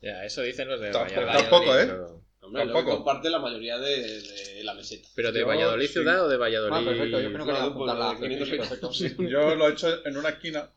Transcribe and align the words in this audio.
Ya, 0.00 0.24
eso 0.24 0.42
dicen 0.42 0.68
los 0.68 0.80
de 0.80 0.90
Tampoco- 0.90 1.20
Valladolid. 1.20 1.40
tampoco, 1.50 1.78
¿eh? 1.78 1.86
Pero, 1.86 2.20
Hombre, 2.42 2.64
lo 2.64 2.72
que 2.72 2.74
Tampoco. 2.78 2.96
comparte 2.96 3.30
la 3.30 3.38
mayoría 3.38 3.78
de, 3.78 4.22
de 4.22 4.64
la 4.64 4.72
meseta. 4.74 5.08
pero 5.14 5.30
de 5.30 5.40
Yo, 5.40 5.46
Valladolid 5.46 5.86
sí. 5.86 5.92
ciudad 5.92 6.24
o 6.24 6.28
de 6.28 6.36
Valladolid. 6.38 6.74
Ah, 6.74 6.84
perfecto, 6.84 7.20
yo 7.20 7.32
creo 7.32 7.44
que 7.44 7.52
apuntar 7.52 7.98
la 7.98 8.14
de 8.14 8.20
500 8.20 8.48
perfecto. 8.88 8.90
Yo 9.28 9.54
lo 9.56 9.68
he 9.68 9.72
hecho 9.72 10.06
en 10.06 10.16
una 10.16 10.30
esquina. 10.30 10.70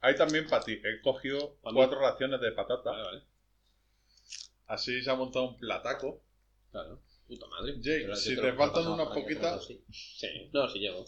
Ahí 0.00 0.14
también 0.16 0.46
para 0.48 0.64
ti. 0.64 0.80
He 0.82 1.00
cogido 1.02 1.58
cuatro 1.60 2.00
raciones 2.00 2.40
de 2.40 2.52
patata. 2.52 2.90
Vale, 2.90 3.02
vale. 3.04 3.22
Así 4.66 5.02
se 5.02 5.10
ha 5.10 5.14
montado 5.14 5.48
un 5.50 5.58
plataco. 5.58 6.22
Claro. 6.70 7.02
Puta 7.28 7.46
madre. 7.48 7.74
Jake, 7.80 8.16
si 8.16 8.34
te 8.34 8.52
faltan 8.54 8.86
unas 8.88 9.08
poquitas. 9.08 9.64
sí. 9.66 9.84
Sí. 9.92 10.48
No, 10.52 10.68
sí 10.68 10.78
llego. 10.78 11.04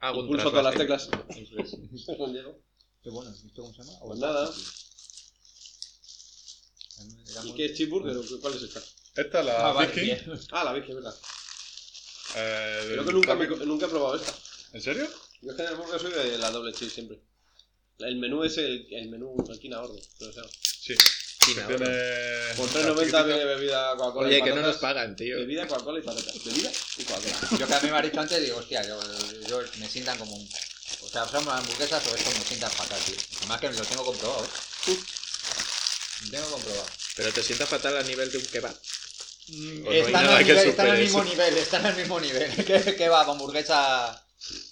Hago 0.00 0.20
un 0.20 0.26
Pulso 0.28 0.50
todas 0.50 0.64
las 0.64 0.74
teclas. 0.74 1.08
Eso 1.30 1.58
es. 1.58 1.76
Qué 3.02 3.10
bueno, 3.10 3.30
¿esto 3.30 3.62
cómo 3.62 3.72
se 3.74 3.82
llama? 3.82 3.98
Pues 4.00 4.18
nada. 4.18 4.50
¿Y 7.44 7.54
qué 7.54 7.66
es 7.66 7.72
cheeseburger? 7.76 8.16
¿Cuál 8.40 8.54
es 8.54 8.62
esta? 8.62 8.80
Esta 9.16 9.40
es 9.40 9.46
la 9.46 9.68
Ah, 9.68 9.72
vale, 9.72 9.88
Viking. 9.88 10.04
bien. 10.04 10.40
Ah, 10.52 10.64
la 10.64 10.72
Vicky, 10.72 10.92
verdad. 10.92 11.14
eh, 12.36 12.88
Creo 12.92 13.04
que 13.06 13.12
nunca, 13.12 13.34
me- 13.34 13.46
nunca 13.48 13.86
he 13.86 13.88
probado 13.88 14.16
esta. 14.16 14.34
¿En 14.72 14.82
serio? 14.82 15.08
Yo 15.42 15.50
es 15.50 15.56
que 15.56 15.62
en 15.62 15.68
el 15.68 15.76
burger 15.76 16.00
soy 16.00 16.12
de 16.12 16.38
la 16.38 16.50
doble 16.50 16.72
cheese 16.72 16.92
siempre. 16.94 17.20
El 17.98 18.16
menú 18.16 18.42
es 18.42 18.58
el, 18.58 18.86
el 18.90 19.08
menú 19.08 19.36
creo 19.36 19.58
que. 19.60 20.02
Sí. 20.80 20.94
China, 21.44 21.66
Que 21.66 21.74
ahora. 21.74 21.76
tiene. 21.86 22.54
Por 22.56 22.66
la 22.74 22.80
3.90 22.80 22.94
chiquitita. 22.96 23.22
viene 23.24 23.44
bebida 23.44 23.96
Coca-Cola 23.96 24.28
y 24.28 24.34
Oye, 24.34 24.42
que 24.44 24.50
no 24.54 24.62
nos 24.62 24.76
pagan, 24.78 25.14
tío. 25.14 25.36
Bebida, 25.36 25.68
Coca-Cola 25.68 25.98
y 26.00 26.02
patatas. 26.02 26.44
Bebida 26.44 26.72
y 26.96 27.04
Coca-Cola. 27.04 27.58
Yo 27.58 27.66
que 27.68 27.74
a 27.74 27.80
mí 27.80 27.90
me 27.90 27.96
has 27.98 28.04
dicho 28.04 28.20
antes, 28.20 28.42
digo, 28.42 28.56
hostia, 28.58 28.82
yo, 28.86 28.98
yo 29.46 29.60
me 29.78 29.88
sientan 29.88 30.18
como 30.18 30.34
un... 30.34 30.48
O 31.02 31.08
sea, 31.08 31.28
son 31.28 31.46
hamburguesas 31.48 32.04
o 32.06 32.14
esto 32.16 32.30
me 32.30 32.44
sientan 32.44 32.70
fatal, 32.70 32.98
tío. 33.04 33.14
Además 33.38 33.60
que 33.60 33.70
lo 33.72 33.82
tengo 33.84 34.04
comprobado, 34.04 34.44
¿eh? 34.44 34.96
Tengo 36.30 36.50
comprobado. 36.50 36.86
Pero 37.16 37.32
te 37.32 37.42
sientas 37.42 37.68
fatal 37.68 37.96
a 37.96 38.02
nivel 38.02 38.30
de 38.30 38.38
un 38.38 38.44
kebab. 38.44 38.74
Pues 39.46 39.58
no 39.58 39.90
hay 39.90 40.00
están, 40.00 40.26
al 40.26 40.38
que 40.38 40.52
nivel, 40.52 40.68
están 40.68 40.86
al 40.86 40.92
supere 40.92 41.02
mismo 41.02 41.24
nivel, 41.24 41.56
están 41.58 41.86
al 41.86 41.96
mismo 41.96 42.20
nivel. 42.20 42.64
que, 42.64 42.96
que 42.96 43.08
va, 43.08 43.22
hamburguesa... 43.22 44.26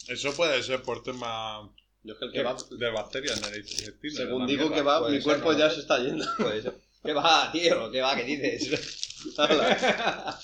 Eso 0.08 0.34
puede 0.34 0.62
ser 0.62 0.82
por 0.82 1.02
tema 1.02 1.70
Yo 2.02 2.14
es 2.14 2.18
que 2.18 2.24
el 2.26 2.32
kebab, 2.32 2.68
de 2.68 2.90
bacterias 2.90 3.38
en 3.38 3.54
el 3.54 3.60
intestino. 3.60 4.16
según 4.16 4.46
digo 4.46 4.62
mierda. 4.62 4.76
que 4.76 4.82
va, 4.82 5.00
puede 5.00 5.12
mi 5.12 5.18
ser, 5.18 5.24
cuerpo 5.24 5.52
¿no? 5.52 5.58
ya 5.58 5.70
se 5.70 5.80
está 5.80 5.98
yendo. 5.98 6.24
Puede 6.38 6.62
ser. 6.62 6.74
¿Qué 7.04 7.12
va, 7.12 7.50
tío? 7.52 7.90
¿Qué 7.90 8.00
va? 8.00 8.16
¿Qué 8.16 8.24
dices? 8.24 9.34
Hala. 9.36 10.38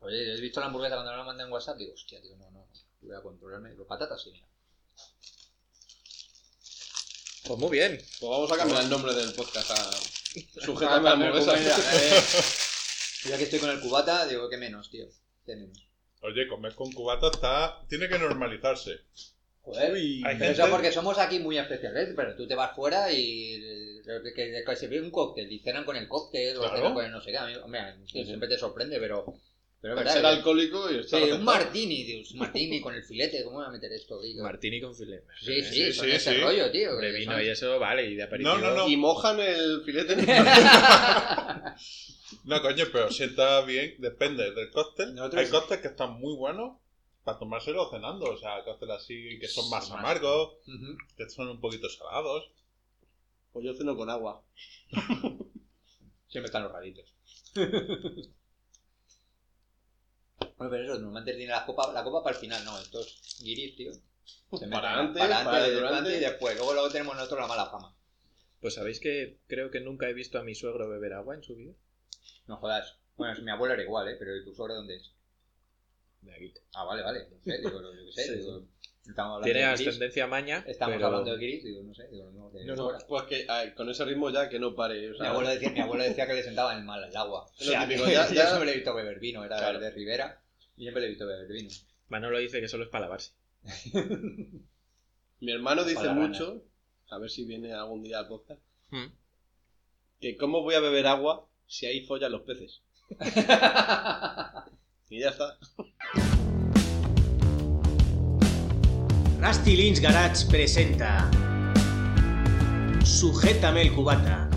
Oye, 0.00 0.32
¿has 0.32 0.40
visto 0.40 0.60
la 0.60 0.66
hamburguesa 0.66 0.94
cuando 0.94 1.12
me 1.12 1.18
la 1.18 1.24
mandé 1.24 1.44
en 1.44 1.52
WhatsApp? 1.52 1.78
Digo, 1.78 1.94
hostia, 1.94 2.20
tío, 2.22 2.36
no, 2.36 2.50
no. 2.50 2.68
Voy 3.00 3.16
a 3.16 3.22
controlarme. 3.22 3.74
Los 3.74 3.86
patatas 3.86 4.22
sí, 4.22 4.30
mira. 4.30 4.46
Pues 7.46 7.58
muy 7.58 7.70
bien. 7.70 7.96
Pues 7.96 8.30
vamos 8.30 8.50
a 8.52 8.56
cambiar 8.56 8.82
el 8.82 8.90
nombre 8.90 9.14
del 9.14 9.32
podcast 9.32 9.70
a 9.70 9.76
Sujétame 10.64 11.08
a 11.08 11.12
Ah, 11.12 11.14
hamburguesa. 11.14 11.54
eh. 11.56 12.20
Ya 13.30 13.36
que 13.36 13.44
estoy 13.44 13.58
con 13.58 13.70
el 13.70 13.80
cubata, 13.80 14.24
digo, 14.26 14.48
¿qué 14.48 14.56
menos, 14.56 14.88
tío? 14.88 15.06
¿Qué 15.44 15.56
menos? 15.56 15.84
Oye, 16.22 16.46
comer 16.46 16.74
con 16.76 16.92
cubata 16.92 17.26
está. 17.28 17.80
Tiene 17.88 18.08
que 18.08 18.18
normalizarse. 18.20 19.00
Joder. 19.62 19.94
Hay 19.94 20.20
Pero 20.22 20.38
gente- 20.38 20.50
eso 20.52 20.70
porque 20.70 20.92
somos 20.92 21.18
aquí 21.18 21.40
muy 21.40 21.58
especiales, 21.58 22.10
pero 22.14 22.36
tú 22.36 22.46
te 22.46 22.54
vas 22.54 22.76
fuera 22.76 23.10
y 23.12 24.00
que, 24.04 24.32
que- 24.32 24.62
que 24.64 24.76
se 24.76 24.86
ve 24.86 25.00
un 25.00 25.10
cóctel 25.10 25.50
y 25.50 25.58
cenan 25.58 25.84
con 25.84 25.96
el 25.96 26.06
cóctel 26.06 26.56
o 26.56 26.60
Claro. 26.60 26.76
cenan 26.76 26.94
con 26.94 27.04
el 27.04 27.10
no 27.10 27.20
sé 27.20 27.32
qué. 27.32 27.38
A 27.38 27.46
mí, 27.46 27.54
hombre, 27.56 27.80
siempre 28.06 28.48
te 28.48 28.58
sorprende, 28.58 29.00
pero, 29.00 29.24
pero 29.94 30.10
ser 30.10 30.20
que- 30.22 30.26
alcohólico 30.26 30.90
y 30.90 30.94
Sí, 30.94 31.00
estar 31.00 31.20
un 31.20 31.24
aceptado. 31.28 31.44
martini, 31.44 32.04
Dios, 32.04 32.30
un 32.32 32.38
martini 32.38 32.80
con 32.80 32.94
el 32.94 33.04
filete, 33.04 33.44
¿cómo 33.44 33.58
voy 33.58 33.66
a 33.66 33.70
meter 33.70 33.92
esto? 33.92 34.20
tío? 34.20 34.42
Martini 34.42 34.80
con 34.80 34.94
filete. 34.94 35.26
Sí, 35.40 35.62
sí, 35.62 35.74
Sí, 35.74 35.92
son 35.92 36.06
sí, 36.06 36.12
ese 36.12 36.34
sí. 36.34 36.40
rollo, 36.40 36.70
tío. 36.72 36.96
De 36.96 37.12
vino 37.12 37.32
son- 37.32 37.42
y 37.42 37.48
eso, 37.48 37.78
vale, 37.78 38.10
y 38.10 38.14
de 38.16 38.22
aperitivo. 38.24 38.56
No, 38.56 38.70
no, 38.70 38.74
no. 38.74 38.88
Y 38.88 38.96
mojan 38.96 39.38
el 39.40 39.82
filete. 39.84 40.14
en- 40.14 40.26
No, 42.44 42.60
coño, 42.62 42.84
pero 42.92 43.10
sienta 43.10 43.64
bien, 43.64 43.94
depende 43.98 44.50
del 44.52 44.70
cóctel. 44.70 45.14
Nosotros- 45.14 45.44
Hay 45.44 45.50
cócteles 45.50 45.82
que 45.82 45.88
están 45.88 46.14
muy 46.20 46.34
buenos 46.36 46.78
para 47.24 47.38
tomárselo 47.38 47.90
cenando. 47.90 48.26
O 48.26 48.36
sea, 48.36 48.62
cócteles 48.64 48.96
así 48.96 49.38
que 49.40 49.48
son 49.48 49.68
más 49.70 49.86
Sí, 49.86 49.92
amargos, 49.92 50.54
que 51.16 51.28
son 51.28 51.48
un 51.48 51.60
poquito 51.60 51.88
salados. 51.88 52.50
Pues 53.52 53.64
yo 53.64 53.74
ceno 53.74 53.96
con 53.96 54.10
agua. 54.10 54.42
Siempre 56.28 56.46
están 56.46 56.64
los 56.64 56.72
raritos. 56.72 57.12
Bueno, 60.56 60.70
pero 60.70 60.84
eso, 60.84 60.94
normalmente 60.94 61.34
tiene 61.34 61.52
la 61.52 61.66
copa, 61.66 61.92
la 61.92 62.02
copa 62.02 62.22
para 62.22 62.34
el 62.36 62.40
final, 62.40 62.64
no, 62.64 62.78
estos 62.78 63.38
guiris, 63.42 63.76
tío. 63.76 63.92
Se 63.92 64.66
meten 64.66 64.70
Para 64.70 64.98
antes, 64.98 65.20
para 65.22 65.44
para 65.44 65.56
antes, 65.58 65.74
durante. 65.74 65.96
durante 66.00 66.16
y 66.16 66.20
después. 66.20 66.56
Luego, 66.56 66.72
luego 66.72 66.88
tenemos 66.90 67.14
nosotros 67.16 67.40
la 67.40 67.46
mala 67.46 67.66
fama. 67.70 67.94
Pues 68.60 68.74
sabéis 68.74 68.98
que 69.00 69.38
creo 69.46 69.70
que 69.70 69.80
nunca 69.80 70.08
he 70.08 70.14
visto 70.14 70.38
a 70.38 70.42
mi 70.42 70.54
suegro 70.54 70.88
beber 70.88 71.12
agua 71.12 71.34
en 71.34 71.42
su 71.42 71.54
vida. 71.56 71.74
No 72.46 72.56
jodas. 72.56 72.96
Bueno, 73.16 73.34
si 73.36 73.42
mi 73.42 73.50
abuelo 73.50 73.74
era 73.74 73.82
igual, 73.82 74.08
¿eh? 74.08 74.16
Pero 74.18 74.34
¿y 74.36 74.44
tu 74.44 74.54
suegro 74.54 74.74
dónde 74.76 74.96
es? 74.96 75.12
De 76.22 76.32
aquí. 76.34 76.52
Ah, 76.74 76.84
vale, 76.84 77.02
vale. 77.02 77.28
No 77.30 77.42
sé, 77.44 77.58
digo, 77.58 77.82
yo 77.82 78.06
qué 78.06 78.12
sé. 78.12 78.24
Sí, 78.24 78.34
digo, 78.38 78.66
estamos 79.06 79.34
hablando 79.36 79.44
Tiene 79.44 79.60
de 79.60 79.66
guiris. 79.72 79.88
ascendencia 79.88 80.26
maña. 80.26 80.64
Estamos 80.66 80.94
pero... 80.96 81.06
hablando 81.06 81.32
de 81.32 81.38
guiris, 81.38 81.64
digo, 81.64 81.82
no 81.82 81.94
sé. 81.94 82.08
Digo, 82.08 82.30
No, 82.32 82.50
no, 82.76 82.82
ahora. 82.82 82.98
Pues 83.06 83.22
que 83.24 83.44
ay, 83.48 83.74
con 83.74 83.88
ese 83.90 84.04
ritmo 84.04 84.30
ya 84.30 84.48
que 84.48 84.58
no 84.58 84.74
pare. 84.74 85.08
O 85.08 85.12
Mi 85.12 85.18
sea, 85.18 85.30
abuelo, 85.30 85.50
decía, 85.50 85.70
mi 85.70 85.80
abuelo 85.80 86.04
decía 86.04 86.26
que 86.26 86.34
le 86.34 86.42
sentaba 86.42 86.72
en 86.72 86.78
el 86.80 86.84
mal 86.84 87.04
el 87.04 87.16
agua. 87.16 87.46
Lo 87.60 87.86
típico, 87.86 88.06
ya- 88.08 88.26
yo 88.28 88.34
ya- 88.34 88.46
siempre 88.46 88.66
le 88.66 88.72
he 88.72 88.76
visto 88.76 88.94
beber 88.94 89.20
vino, 89.20 89.44
era 89.44 89.58
Claro. 89.58 89.78
de 89.78 89.90
Rivera. 89.90 90.42
Y 90.76 90.82
siempre 90.82 91.00
le 91.00 91.06
he 91.06 91.10
visto 91.10 91.26
beber 91.26 91.48
vino. 91.52 91.68
Manolo 92.08 92.38
dice 92.38 92.60
que 92.60 92.68
solo 92.68 92.84
es 92.84 92.90
para 92.90 93.06
lavarse. 93.06 93.32
mi 95.40 95.52
hermano 95.52 95.84
dice 95.84 96.08
mucho, 96.10 96.62
a 97.10 97.18
ver 97.18 97.30
si 97.30 97.44
viene 97.44 97.72
algún 97.72 98.02
día 98.02 98.18
al 98.20 98.28
podcast, 98.28 98.60
Hmm. 98.90 99.06
que 100.20 100.36
cómo 100.36 100.62
voy 100.62 100.76
a 100.76 100.80
beber 100.80 101.08
agua 101.08 101.48
si 101.66 101.86
ahí 101.86 102.06
follan 102.06 102.32
los 102.32 102.42
peces. 102.42 102.82
Y 105.08 105.20
ya 105.20 105.28
está. 105.28 105.56
Rusty 109.40 109.76
Lynch 109.76 110.00
Garage 110.00 110.46
presenta 110.50 111.30
Sujétame 113.04 113.82
el 113.82 113.92
cubata. 113.92 114.50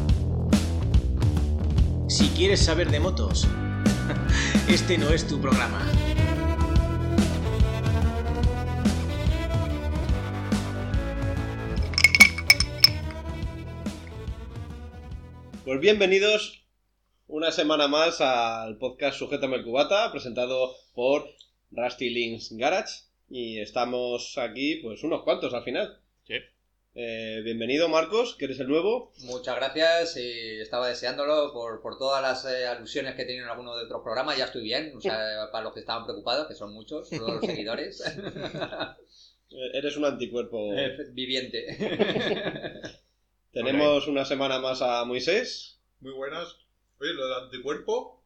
Si 2.07 2.29
quieres 2.29 2.61
saber 2.65 2.89
de 2.89 2.99
motos, 2.99 3.47
este 4.67 4.97
no 4.97 5.09
es 5.11 5.27
tu 5.27 5.39
programa. 5.39 5.85
Pues 15.69 15.81
bienvenidos 15.81 16.65
una 17.27 17.51
semana 17.51 17.87
más 17.87 18.21
al 18.21 18.79
podcast 18.79 19.19
Sujétame 19.19 19.57
el 19.57 19.63
Cubata, 19.63 20.11
presentado 20.11 20.75
por 20.95 21.29
Rusty 21.69 22.09
Links 22.09 22.57
Garage. 22.57 23.03
Y 23.29 23.59
estamos 23.59 24.35
aquí, 24.39 24.77
pues 24.77 25.03
unos 25.03 25.21
cuantos 25.21 25.53
al 25.53 25.63
final. 25.63 26.01
Sí. 26.25 26.37
Eh, 26.95 27.41
bienvenido 27.43 27.87
Marcos, 27.87 28.35
que 28.35 28.45
eres 28.45 28.59
el 28.59 28.67
nuevo. 28.67 29.13
Muchas 29.19 29.57
gracias 29.57 30.17
y 30.17 30.59
estaba 30.59 30.89
deseándolo 30.89 31.53
por, 31.53 31.83
por 31.83 31.99
todas 31.99 32.23
las 32.23 32.51
eh, 32.51 32.65
alusiones 32.65 33.13
que 33.13 33.21
he 33.21 33.25
tenido 33.25 33.45
en 33.45 33.51
alguno 33.51 33.77
de 33.77 33.85
otros 33.85 34.01
programas. 34.01 34.39
Ya 34.39 34.45
estoy 34.45 34.63
bien, 34.63 34.93
o 34.97 35.01
sea, 35.01 35.19
para 35.51 35.65
los 35.65 35.75
que 35.75 35.81
estaban 35.81 36.03
preocupados, 36.03 36.47
que 36.47 36.55
son 36.55 36.73
muchos, 36.73 37.11
todos 37.11 37.33
los 37.33 37.45
seguidores. 37.45 38.03
Eh, 39.51 39.69
Eres 39.73 39.97
un 39.97 40.05
anticuerpo. 40.05 40.73
Eh, 40.75 40.97
Viviente. 41.11 41.77
Tenemos 43.51 44.07
una 44.07 44.25
semana 44.25 44.59
más 44.59 44.81
a 44.81 45.03
Moisés. 45.05 45.79
Muy 46.01 46.13
buenas. 46.13 46.55
Oye, 46.99 47.13
lo 47.13 47.27
de 47.27 47.35
anticuerpo. 47.45 48.23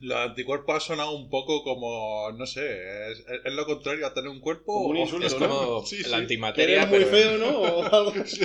Lo 0.00 0.16
de 0.16 0.22
anticuerpo 0.22 0.72
ha 0.74 0.80
sonado 0.80 1.12
un 1.16 1.30
poco 1.30 1.62
como, 1.62 2.30
no 2.32 2.46
sé, 2.46 3.12
es, 3.12 3.24
es 3.44 3.52
lo 3.52 3.64
contrario 3.64 4.06
a 4.06 4.12
tener 4.12 4.28
un 4.30 4.40
cuerpo. 4.40 4.74
Como 4.74 4.88
un 4.88 4.96
o- 4.96 5.00
insulto, 5.00 5.26
Es 5.26 5.38
¿no? 5.38 5.48
como 5.48 5.86
Sí, 5.86 5.98
la 6.02 6.08
sí. 6.08 6.14
Antimateria. 6.14 6.82
eres 6.82 6.88
muy 6.88 6.98
pero- 6.98 7.10
feo, 7.10 7.38
¿no? 7.38 7.58
O 7.60 7.82
algo 7.84 8.12
así. 8.20 8.44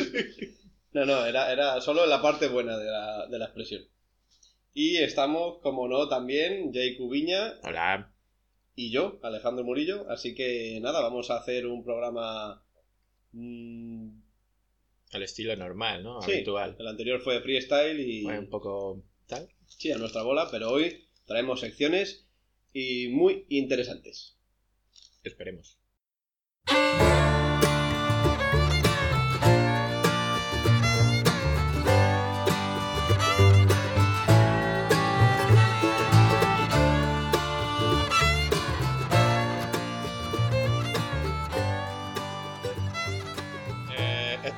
No, 0.93 1.05
no, 1.05 1.25
era, 1.25 1.51
era 1.51 1.81
solo 1.81 2.05
la 2.05 2.21
parte 2.21 2.47
buena 2.47 2.77
de 2.77 2.85
la, 2.85 3.27
de 3.27 3.39
la 3.39 3.45
expresión. 3.45 3.83
Y 4.73 4.97
estamos, 4.97 5.57
como 5.61 5.87
no, 5.87 6.07
también 6.07 6.71
Jay 6.73 6.95
Cubiña 6.97 7.55
Hola. 7.63 8.11
y 8.75 8.91
yo, 8.91 9.19
Alejandro 9.23 9.63
Murillo. 9.65 10.05
Así 10.09 10.35
que 10.35 10.79
nada, 10.81 11.01
vamos 11.01 11.29
a 11.31 11.37
hacer 11.37 11.65
un 11.67 11.83
programa. 11.83 12.63
mm, 13.33 14.09
Al 15.11 15.23
estilo 15.23 15.55
normal, 15.55 16.03
¿no? 16.03 16.21
sí, 16.21 16.31
Habitual. 16.33 16.75
el 16.79 16.87
anterior 16.87 17.19
fue 17.21 17.41
freestyle 17.41 17.99
y 17.99 18.23
Bueno, 18.23 18.41
un 18.41 18.49
poco 18.49 19.03
tal. 19.27 19.49
sí, 19.67 19.91
a 19.91 19.97
nuestra 19.97 20.21
bola, 20.23 20.49
pero 20.51 20.69
hoy 20.69 21.07
traemos 21.25 21.59
secciones 21.61 22.27
y 22.73 23.07
muy 23.09 23.45
interesantes. 23.49 24.37
Esperemos. 25.23 25.77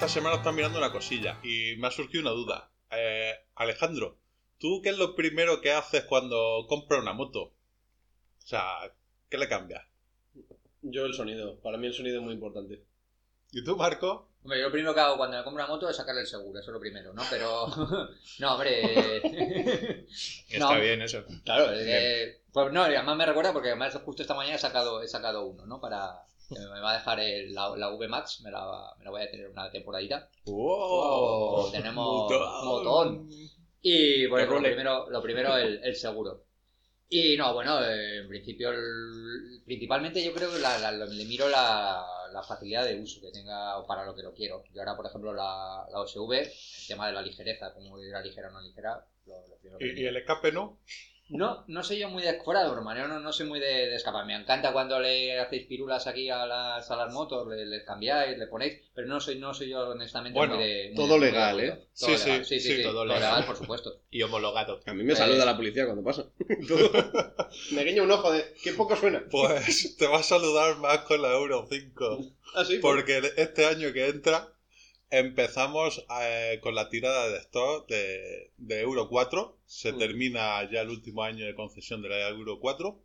Esta 0.01 0.13
semana 0.15 0.37
están 0.37 0.55
mirando 0.55 0.79
una 0.79 0.91
cosilla 0.91 1.37
y 1.43 1.75
me 1.77 1.85
ha 1.87 1.91
surgido 1.91 2.21
una 2.23 2.31
duda. 2.31 2.71
eh, 2.89 3.35
Alejandro, 3.53 4.17
¿tú 4.57 4.81
qué 4.81 4.89
es 4.89 4.97
lo 4.97 5.15
primero 5.15 5.61
que 5.61 5.71
haces 5.73 6.05
cuando 6.05 6.65
compras 6.67 7.01
una 7.01 7.13
moto? 7.13 7.41
O 7.43 7.53
sea, 8.43 8.63
¿qué 9.29 9.37
le 9.37 9.47
cambias? 9.47 9.83
Yo 10.81 11.05
el 11.05 11.13
sonido. 11.13 11.59
Para 11.59 11.77
mí 11.77 11.85
el 11.85 11.93
sonido 11.93 12.17
es 12.17 12.23
muy 12.23 12.33
importante. 12.33 12.83
¿Y 13.51 13.63
tú, 13.63 13.77
Marco? 13.77 14.27
Hombre, 14.43 14.57
yo 14.57 14.65
lo 14.65 14.71
primero 14.71 14.95
que 14.95 15.01
hago 15.01 15.17
cuando 15.17 15.37
me 15.37 15.43
compro 15.43 15.63
una 15.63 15.71
moto 15.71 15.87
es 15.87 15.95
sacarle 15.95 16.21
el 16.21 16.27
seguro, 16.27 16.59
eso 16.59 16.71
es 16.71 16.73
lo 16.73 16.79
primero, 16.79 17.13
¿no? 17.13 17.21
Pero. 17.29 17.67
no, 18.39 18.53
hombre. 18.55 19.17
Está 20.49 20.73
No. 20.73 20.81
bien 20.81 21.03
eso. 21.03 21.23
Claro, 21.45 21.71
es 21.73 21.85
que- 21.85 22.41
pues 22.51 22.73
no, 22.73 22.81
además 22.81 23.15
me 23.17 23.25
recuerda 23.27 23.53
porque 23.53 23.69
además 23.69 23.95
justo 24.03 24.23
esta 24.23 24.33
mañana 24.33 24.55
he 24.55 24.59
sacado, 24.59 25.03
he 25.03 25.07
sacado 25.07 25.45
uno, 25.45 25.67
¿no? 25.67 25.79
Para. 25.79 26.23
Que 26.53 26.59
me 26.73 26.79
va 26.79 26.91
a 26.91 26.97
dejar 26.97 27.19
el- 27.19 27.53
la, 27.53 27.75
la 27.77 27.89
V 27.89 28.07
Max, 28.07 28.41
me 28.41 28.51
la, 28.51 28.93
me 28.97 29.05
la 29.05 29.11
voy 29.11 29.21
a 29.21 29.29
tener 29.31 29.49
una 29.49 29.69
temporadita. 29.71 30.29
¡Wow! 30.45 31.71
tenemos 31.71 32.05
Motón. 32.31 32.65
motón. 32.65 33.29
Y 33.81 34.27
bueno, 34.27 34.53
lo 34.53 34.61
primero, 34.61 35.09
lo 35.09 35.21
primero 35.21 35.57
el, 35.57 35.83
el 35.83 35.95
seguro. 35.95 36.43
Y 37.09 37.35
no, 37.35 37.53
bueno, 37.53 37.83
eh, 37.83 38.19
en 38.19 38.27
principio, 38.27 38.71
el- 38.71 39.61
principalmente 39.65 40.23
yo 40.23 40.33
creo 40.33 40.51
que 40.51 40.59
la- 40.59 40.77
la- 40.77 40.91
le 40.91 41.25
miro 41.25 41.49
la, 41.49 42.05
la 42.31 42.43
facilidad 42.43 42.85
de 42.85 42.99
uso 43.01 43.19
que 43.21 43.31
tenga 43.31 43.85
para 43.85 44.05
lo 44.05 44.15
que 44.15 44.21
lo 44.23 44.33
quiero. 44.33 44.63
Yo 44.73 44.81
ahora, 44.81 44.95
por 44.95 45.07
ejemplo, 45.07 45.33
la, 45.33 45.85
la 45.91 45.99
OSV, 45.99 46.31
el 46.33 46.87
tema 46.87 47.07
de 47.07 47.13
la 47.13 47.21
ligereza, 47.21 47.73
como 47.73 47.99
era 47.99 48.21
ligera 48.21 48.47
o 48.49 48.51
no 48.51 48.61
ligera, 48.61 49.05
lo, 49.25 49.33
lo 49.47 49.77
que 49.77 49.87
¿Y, 49.99 50.05
el 50.05 50.15
escape 50.17 50.51
no? 50.53 50.79
No, 51.31 51.63
no 51.67 51.81
soy 51.83 51.99
yo 51.99 52.09
muy 52.09 52.21
de 52.23 52.41
fuera 52.43 52.63
de 52.63 52.69
broma, 52.71 52.97
yo 52.97 53.07
no, 53.07 53.19
no 53.19 53.31
soy 53.31 53.47
muy 53.47 53.59
de, 53.59 53.87
de 53.87 53.95
escapar. 53.95 54.25
Me 54.25 54.35
encanta 54.35 54.73
cuando 54.73 54.99
le 54.99 55.39
hacéis 55.39 55.65
pirulas 55.65 56.05
aquí 56.07 56.29
a 56.29 56.45
las, 56.45 56.91
a 56.91 56.95
las 56.95 57.13
motos, 57.13 57.47
le, 57.47 57.65
les 57.65 57.83
cambiáis, 57.85 58.37
le 58.37 58.47
ponéis, 58.47 58.81
pero 58.93 59.07
no 59.07 59.19
soy, 59.19 59.39
no 59.39 59.53
soy 59.53 59.69
yo 59.69 59.89
honestamente 59.89 60.37
Bueno, 60.37 60.55
muy 60.55 60.63
de. 60.65 60.91
muy 60.93 60.95
todo 60.95 61.07
de- 61.13 61.19
muy 61.19 61.25
de 61.25 61.31
legal. 61.31 61.59
¿eh? 61.61 61.87
Todo 61.99 62.17
Sí, 62.17 62.25
legal, 62.25 62.45
sí, 62.45 62.55
sí, 62.55 62.59
sí, 62.59 62.69
sí, 62.69 62.75
sí, 62.77 62.83
todo 62.83 62.93
todo 62.93 63.05
legal. 63.05 63.21
legal, 63.21 63.45
por 63.45 63.55
supuesto. 63.57 64.01
Y 64.11 64.21
homologado. 64.23 64.81
A 64.85 64.93
mí 64.93 65.03
me 65.03 65.13
Eh. 65.13 65.15
saluda 65.15 65.45
la 65.45 65.55
policía 65.55 65.85
cuando 65.85 66.03
pasa. 66.03 66.25
me 67.71 67.83
guiño 67.83 68.03
un 68.03 68.11
ojo 68.11 68.31
de. 68.31 68.53
¿Qué 68.63 68.73
poco 68.73 68.95
suena? 68.95 69.23
Pues 69.31 69.95
te 69.97 70.07
va 70.07 70.19
a 70.19 70.23
saludar 70.23 70.77
más 70.77 70.99
con 70.99 71.21
la 71.21 71.31
Euro 71.33 71.65
5. 71.69 72.19
Ah, 72.55 72.65
sí. 72.65 72.79
Porque 72.79 73.21
este 73.37 73.65
año 73.65 73.93
que 73.93 74.07
entra 74.09 74.49
empezamos 75.11 76.03
eh, 76.21 76.59
con 76.61 76.73
la 76.75 76.89
tirada 76.89 77.29
de 77.29 77.37
stock 77.39 77.87
de, 77.87 78.51
de 78.57 78.79
Euro 78.81 79.07
4. 79.09 79.57
Se 79.65 79.91
Mm. 79.93 79.97
termina 79.99 80.71
ya 80.71 80.81
el 80.81 80.89
último 80.89 81.23
año 81.23 81.45
de 81.45 81.53
concesión 81.55 82.01
de 82.01 82.09
la 82.09 82.29
Euro 82.29 82.59
4. 82.59 82.99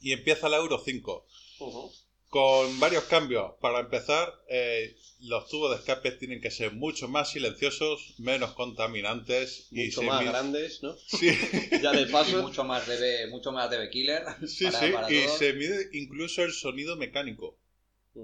Y 0.00 0.12
empieza 0.12 0.48
la 0.48 0.56
Euro 0.56 0.80
5. 0.84 1.26
Ujú. 1.60 1.92
Con 2.28 2.78
varios 2.80 3.04
cambios. 3.04 3.52
Para 3.60 3.80
empezar, 3.80 4.32
eh, 4.48 4.94
los 5.20 5.48
tubos 5.48 5.70
de 5.70 5.76
escape 5.78 6.12
tienen 6.12 6.40
que 6.42 6.50
ser 6.50 6.72
mucho 6.72 7.08
más 7.08 7.30
silenciosos, 7.30 8.14
menos 8.18 8.52
contaminantes. 8.52 9.66
y 9.70 9.86
Mucho 9.86 10.02
más 10.02 10.24
grandes, 10.24 10.82
¿no? 10.82 10.94
Sí, 11.06 11.30
Ya 11.82 11.92
de 11.92 12.02
Y 12.02 12.06
paso. 12.12 12.42
mucho 12.42 12.64
más 12.64 12.86
de 12.86 13.26
mucho 13.28 13.50
más 13.52 13.70
de 13.70 13.88
killer. 13.90 14.22
sí, 14.46 14.64
para- 14.66 14.80
sí. 14.86 14.92
para 14.92 15.10
Y 15.12 15.24
todos. 15.24 15.38
se 15.38 15.52
mide 15.54 15.88
incluso 15.92 16.42
el 16.42 16.52
sonido 16.52 16.96
mecánico. 16.96 17.58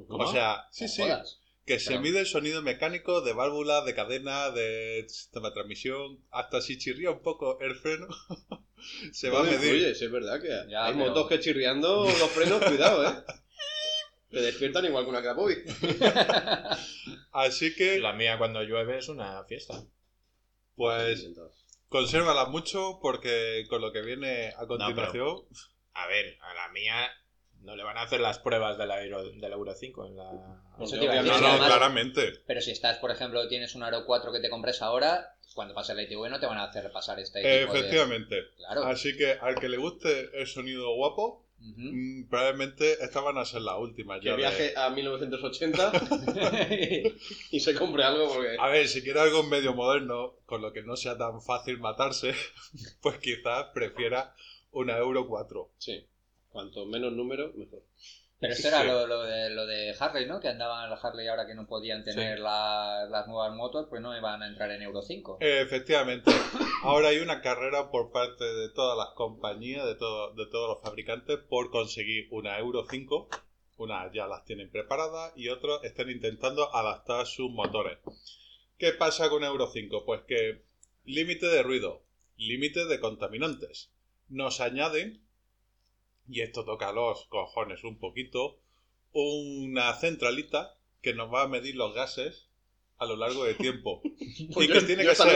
O 0.09 0.31
sea, 0.33 0.67
sí, 0.71 0.87
sí. 0.89 1.03
jodas. 1.03 1.39
Que 1.67 1.79
se 1.81 1.99
mide 1.99 2.21
el 2.21 2.27
sonido 2.27 2.61
mecánico 2.61 3.23
de 3.23 3.33
válvula, 3.33 3.83
de 3.85 3.95
cadena, 3.95 4.51
de 4.51 5.05
sistema 5.09 5.49
de 5.49 5.55
transmisión. 5.55 6.23
Hasta 6.31 6.61
si 6.61 6.77
chirría 6.77 7.11
un 7.11 7.23
poco 7.23 7.59
el 7.61 7.75
freno, 7.75 8.07
se 9.13 9.31
va 9.31 9.41
a 9.41 9.43
medir. 9.45 9.57
influye, 9.75 9.95
sí, 9.95 10.05
es 10.05 10.13
verdad 10.13 10.43
que 10.43 10.49
Ya, 10.71 10.85
hay 10.87 10.93
pero- 10.93 11.07
motos 11.07 11.29
que 11.29 11.41
chirriando 11.41 12.05
los 12.05 12.31
frenos, 12.31 12.63
cuidado, 12.63 13.09
¿eh? 13.09 13.15
Te 14.31 14.41
despiertan 14.43 14.85
igual 14.85 15.05
que 15.05 15.11
una 15.11 15.23
Krapovic. 15.23 15.65
Así 17.33 17.75
que, 17.75 17.99
La 17.99 18.13
mía 18.13 18.37
cuando 18.39 18.63
llueve 18.63 18.99
es 18.99 19.09
una 19.09 19.45
fiesta. 19.45 19.83
pues, 20.75 21.27
consérvala 21.89 22.47
mucho 22.47 22.99
porque 23.01 23.65
con 23.69 23.81
lo 23.81 23.93
que 23.93 24.03
viene 24.03 24.53
a 24.57 24.67
continuación. 24.67 25.43
A 25.95 26.07
ver, 26.09 26.37
a 26.43 26.53
la 26.55 26.69
mía 26.73 27.09
no 27.65 27.75
le 27.77 27.83
van 27.83 27.97
a 27.99 28.03
hacer 28.03 28.21
las 28.21 28.39
pruebas 28.39 28.77
de 28.79 28.87
la 28.87 29.03
Euro, 29.03 29.25
de 29.25 29.49
la 29.49 29.55
Euro 29.55 29.75
5 29.75 30.07
en 30.07 30.17
la... 30.17 30.31
Eso 30.81 30.97
te 30.99 31.05
iba 31.05 31.13
a 31.15 31.17
No, 31.17 31.23
decir, 31.25 31.41
no, 31.43 31.49
además- 31.49 31.69
claramente. 31.69 32.33
Pero 32.47 32.61
si 32.61 32.71
estás, 32.71 32.99
por 32.99 33.11
ejemplo, 33.11 33.47
tienes 33.49 33.75
un 33.75 33.83
Aro 33.83 34.05
4 34.07 34.33
que 34.33 34.41
te 34.41 34.51
compres 34.51 34.83
ahora, 34.83 35.37
cuando 35.55 35.75
pase 35.75 35.95
la 35.95 36.03
ITV 36.03 36.29
no 36.31 36.41
te 36.41 36.47
van 36.47 36.59
a 36.59 36.65
hacer 36.65 36.91
pasar 36.93 37.19
este 37.21 37.41
tipo 37.41 37.73
de... 37.73 37.79
Efectivamente. 37.81 38.43
Claro. 38.57 38.85
Así 38.85 39.17
que 39.17 39.33
al 39.33 39.55
que 39.57 39.69
le 39.69 39.77
guste 39.77 40.31
el 40.35 40.47
sonido 40.47 40.95
guapo, 40.95 41.47
mm, 41.61 42.29
probablemente 42.29 42.93
estas 43.03 43.23
van 43.23 43.39
a 43.39 43.45
ser 43.45 43.63
las 43.63 43.79
últimas. 43.79 44.19
Que 44.21 44.27
ya 44.27 44.33
de- 44.33 44.37
viaje 44.39 44.75
a 44.77 44.91
1980 44.91 45.93
y 47.51 47.61
se 47.61 47.75
compre 47.75 48.03
algo 48.05 48.29
porque... 48.35 48.57
A 48.59 48.69
ver, 48.69 48.89
si 48.89 49.03
quiere 49.03 49.21
algo 49.21 49.43
medio 49.45 49.75
moderno, 49.75 50.35
con 50.47 50.61
lo 50.63 50.73
que 50.73 50.83
no 50.83 50.97
sea 50.97 51.17
tan 51.17 51.41
fácil 51.41 51.79
matarse, 51.79 52.35
pues 53.01 53.19
quizás 53.19 53.67
prefiera 53.73 54.35
una 54.73 54.97
Euro 54.99 55.27
4. 55.29 55.71
Sí. 55.79 56.05
Cuanto 56.55 56.87
menos 56.87 57.13
número, 57.13 57.53
mejor. 57.57 57.83
Pero 58.39 58.53
esto 58.53 58.69
era 58.69 58.83
Sí. 58.83 58.87
lo, 58.87 59.07
lo 59.09 59.23
de, 59.25 59.51
lo 59.51 59.67
de 59.67 59.93
Harley, 59.99 60.27
¿no? 60.27 60.39
Que 60.39 60.47
andaban 60.49 60.89
las 60.89 61.05
Harley 61.05 61.27
ahora 61.27 61.47
que 61.49 61.55
no 61.57 61.67
podían 61.67 62.05
tener 62.05 62.39
la- 62.39 63.09
las 63.11 63.27
nuevas 63.27 63.53
motos, 63.57 63.87
pues 63.91 64.01
no 64.01 64.17
iban 64.17 64.41
a 64.41 64.47
entrar 64.47 64.71
en 64.71 64.83
Euro 64.83 65.03
5. 65.03 65.39
Efectivamente, 65.41 66.31
ahora 66.85 67.09
hay 67.09 67.19
una 67.19 67.41
carrera 67.41 67.91
por 67.91 68.13
parte 68.13 68.45
de 68.45 68.69
todas 68.69 68.97
las 68.97 69.09
compañías, 69.17 69.85
de, 69.85 69.97
todo- 69.97 70.33
de 70.35 70.47
todos 70.47 70.69
los 70.77 70.81
fabricantes, 70.81 71.39
por 71.49 71.73
conseguir 71.73 72.29
una 72.31 72.57
Euro 72.61 72.85
5. 72.89 73.29
Unas 73.79 74.13
ya 74.13 74.29
las 74.29 74.45
tienen 74.45 74.71
preparadas 74.71 75.33
y 75.35 75.49
otros 75.49 75.83
están 75.83 76.09
intentando 76.09 76.73
adaptar 76.73 77.27
sus 77.27 77.51
motores. 77.51 77.99
¿Qué 78.79 78.93
pasa 78.93 79.29
con 79.29 79.43
Euro 79.43 79.67
5? 79.73 80.05
Pues 80.07 80.21
que 80.29 80.63
límite 81.05 81.47
de 81.47 81.65
ruido, 81.65 82.03
límite 82.37 82.85
de 82.85 83.01
contaminantes. 83.01 83.91
Nos 84.29 84.61
añaden, 84.61 85.24
y 86.29 86.41
esto 86.43 86.65
toca 86.65 86.93
los 86.93 87.25
cojones 87.27 87.85
un 87.85 87.99
poquito, 87.99 88.59
una 89.13 89.95
centralita 89.95 90.77
que 91.03 91.15
nos 91.15 91.33
va 91.33 91.43
a 91.43 91.49
medir 91.49 91.77
los 91.77 91.95
gases 91.95 92.49
a 92.97 93.07
lo 93.07 93.17
largo 93.17 93.45
de 93.45 93.55
tiempo. 93.55 94.01
Pues 94.03 94.15
y 94.67 94.69
yo- 94.69 94.75
que 94.75 94.81
tiene 94.83 95.03
yo 95.05 95.11
que 95.11 95.17
ser 95.17 95.27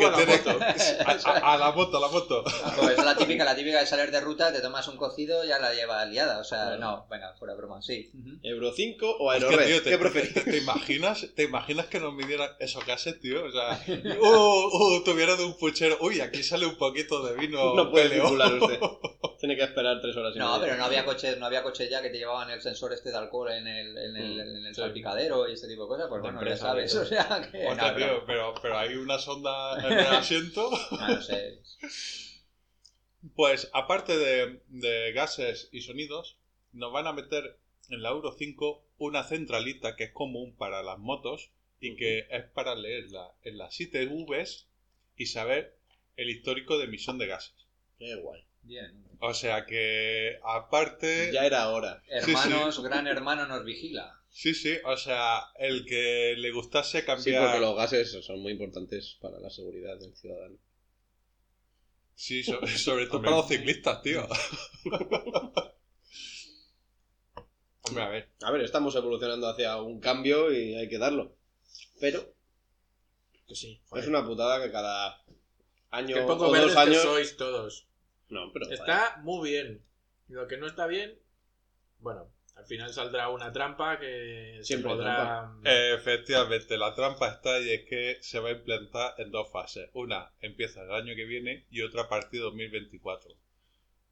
que 0.00 0.06
a 0.06 0.10
la 0.10 0.16
tiene- 0.16 0.42
moto. 0.42 0.58
a, 1.24 1.30
a- 1.30 1.52
a 1.54 1.56
la 1.56 1.70
moto, 1.72 1.96
a 1.96 2.00
la 2.00 2.08
moto. 2.08 2.42
Pues 2.76 2.98
es 2.98 3.04
la 3.04 3.16
típica, 3.16 3.44
la 3.44 3.54
típica 3.56 3.78
de 3.80 3.86
salir 3.86 4.10
de 4.10 4.20
ruta, 4.20 4.52
te 4.52 4.60
tomas 4.60 4.86
un 4.88 4.96
cocido 4.96 5.44
y 5.44 5.48
ya 5.48 5.58
la 5.60 5.72
llevas 5.72 6.08
liada. 6.08 6.40
O 6.40 6.44
sea, 6.44 6.76
no, 6.76 7.06
venga, 7.08 7.32
fuera 7.38 7.54
broma, 7.54 7.80
sí. 7.80 8.10
¿Euro 8.42 8.72
5 8.72 9.16
o 9.20 9.30
Aerored? 9.30 9.66
tío, 9.66 9.82
te, 9.84 9.90
¿Qué 9.90 9.98
preferís? 9.98 10.34
te- 10.34 10.40
te 10.42 10.58
imaginas, 10.58 11.26
¿Te 11.36 11.44
imaginas 11.44 11.86
que 11.86 12.00
nos 12.00 12.12
midieran 12.12 12.50
esos 12.58 12.84
gases, 12.84 13.20
tío? 13.20 13.44
O 13.44 13.52
sea, 13.52 13.80
uh, 14.20 14.96
uh, 14.98 15.04
tuviera 15.04 15.36
de 15.36 15.44
un 15.44 15.56
puchero. 15.56 15.96
Uy, 16.00 16.20
aquí 16.20 16.42
sale 16.42 16.66
un 16.66 16.76
poquito 16.76 17.24
de 17.24 17.36
vino. 17.36 17.72
No 17.74 17.90
puede 17.90 18.20
usted. 18.20 18.80
Tiene 19.44 19.56
que 19.58 19.64
esperar 19.64 20.00
tres 20.00 20.16
horas 20.16 20.34
y 20.34 20.38
No, 20.38 20.52
media. 20.54 20.64
pero 20.64 20.76
no 20.78 20.84
había 20.86 21.04
coches, 21.04 21.36
no 21.38 21.44
había 21.44 21.62
coches 21.62 21.90
ya 21.90 22.00
que 22.00 22.08
te 22.08 22.16
llevaban 22.16 22.48
el 22.50 22.62
sensor 22.62 22.94
este 22.94 23.10
de 23.10 23.16
alcohol 23.18 23.50
en 23.52 23.66
el, 23.66 23.98
en 23.98 24.16
el, 24.16 24.40
en 24.40 24.64
el 24.66 24.74
Sí. 24.74 24.80
salpicadero 24.80 25.46
y 25.48 25.52
este 25.52 25.68
tipo 25.68 25.82
de 25.82 25.88
cosas, 25.88 26.06
pues 26.08 26.22
De 26.22 26.30
bueno, 26.30 26.48
ya 26.48 26.56
sabes. 26.56 26.94
de 26.94 26.98
O 27.00 27.04
sea, 27.04 27.48
que. 27.52 27.62
No, 27.74 27.94
tío, 27.94 28.24
pero, 28.26 28.54
pero 28.62 28.78
hay 28.78 28.94
una 28.94 29.18
sonda 29.18 29.78
en 29.86 29.98
el 29.98 30.06
asiento. 30.06 30.70
no, 30.92 31.08
no 31.08 31.20
sé. 31.20 31.60
Pues 33.36 33.70
aparte 33.72 34.16
de, 34.16 34.62
de 34.68 35.12
gases 35.12 35.68
y 35.72 35.80
sonidos, 35.82 36.38
nos 36.72 36.92
van 36.92 37.06
a 37.06 37.12
meter 37.12 37.58
en 37.90 38.02
la 38.02 38.10
Euro 38.10 38.32
5 38.32 38.82
una 38.98 39.24
centralita 39.24 39.96
que 39.96 40.04
es 40.04 40.12
común 40.12 40.54
para 40.56 40.82
las 40.82 40.98
motos 40.98 41.50
y 41.80 41.96
que 41.96 42.26
es 42.30 42.44
para 42.44 42.74
leerla 42.74 43.32
en 43.42 43.58
las 43.58 43.78
ITVs 43.80 44.68
y 45.16 45.26
saber 45.26 45.76
el 46.16 46.30
histórico 46.30 46.78
de 46.78 46.84
emisión 46.84 47.18
de 47.18 47.26
gases. 47.26 47.54
Qué 47.98 48.14
guay. 48.16 48.42
Bien. 48.62 49.04
O 49.26 49.32
sea 49.32 49.64
que 49.64 50.38
aparte... 50.44 51.30
Ya 51.32 51.46
era 51.46 51.70
hora. 51.70 52.02
Hermanos, 52.08 52.82
gran 52.82 53.06
hermano 53.06 53.46
nos 53.46 53.64
vigila. 53.64 54.20
Sí, 54.28 54.52
sí, 54.52 54.76
o 54.84 54.98
sea, 54.98 55.44
el 55.58 55.86
que 55.86 56.34
le 56.36 56.50
gustase 56.52 57.00
Sí, 57.00 57.06
cambiar... 57.06 57.42
porque 57.44 57.60
los 57.60 57.74
gases 57.74 58.22
son 58.22 58.40
muy 58.42 58.52
importantes 58.52 59.16
para 59.22 59.38
la 59.40 59.48
seguridad 59.48 59.98
del 59.98 60.14
ciudadano. 60.14 60.58
Sí, 62.14 62.42
so- 62.44 62.60
sobre 62.76 63.06
todo 63.06 63.22
para 63.22 63.36
los 63.36 63.48
ciclistas, 63.48 64.02
tío. 64.02 64.28
Hombre, 67.82 68.02
a 68.02 68.08
ver. 68.08 68.28
A 68.42 68.50
ver, 68.50 68.60
estamos 68.60 68.94
evolucionando 68.94 69.48
hacia 69.48 69.80
un 69.80 70.00
cambio 70.00 70.52
y 70.52 70.74
hay 70.74 70.88
que 70.88 70.98
darlo. 70.98 71.34
Pero 71.98 72.34
Que 73.48 73.54
sí. 73.54 73.80
es 73.96 74.06
una 74.06 74.22
putada 74.26 74.62
que 74.62 74.70
cada 74.70 75.24
año 75.90 76.14
Qué 76.14 76.22
poco 76.22 76.48
o 76.48 76.54
dos 76.54 76.76
años... 76.76 76.96
que 76.96 77.02
sois 77.02 77.36
todos. 77.38 77.86
No, 78.28 78.50
pero... 78.52 78.70
Está 78.70 79.20
muy 79.22 79.50
bien. 79.50 79.84
Lo 80.28 80.48
que 80.48 80.56
no 80.56 80.66
está 80.66 80.86
bien, 80.86 81.18
bueno, 81.98 82.30
al 82.56 82.66
final 82.66 82.92
saldrá 82.92 83.28
una 83.28 83.52
trampa 83.52 83.98
que 83.98 84.60
Siempre 84.62 84.90
se 84.90 84.96
podrá... 84.96 85.52
Efectivamente, 85.64 86.78
la 86.78 86.94
trampa 86.94 87.28
está 87.28 87.60
y 87.60 87.70
es 87.70 87.84
que 87.88 88.18
se 88.20 88.38
va 88.38 88.48
a 88.50 88.52
implantar 88.52 89.14
en 89.18 89.30
dos 89.30 89.50
fases. 89.50 89.90
Una 89.92 90.32
empieza 90.40 90.82
el 90.82 90.92
año 90.92 91.14
que 91.14 91.24
viene 91.24 91.66
y 91.70 91.82
otra 91.82 92.02
a 92.02 92.08
partir 92.08 92.40
de 92.40 92.44
2024. 92.46 93.34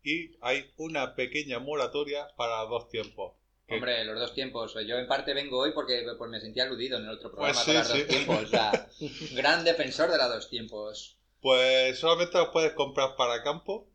Y 0.02 0.36
hay 0.40 0.70
una 0.76 1.14
pequeña 1.14 1.60
moratoria 1.60 2.28
para 2.36 2.60
dos 2.64 2.88
tiempos. 2.88 3.34
Que- 3.66 3.74
Hombre, 3.76 4.04
los 4.04 4.18
dos 4.18 4.34
tiempos. 4.34 4.74
Yo 4.86 4.98
en 4.98 5.06
parte 5.06 5.32
vengo 5.32 5.60
hoy 5.60 5.70
porque 5.72 6.04
pues, 6.18 6.30
me 6.30 6.40
sentí 6.40 6.58
aludido 6.60 6.98
en 6.98 7.04
el 7.04 7.10
otro 7.10 7.30
Pues 7.34 7.56
programa 7.56 7.60
sí, 7.60 7.70
con 7.70 7.78
los 7.78 7.86
sí. 7.86 7.98
dos 7.98 8.08
tiempos. 8.08 8.42
O 8.42 8.46
sea, 8.48 8.88
gran 9.36 9.64
defensor 9.64 10.10
de 10.10 10.18
los 10.18 10.28
dos 10.28 10.50
tiempos. 10.50 11.16
Pues 11.40 11.98
solamente 11.98 12.36
los 12.38 12.48
puedes 12.48 12.72
comprar 12.72 13.14
para 13.16 13.42
campo 13.44 13.88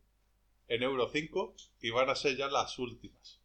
en 0.67 0.83
Euro 0.83 1.09
5 1.09 1.55
y 1.81 1.89
van 1.89 2.09
a 2.09 2.15
ser 2.15 2.36
ya 2.38 2.47
las 2.47 2.77
últimas. 2.79 3.39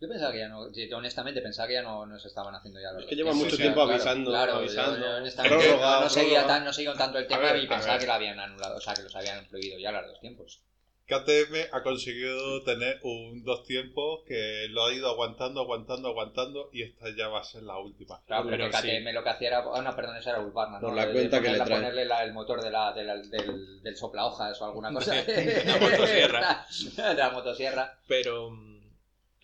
Yo 0.00 0.08
pensaba 0.08 0.32
que 0.32 0.38
ya 0.40 0.48
no, 0.48 0.62
honestamente 0.96 1.40
pensaba 1.40 1.68
que 1.68 1.74
ya 1.74 1.82
no, 1.82 2.04
no 2.06 2.18
se 2.18 2.26
estaban 2.26 2.52
haciendo 2.54 2.80
ya 2.80 2.90
los 2.92 3.02
Es 3.04 3.08
que 3.08 3.14
llevan 3.14 3.34
tiempos. 3.34 3.44
mucho 3.44 3.56
sí, 3.56 3.62
tiempo 3.62 3.80
Claro, 3.84 3.92
avisando, 3.92 4.30
claro, 4.30 4.52
avisando. 4.56 4.98
yo- 4.98 5.06
yo 5.06 5.16
honestamente 5.18 5.56
prórroga, 5.64 5.90
no, 5.94 6.00
no 6.02 6.10
seguía 6.10 6.46
tan, 6.46 6.64
no 6.64 6.72
seguía 6.72 6.94
tanto 6.94 7.18
el 7.18 7.26
tema 7.28 7.40
ver, 7.40 7.56
y 7.62 7.66
pensaba 7.68 7.92
ver. 7.92 8.00
que 8.00 8.06
lo 8.06 8.12
habían 8.14 8.40
anulado, 8.40 8.76
o 8.76 8.80
sea, 8.80 8.94
que 8.94 9.02
los 9.02 9.14
habían 9.14 9.46
prohibido 9.46 9.78
ya 9.78 9.92
los 9.92 10.06
dos 10.08 10.20
tiempos. 10.20 10.60
KTM 11.06 11.68
ha 11.72 11.82
conseguido 11.82 12.62
tener 12.62 12.98
un 13.02 13.42
dos 13.44 13.64
tiempos 13.66 14.20
que 14.26 14.66
lo 14.70 14.84
ha 14.86 14.94
ido 14.94 15.08
aguantando, 15.10 15.60
aguantando, 15.60 16.08
aguantando 16.08 16.70
y 16.72 16.82
esta 16.82 17.06
ya 17.16 17.28
va 17.28 17.40
a 17.40 17.44
ser 17.44 17.64
la 17.64 17.76
última. 17.78 18.22
Claro, 18.26 18.46
Pero 18.48 18.66
sí. 18.72 18.78
KTM 18.78 19.12
lo 19.12 19.22
que 19.22 19.28
hacía 19.30 19.48
era. 19.48 19.64
Ah, 19.74 19.82
no, 19.82 19.94
perdón, 19.96 20.16
esa 20.16 20.30
era 20.30 20.40
Ulbarna, 20.40 20.78
¿no? 20.80 20.86
Por 20.88 20.94
la 20.96 21.06
De- 21.06 21.12
cuenta 21.12 21.36
de 21.40 21.42
que 21.42 21.52
le 21.52 21.56
trae. 21.58 21.68
ponerle 21.68 22.04
la- 22.04 22.22
el 22.24 22.32
motor 22.32 22.62
de 22.62 22.70
la, 22.70 22.92
de 22.92 23.04
la- 23.04 23.16
del, 23.16 23.82
del 23.82 23.96
soplahojas 23.96 24.60
o 24.62 24.64
alguna 24.64 24.90
cosa. 24.94 25.14
La 25.16 25.78
motosierra. 25.78 26.66
de 26.96 27.14
la 27.14 27.30
motosierra. 27.30 27.98
Pero, 28.06 28.50
mm, 28.50 28.80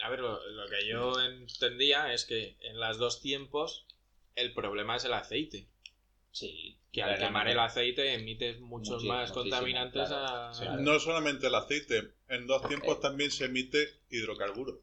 a 0.00 0.08
ver, 0.10 0.20
lo, 0.20 0.46
lo 0.50 0.66
que 0.68 0.86
yo 0.88 1.20
entendía 1.20 2.12
es 2.12 2.24
que 2.24 2.56
en 2.62 2.78
las 2.80 2.98
dos 2.98 3.20
tiempos 3.20 3.84
el 4.36 4.54
problema 4.54 4.96
es 4.96 5.04
el 5.04 5.12
aceite. 5.12 5.66
Sí. 6.30 6.78
Que 6.92 7.02
al 7.02 7.18
quemar 7.18 7.48
el 7.48 7.58
aceite 7.58 8.14
emites 8.14 8.60
muchos 8.60 8.94
Muchísimo, 9.02 9.14
más 9.14 9.32
contaminantes 9.32 10.08
claro. 10.08 10.26
a... 10.48 10.54
Sí. 10.54 10.62
Claro. 10.64 10.80
No 10.82 10.98
solamente 10.98 11.46
el 11.48 11.54
aceite, 11.54 12.12
en 12.28 12.46
dos 12.46 12.66
tiempos 12.66 12.96
Eh. 12.96 13.00
también 13.02 13.30
se 13.30 13.46
emite 13.46 13.86
hidrocarburos. 14.10 14.76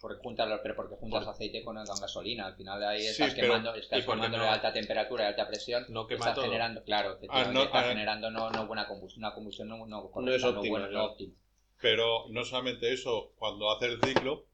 Porque 0.00 0.22
juntas, 0.22 0.60
pero 0.62 0.76
porque 0.76 0.94
juntas 0.94 1.26
aceite 1.26 1.62
con, 1.64 1.74
con 1.84 2.00
gasolina. 2.00 2.46
Al 2.46 2.54
final 2.56 2.82
ahí 2.84 3.00
Sí, 3.02 3.08
estás 3.08 3.34
pero- 3.34 3.48
quemando, 3.48 3.74
estás 3.74 3.98
¿y 3.98 4.02
por 4.02 4.14
quemando 4.14 4.38
no? 4.38 4.44
a 4.44 4.52
alta 4.54 4.72
temperatura 4.72 5.24
y 5.24 5.26
alta 5.26 5.48
presión. 5.48 5.86
No 5.88 6.06
quema 6.06 6.20
estás 6.20 6.34
todo. 6.36 6.44
generando, 6.44 6.84
claro, 6.84 7.18
Ah, 7.28 7.50
no, 7.52 7.64
estás 7.64 7.84
ah. 7.84 7.88
generando 7.88 8.30
no, 8.30 8.50
no 8.50 8.66
buena 8.66 8.86
combustión, 8.86 9.24
una 9.24 9.34
combustión 9.34 9.68
no, 9.68 9.86
no, 9.86 10.10
No 10.14 10.32
es 10.32 10.44
óptima, 10.44 10.78
buena, 10.78 11.02
óptima. 11.02 11.34
Pero 11.80 12.26
no 12.30 12.44
solamente 12.44 12.92
eso, 12.92 13.32
cuando 13.36 13.70
hace 13.72 13.86
el 13.86 14.00
ciclo, 14.00 14.46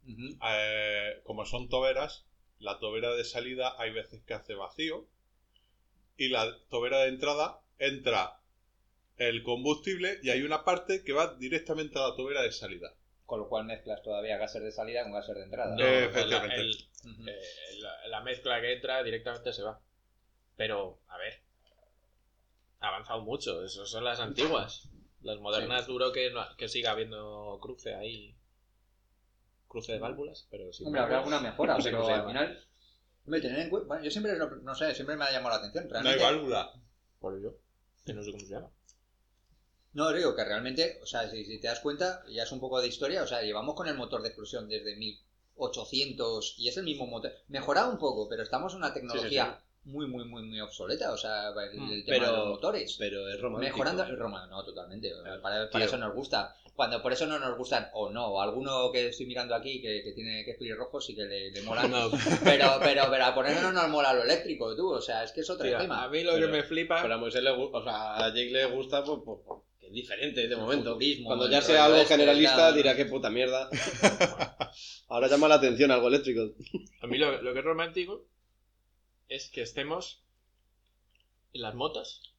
eh, 0.47 1.21
como 1.25 1.45
son 1.45 1.69
toberas, 1.69 2.25
la 2.59 2.79
tobera 2.79 3.15
de 3.15 3.25
salida 3.25 3.75
hay 3.79 3.93
veces 3.93 4.23
que 4.25 4.35
hace 4.35 4.55
vacío 4.55 5.07
y 6.17 6.29
la 6.29 6.57
tobera 6.71 6.99
de 7.01 7.09
entrada 7.09 7.61
entra 7.79 8.39
el 9.17 9.43
combustible 9.43 10.19
y 10.23 10.31
hay 10.31 10.43
una 10.43 10.65
parte 10.65 11.05
que 11.05 11.13
va 11.13 11.35
directamente 11.35 11.99
a 11.99 12.09
la 12.09 12.17
tobera 12.17 12.43
de 12.43 12.53
salida. 12.53 12.93
Con 13.27 13.41
lo 13.41 13.49
cual 13.49 13.65
mezclas 13.65 14.03
todavía 14.03 14.37
gases 14.37 14.63
de 14.63 14.71
salida 14.73 15.03
con 15.03 15.13
gases 15.13 15.35
de 15.37 15.45
entrada. 15.45 15.77
No, 15.77 15.85
Eh, 15.85 16.05
el- 16.05 16.11
efectivamente. 16.11 16.61
eh, 17.29 17.43
la, 17.79 18.09
la 18.09 18.21
mezcla 18.23 18.61
que 18.61 18.73
entra 18.75 19.03
directamente 19.03 19.53
se 19.53 19.63
va. 19.63 19.81
Pero, 20.57 20.99
a 21.09 21.19
ver, 21.19 21.41
ha 22.81 22.89
avanzado 22.89 23.23
mucho. 23.23 23.65
Esas 23.65 23.89
son 23.89 24.05
las 24.05 24.21
antiguas. 24.21 24.89
Las 25.23 25.39
modernas 25.39 25.87
duro 25.87 26.13
que, 26.13 26.31
no- 26.31 26.57
que 26.57 26.69
siga 26.69 26.91
habiendo 26.91 27.59
cruce 27.63 27.95
ahí. 27.95 28.37
Cruce 29.69 29.93
de 29.93 29.99
válvulas, 29.99 30.47
pero 30.51 30.73
sí. 30.73 30.85
Hombre, 30.85 31.01
habrá 31.01 31.19
alguna 31.19 31.41
mejora, 31.41 31.75
No 31.77 31.81
sé 31.83 31.91
pero 31.91 32.07
al 32.09 32.27
final. 32.27 32.65
Hombre, 33.27 33.41
tener 33.41 33.59
en 33.61 33.71
cuenta. 33.71 33.89
Bueno, 33.89 34.05
yo 34.05 34.11
siempre, 34.11 34.37
no, 34.37 34.47
no 34.49 34.75
sé, 34.75 34.95
siempre 34.95 35.17
me 35.17 35.25
ha 35.25 35.33
llamado 35.33 35.51
la 35.57 35.67
atención. 35.67 35.89
No 35.89 35.97
hay 35.97 36.03
Realmente, 36.17 36.25
válvula. 36.25 36.73
Por 37.19 37.37
ello. 37.39 37.57
Que 38.05 38.13
no 38.13 38.23
sé 38.23 38.31
cómo 38.33 38.45
se 38.45 38.51
llama. 38.51 38.71
No, 39.95 40.13
digo 40.13 40.35
que 40.35 40.45
realmente, 40.45 40.99
o 41.03 41.07
sea, 41.07 41.31
si, 41.31 41.45
si 41.45 41.59
te 41.61 41.69
das 41.69 41.81
cuenta, 41.81 42.23
ya 42.29 42.43
es 42.43 42.53
un 42.53 42.61
poco 42.61 42.81
de 42.81 42.89
historia, 42.89 43.23
o 43.23 43.27
sea, 43.27 43.43
llevamos 43.43 43.75
con 43.77 43.87
el 43.89 43.95
motor 43.97 44.21
de 44.23 44.29
explosión 44.29 44.69
desde 44.69 44.97
1800 44.97 46.55
y 46.59 46.69
es 46.69 46.77
el 46.77 46.85
mismo 46.85 47.07
motor. 47.07 47.33
Mejorado 47.49 47.91
un 47.93 47.99
poco, 47.99 48.29
pero 48.29 48.43
estamos 48.43 48.73
en 48.73 48.79
una 48.79 48.93
tecnología 48.93 49.61
muy, 49.85 50.07
muy, 50.07 50.25
muy, 50.25 50.43
muy 50.43 50.61
obsoleta, 50.61 51.13
o 51.13 51.17
sea, 51.17 51.49
el, 51.51 51.79
Mm, 51.81 51.91
el 51.93 52.05
tema 52.05 52.19
pero- 52.19 52.31
de 52.33 52.39
los 52.39 52.49
motores. 52.49 52.97
Pero 52.99 53.29
es 53.29 53.41
romántico. 53.41 53.73
Mejorando 53.73 54.03
el 54.03 54.19
Roma, 54.19 54.47
no, 54.49 54.65
totalmente. 54.65 55.13
Para, 55.43 55.71
para 55.71 55.85
eso 55.85 55.97
nos 55.97 56.15
gusta. 56.15 56.57
Cuando 56.75 57.01
por 57.01 57.13
eso 57.13 57.27
no 57.27 57.39
nos 57.39 57.57
gustan, 57.57 57.89
o 57.93 58.11
no, 58.11 58.27
o 58.27 58.41
alguno 58.41 58.91
que 58.91 59.07
estoy 59.09 59.27
mirando 59.27 59.55
aquí 59.55 59.81
que, 59.81 60.03
que 60.03 60.13
tiene 60.13 60.45
que 60.45 60.51
es 60.53 60.59
pelirrojo 60.59 61.01
sí 61.01 61.15
que 61.15 61.25
le, 61.25 61.51
le 61.53 61.63
mola. 61.63 61.83
No, 61.89 62.11
Pero, 62.43 62.67
pero, 62.83 63.05
pero 63.11 63.25
a 63.27 63.35
ponernos 63.35 63.63
no 63.63 63.73
nos 63.73 63.89
mola 63.89 64.13
lo 64.13 64.25
eléctrico, 64.25 64.75
tú. 64.75 64.91
O 64.93 65.01
sea, 65.01 65.23
es 65.23 65.31
que 65.31 65.43
es 65.43 65.51
otro 65.51 65.65
tío, 65.67 65.79
tema. 65.79 66.03
a 66.03 66.09
mí 66.09 66.25
lo 66.25 66.33
Pero- 66.35 66.47
que 66.47 66.53
me 66.53 66.63
flipa. 66.65 67.01
Pero 67.01 67.15
a 67.15 67.19
Moisés 67.19 67.43
le 67.45 67.55
gusta, 67.55 67.79
o 67.79 67.85
sea, 67.85 68.17
a 68.17 68.29
Jake 68.31 68.51
le 68.51 68.65
gusta 68.67 69.05
pues, 69.05 69.21
pues, 69.25 69.39
pues, 69.47 69.61
que 69.79 69.87
es 69.87 69.93
diferente 69.93 70.49
de 70.49 70.57
momento. 70.57 70.99
Cuando 71.25 71.49
ya 71.49 71.63
sea 71.63 71.85
algo 71.85 71.99
este, 71.99 72.15
generalista 72.15 72.73
dirá 72.73 72.97
que 72.97 73.05
puta 73.05 73.31
mierda. 73.31 73.71
Ahora 75.09 75.29
llama 75.29 75.47
la 75.47 75.55
atención 75.57 75.93
algo 75.93 76.09
eléctrico. 76.09 76.55
A 77.03 77.07
mí 77.07 77.19
lo, 77.19 77.41
lo 77.41 77.53
que 77.53 77.59
es 77.61 77.65
romántico 77.65 78.25
es 79.29 79.49
que 79.49 79.63
estemos 79.63 80.23
en 81.53 81.63
las 81.63 81.75
motos 81.77 82.35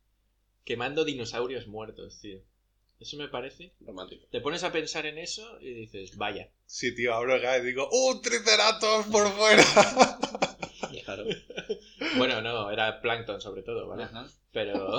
quemando 0.65 1.05
dinosaurios 1.05 1.67
muertos, 1.67 2.19
tío. 2.19 2.39
Eso 2.99 3.17
me 3.17 3.27
parece. 3.27 3.73
Romántico. 3.81 4.25
Te 4.31 4.41
pones 4.41 4.63
a 4.63 4.71
pensar 4.71 5.05
en 5.05 5.17
eso 5.17 5.59
y 5.61 5.73
dices, 5.73 6.15
vaya. 6.17 6.49
Sí, 6.65 6.95
tío, 6.95 7.13
abro 7.13 7.39
gas 7.41 7.59
y 7.61 7.65
digo, 7.67 7.87
¡un 7.91 8.21
triceratops 8.21 9.07
por 9.09 9.27
fuera! 9.31 9.63
Claro. 11.05 11.23
Bueno, 12.17 12.41
no, 12.41 12.71
era 12.71 12.99
plancton 12.99 13.39
sobre 13.39 13.61
todo, 13.61 13.87
¿vale? 13.87 14.03
Ajá. 14.05 14.27
Pero. 14.51 14.97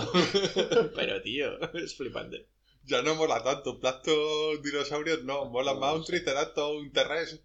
Pero, 0.95 1.21
tío, 1.21 1.59
es 1.75 1.97
flipante. 1.97 2.47
ya 2.85 3.03
no 3.03 3.17
mola 3.17 3.43
tanto. 3.43 3.81
Plastos 3.81 4.63
dinosaurios 4.63 5.25
no, 5.25 5.47
mola 5.47 5.75
más 5.75 5.97
un 5.97 6.05
triceratops, 6.05 6.77
un 6.81 6.93
terres. 6.93 7.41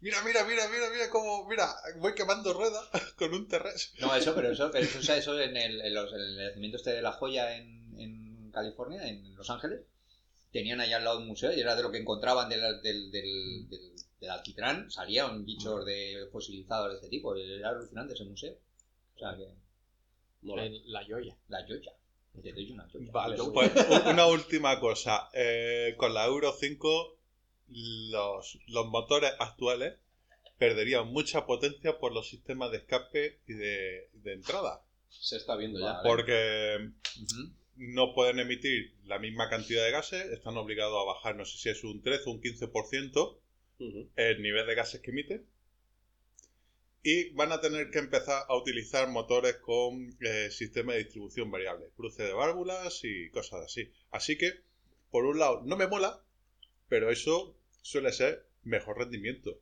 Mira, 0.00 0.22
mira, 0.22 0.44
mira, 0.44 0.68
mira, 0.68 0.88
mira 0.90 1.10
cómo, 1.10 1.46
mira, 1.48 1.68
voy 1.98 2.14
quemando 2.14 2.52
ruedas 2.54 2.88
con 3.16 3.34
un 3.34 3.46
terres. 3.46 3.92
No, 4.00 4.14
eso, 4.14 4.34
pero 4.34 4.52
eso, 4.52 4.70
pero 4.70 4.84
eso, 4.84 5.00
o 5.00 5.02
sea, 5.02 5.16
eso 5.18 5.38
en 5.38 5.56
el, 5.56 5.80
en 5.82 5.92
los- 5.94 6.12
en 6.12 6.20
el 6.20 6.36
nacimiento 6.46 6.76
este 6.78 6.92
de 6.92 7.02
la 7.02 7.12
joya 7.12 7.56
en, 7.56 7.94
en 7.98 8.27
California, 8.50 9.06
en 9.08 9.34
Los 9.36 9.50
Ángeles, 9.50 9.80
tenían 10.52 10.80
ahí 10.80 10.92
al 10.92 11.04
lado 11.04 11.18
un 11.18 11.26
museo 11.26 11.52
y 11.52 11.60
era 11.60 11.76
de 11.76 11.82
lo 11.82 11.90
que 11.90 11.98
encontraban 11.98 12.48
del, 12.48 12.60
del, 12.82 13.10
del, 13.10 13.68
del, 13.68 13.92
del 14.20 14.30
alquitrán, 14.30 14.90
salían 14.90 15.44
bichos 15.44 15.84
de 15.84 16.28
fosilizados 16.32 16.90
de 16.90 16.94
este 16.96 17.08
tipo, 17.08 17.34
era 17.36 17.70
alucinante 17.70 18.14
ese 18.14 18.24
museo. 18.24 18.54
O 19.14 19.18
sea 19.18 19.36
que, 19.36 19.48
la 20.42 21.04
joya. 21.04 21.36
la 21.48 21.66
joya, 21.66 21.92
te 22.42 22.52
doy 22.52 22.70
una 22.72 22.88
joya. 22.88 23.10
Vale, 23.12 23.36
Yo- 23.36 23.52
Pues 23.52 23.70
una 24.06 24.26
última 24.26 24.78
cosa. 24.80 25.28
eh, 25.34 25.94
con 25.98 26.14
la 26.14 26.24
Euro 26.26 26.52
5, 26.58 27.16
los, 27.68 28.58
los 28.68 28.86
motores 28.86 29.32
actuales 29.38 29.94
perderían 30.56 31.12
mucha 31.12 31.46
potencia 31.46 31.98
por 31.98 32.12
los 32.12 32.28
sistemas 32.28 32.70
de 32.70 32.78
escape 32.78 33.40
y 33.46 33.52
de, 33.54 34.08
de 34.12 34.32
entrada. 34.32 34.82
Se 35.10 35.36
está 35.36 35.56
viendo 35.56 35.78
ya. 35.80 36.00
Porque. 36.02 36.90
No 37.78 38.14
pueden 38.14 38.38
emitir 38.40 38.94
la 39.04 39.18
misma 39.18 39.48
cantidad 39.48 39.84
de 39.84 39.90
gases, 39.92 40.26
están 40.26 40.56
obligados 40.56 41.00
a 41.00 41.04
bajar, 41.06 41.36
no 41.36 41.44
sé 41.44 41.56
si 41.58 41.68
es 41.70 41.84
un 41.84 42.02
13 42.02 42.24
o 42.28 42.32
un 42.32 42.40
15% 42.42 43.38
Ujú. 43.80 44.08
el 44.16 44.42
nivel 44.42 44.66
de 44.66 44.74
gases 44.74 45.00
que 45.00 45.10
emiten. 45.12 45.46
Y 47.02 47.30
van 47.30 47.50
a 47.52 47.60
tener 47.60 47.90
que 47.90 47.98
empezar 47.98 48.44
a 48.48 48.56
utilizar 48.56 49.08
motores 49.08 49.56
con 49.56 50.16
eh, 50.20 50.50
sistema 50.50 50.92
de 50.92 51.00
distribución 51.00 51.50
variable, 51.50 51.86
cruce 51.96 52.22
de 52.22 52.32
válvulas 52.32 53.00
y 53.04 53.30
cosas 53.30 53.64
así. 53.64 53.90
Así 54.10 54.36
que, 54.38 54.52
por 55.10 55.24
un 55.24 55.38
lado, 55.38 55.62
no 55.64 55.76
me 55.76 55.86
mola, 55.86 56.22
pero 56.88 57.10
eso 57.10 57.56
suele 57.82 58.12
ser 58.12 58.46
mejor 58.64 58.98
rendimiento. 58.98 59.60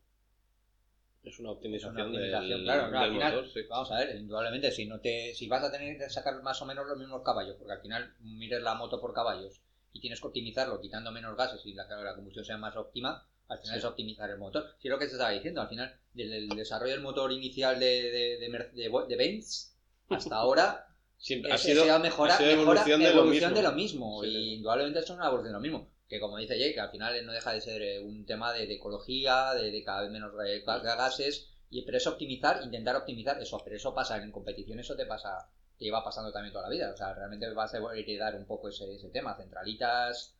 Es 1.26 1.40
una 1.40 1.50
Es 1.50 1.56
optimización, 1.56 1.94
una 1.96 2.04
optimización, 2.04 2.48
del, 2.48 2.62
claro, 2.64 2.88
claro, 2.90 3.04
al 3.06 3.12
final, 3.12 3.34
motor, 3.34 3.50
sí. 3.52 3.60
Vamos 3.68 3.90
a 3.90 3.96
ver, 3.98 4.16
indudablemente, 4.16 4.70
si 4.70 4.86
no 4.86 5.00
te, 5.00 5.34
si 5.34 5.48
vas 5.48 5.64
a 5.64 5.72
tener 5.72 5.98
que 5.98 6.08
sacar 6.08 6.40
más 6.42 6.62
o 6.62 6.66
menos 6.66 6.86
los 6.86 6.96
mismos 6.96 7.22
caballos, 7.24 7.56
porque 7.58 7.72
al 7.72 7.80
final 7.80 8.14
mires 8.20 8.62
la 8.62 8.74
moto 8.74 9.00
por 9.00 9.12
caballos 9.12 9.60
y 9.92 10.00
tienes 10.00 10.20
que 10.20 10.26
optimizarlo 10.28 10.80
quitando 10.80 11.10
menos 11.10 11.36
gases 11.36 11.64
y 11.66 11.74
la, 11.74 11.84
la 11.88 12.14
combustión 12.14 12.44
sea 12.44 12.58
más 12.58 12.76
óptima, 12.76 13.26
al 13.48 13.58
final 13.58 13.74
Sí. 13.74 13.78
es 13.78 13.84
optimizar 13.84 14.30
el 14.30 14.38
motor. 14.38 14.66
Si 14.78 14.86
es 14.88 14.92
lo 14.92 14.98
que 14.98 15.06
te 15.06 15.12
estaba 15.12 15.30
diciendo, 15.30 15.60
al 15.60 15.68
final, 15.68 15.96
desde 16.14 16.36
el 16.38 16.48
desarrollo 16.50 16.92
del 16.92 17.00
motor 17.02 17.32
inicial 17.32 17.78
de, 17.80 17.86
de, 18.10 18.38
de, 18.38 18.48
Mer- 18.48 18.70
de, 18.72 18.88
de 19.08 19.16
Benz 19.16 19.74
hasta 20.08 20.36
ahora, 20.36 20.86
Siempre 21.18 21.50
ha 21.50 21.54
ha 21.54 21.58
sido, 21.58 21.84
mejora, 21.98 22.34
ha 22.34 22.38
sido 22.38 22.50
mejora- 22.50 22.82
evolución 22.82 23.00
de 23.00 23.06
lo 23.06 23.10
evolución 23.20 23.50
mismo. 23.52 23.56
de 23.56 23.62
lo 23.62 23.72
mismo. 23.72 24.22
Sí, 24.22 24.28
y 24.28 24.32
sí. 24.32 24.54
indudablemente 24.56 24.98
es 25.00 25.10
una 25.10 25.26
evolución 25.26 25.52
de 25.52 25.52
lo 25.56 25.60
mismo. 25.60 25.90
Que 26.08 26.20
como 26.20 26.36
dice 26.38 26.58
Jake, 26.58 26.78
al 26.80 26.90
final 26.90 27.24
no 27.26 27.32
deja 27.32 27.52
de 27.52 27.60
ser 27.60 27.82
eh, 27.82 28.00
un 28.00 28.24
tema 28.26 28.52
de, 28.52 28.66
de 28.66 28.74
ecología, 28.74 29.54
de, 29.54 29.70
de 29.70 29.82
cada 29.84 30.02
vez 30.02 30.10
menos 30.10 30.32
ga- 30.34 30.82
gases, 30.82 31.48
y, 31.70 31.82
pero 31.82 31.96
es 31.98 32.06
optimizar, 32.06 32.60
intentar 32.62 32.94
optimizar 32.96 33.40
eso. 33.42 33.60
Pero 33.64 33.76
eso 33.76 33.94
pasa 33.94 34.16
en 34.22 34.30
competición, 34.30 34.78
eso 34.78 34.94
te 34.96 35.04
pasa, 35.06 35.48
te 35.78 35.84
lleva 35.84 36.04
pasando 36.04 36.32
también 36.32 36.52
toda 36.52 36.64
la 36.68 36.70
vida. 36.74 36.92
O 36.92 36.96
sea, 36.96 37.12
realmente 37.14 37.50
vas 37.50 37.74
a 37.74 37.78
heredar 37.96 38.36
un 38.36 38.46
poco 38.46 38.68
ese, 38.68 38.94
ese 38.94 39.08
tema. 39.10 39.36
Centralitas, 39.36 40.34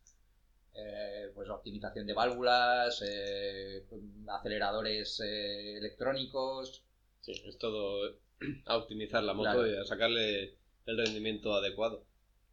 eh, 0.73 1.31
pues 1.33 1.49
optimización 1.49 2.05
de 2.07 2.13
válvulas, 2.13 3.01
eh, 3.05 3.83
aceleradores 4.27 5.19
eh, 5.19 5.77
electrónicos. 5.77 6.83
Sí, 7.21 7.33
es 7.45 7.57
todo 7.57 8.15
a 8.65 8.77
optimizar 8.77 9.23
la 9.23 9.33
moto 9.33 9.51
Claro. 9.51 9.67
y 9.67 9.75
a 9.75 9.83
sacarle 9.83 10.55
el 10.85 10.97
rendimiento 10.97 11.53
adecuado. 11.53 12.05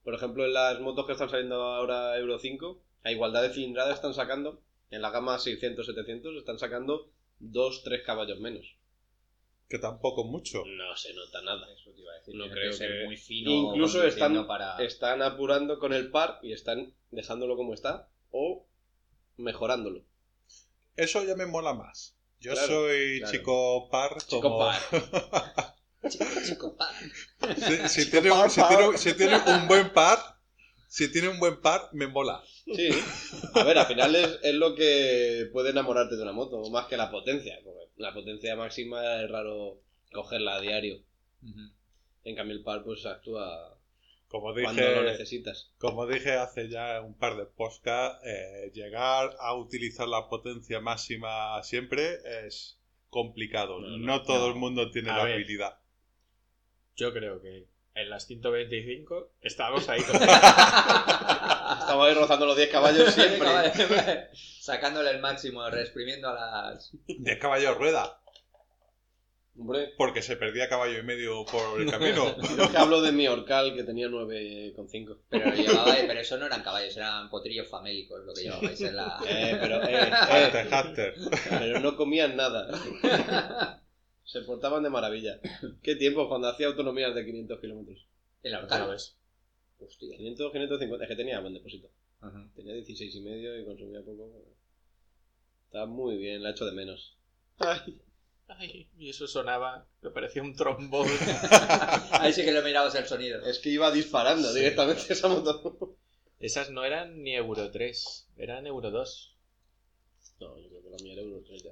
Por 0.02 0.14
ejemplo, 0.14 0.44
en 0.44 0.54
las 0.54 0.80
motos 0.80 1.06
que 1.06 1.12
están 1.12 1.28
saliendo 1.30 1.62
ahora 1.62 2.16
Euro 2.18 2.38
5, 2.38 2.83
a 3.04 3.12
igualdad 3.12 3.42
de 3.42 3.50
cilindrada 3.54 3.94
están 3.94 4.14
sacando, 4.14 4.62
en 4.90 5.00
la 5.02 5.11
gama 5.11 5.38
600-700, 5.38 6.38
están 6.38 6.58
sacando 6.58 7.11
dos, 7.38 7.82
tres 7.84 8.02
caballos 8.04 8.40
menos. 8.40 8.76
Que 9.68 9.78
tampoco 9.78 10.25
es 10.25 10.30
mucho. 10.30 10.62
No 10.66 10.94
se 10.96 11.14
nota 11.14 11.40
nada. 11.42 11.66
Eso 11.73 11.90
te 11.92 12.00
iba 12.02 12.12
a 12.12 12.16
decir. 12.18 12.34
No 12.34 12.49
creo 12.50 12.70
que 12.70 12.76
ser 12.76 12.90
que- 13.00 13.04
muy 13.06 13.16
fino. 13.16 13.50
Incluso 13.50 14.04
están, 14.04 14.46
para... 14.46 14.76
están 14.84 15.23
apurando 15.23 15.78
con 15.78 15.92
el 15.92 16.11
par 16.11 16.38
y 16.42 16.52
están 16.52 16.94
dejándolo 17.11 17.56
como 17.56 17.73
está 17.75 18.08
o 18.30 18.66
mejorándolo. 19.37 20.04
Eso 20.96 21.25
ya 21.25 21.34
me 21.34 21.46
mola 21.46 21.73
más. 21.75 22.16
Yo 22.40 22.52
Claro, 22.52 22.66
soy 22.68 23.18
claro. 23.20 23.32
chico 23.32 23.88
par 23.90 24.16
Chico 24.26 24.58
par. 24.58 24.80
Chico, 26.08 26.25
chico, 26.46 26.76
pa. 26.76 26.90
Si, 27.56 27.88
si 27.88 28.04
Chico 28.04 28.11
tiene, 28.20 28.28
par, 28.30 28.44
un- 28.44 28.50
si, 28.50 28.61
par. 28.61 28.76
tiene, 28.76 28.99
si 28.99 29.14
tiene 29.14 29.37
un 29.46 29.66
buen 29.66 29.90
par, 29.94 30.18
si 30.96 31.10
tiene 31.10 31.28
un 31.28 31.40
buen 31.40 31.60
par, 31.60 31.88
me 31.92 32.06
mola. 32.06 32.42
Sí. 32.78 32.88
A 33.54 33.64
ver, 33.64 33.78
al 33.78 33.86
final 33.86 34.14
es, 34.14 34.38
es 34.42 34.54
lo 34.54 34.74
que 34.76 35.48
puede 35.52 35.70
enamorarte 35.70 36.14
de 36.16 36.22
una 36.22 36.32
moto, 36.32 36.62
más 36.70 36.86
que 36.86 36.96
la 36.96 37.10
potencia. 37.10 37.58
porque 37.64 37.80
La 37.96 38.14
potencia 38.14 38.54
máxima 38.56 39.22
es 39.22 39.30
raro 39.30 39.80
cogerla 40.12 40.54
a 40.56 40.60
diario. 40.60 41.02
En 42.22 42.36
cambio, 42.36 42.56
el 42.56 42.62
par 42.62 42.84
pues 42.84 43.04
actúa 43.06 43.76
Como 44.28 44.54
cuando 44.62 44.82
lo 44.82 44.88
dije, 45.02 45.02
necesitas. 45.12 45.72
como 45.78 46.06
dije 46.06 46.32
hace 46.34 46.68
ya 46.68 47.00
un 47.02 47.14
par 47.18 47.36
de 47.36 47.46
podcasts, 47.46 48.20
eh, 48.24 48.70
llegar 48.72 49.36
a 49.40 49.54
utilizar 49.54 50.06
la 50.08 50.28
potencia 50.28 50.80
máxima 50.80 51.60
siempre 51.64 52.18
es 52.46 52.78
complicado. 53.10 53.80
No, 53.80 53.98
No, 53.98 53.98
no, 53.98 54.22
todo 54.22 54.46
no. 54.46 54.52
el 54.54 54.58
mundo 54.60 54.90
tiene 54.92 55.10
A 55.10 55.16
la 55.18 55.24
ver. 55.24 55.34
habilidad. 55.34 55.78
Yo 56.96 57.12
creo 57.12 57.40
que 57.42 57.66
en 57.94 58.10
las 58.10 58.26
125 58.26 59.34
estábamos 59.40 59.88
ahí 59.88 60.02
con... 60.10 60.16
Estaba 60.16 62.06
ahí 62.06 62.14
rozando 62.14 62.46
los 62.46 62.56
10 62.56 62.70
caballos 62.70 63.14
siempre. 63.14 64.28
Sacándole 64.32 65.10
el 65.10 65.20
máximo, 65.20 65.68
reexprimiendo 65.70 66.28
a 66.28 66.34
las. 66.34 66.92
10 67.06 67.38
caballos 67.38 67.76
rueda, 67.76 68.18
Hombre, 69.56 69.92
porque 69.96 70.20
se 70.20 70.36
perdía 70.36 70.68
caballo 70.68 70.98
y 70.98 71.04
medio 71.04 71.44
por 71.44 71.80
el 71.80 71.88
camino. 71.88 72.36
yo 72.58 72.70
que 72.72 72.76
hablo 72.76 73.00
de 73.02 73.12
mi 73.12 73.28
Orcal 73.28 73.74
que 73.76 73.84
tenía 73.84 74.08
9,5. 74.08 75.18
Pero, 75.28 75.54
llevaba, 75.54 75.94
pero 76.08 76.20
eso 76.20 76.36
no 76.38 76.46
eran 76.46 76.62
caballos, 76.62 76.96
eran 76.96 77.30
potrillos 77.30 77.68
famélicos 77.68 78.20
lo 78.24 78.34
que 78.34 78.42
llevabais 78.42 78.80
en 78.80 78.96
la. 78.96 79.20
Eh, 79.28 79.56
pero, 79.60 79.82
eh, 79.84 80.10
eh, 80.10 80.46
Hunter, 80.46 80.66
Hunter. 80.72 81.14
pero 81.48 81.80
no 81.80 81.96
comían 81.96 82.34
nada. 82.34 83.80
Se 84.25 84.40
portaban 84.43 84.83
de 84.83 84.90
maravilla. 84.90 85.40
¿Qué 85.83 85.97
tiempo 85.97 86.28
cuando 86.28 86.49
hacía 86.49 86.66
autonomías 86.69 87.14
de 87.14 87.25
500 87.25 87.61
kilómetros? 87.61 88.07
En 88.43 88.52
la 88.52 88.61
Orcal. 88.61 88.90
ves. 88.90 89.16
Hostia. 89.78 90.16
500, 90.16 90.52
550. 90.52 91.04
Es 91.04 91.09
que 91.09 91.16
tenía 91.16 91.40
buen 91.40 91.54
depósito. 91.54 91.90
Ajá. 92.21 92.49
Tenía 92.57 92.75
16 92.75 93.14
y 93.16 93.21
medio 93.21 93.59
y 93.61 93.64
consumía 93.64 94.00
poco. 94.02 94.33
Está 95.66 95.87
muy 95.87 96.16
bien, 96.16 96.43
la 96.43 96.50
echo 96.50 96.64
de 96.64 96.73
menos. 96.73 97.16
Ay, 97.59 98.00
Ay, 98.47 98.90
y 98.99 99.09
eso 99.09 99.26
sonaba, 99.26 99.87
me 100.02 100.11
parecía 100.11 100.43
un 100.43 100.54
trombón. 100.54 101.09
Ahí 102.12 102.33
sí 102.33 102.45
que 102.45 102.52
le 102.52 102.62
mirabas 102.62 102.95
el 102.95 103.07
sonido. 103.07 103.40
es 103.45 103.59
que 103.59 103.71
iba 103.71 103.90
disparando 103.90 104.49
Sí. 104.52 104.59
directamente 104.59 105.12
esa 105.12 105.28
moto. 105.28 105.97
Esas 106.38 106.71
no 106.71 106.85
eran 106.85 107.23
ni 107.23 107.35
Euro 107.35 107.71
3, 107.71 108.28
eran 108.37 108.66
Euro 108.66 108.90
2. 108.90 109.37
No, 110.40 110.59
yo 110.59 110.69
creo 110.69 110.83
que 110.83 110.90
la 110.90 110.97
mía 111.02 111.12
era 111.14 111.23
Euro 111.23 111.43
3 111.47 111.62
ya. 111.62 111.71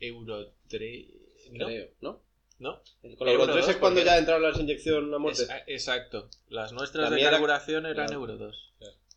Euro 0.00 0.52
3... 0.68 1.06
¿No? 1.58 1.66
Creo, 1.66 1.88
¿no? 2.00 2.22
¿No? 2.58 2.82
Con 3.16 3.26
la 3.26 3.32
Euro 3.32 3.42
Euro 3.44 3.52
3 3.54 3.58
es 3.58 3.66
2, 3.66 3.76
cuando 3.76 4.00
porque- 4.00 4.10
ya 4.10 4.18
entraron 4.18 4.42
las 4.42 4.58
inyección 4.60 5.12
a 5.12 5.18
muerte. 5.18 5.42
Es- 5.42 5.50
ah, 5.50 5.62
exacto. 5.66 6.28
Las 6.48 6.72
La 6.72 6.78
nuestras 6.78 7.10
de 7.10 7.16
mía 7.16 7.24
era- 7.28 7.32
carburación 7.36 7.86
eran 7.86 8.06
Claro. 8.06 8.20
Euro 8.20 8.36
2. 8.38 8.72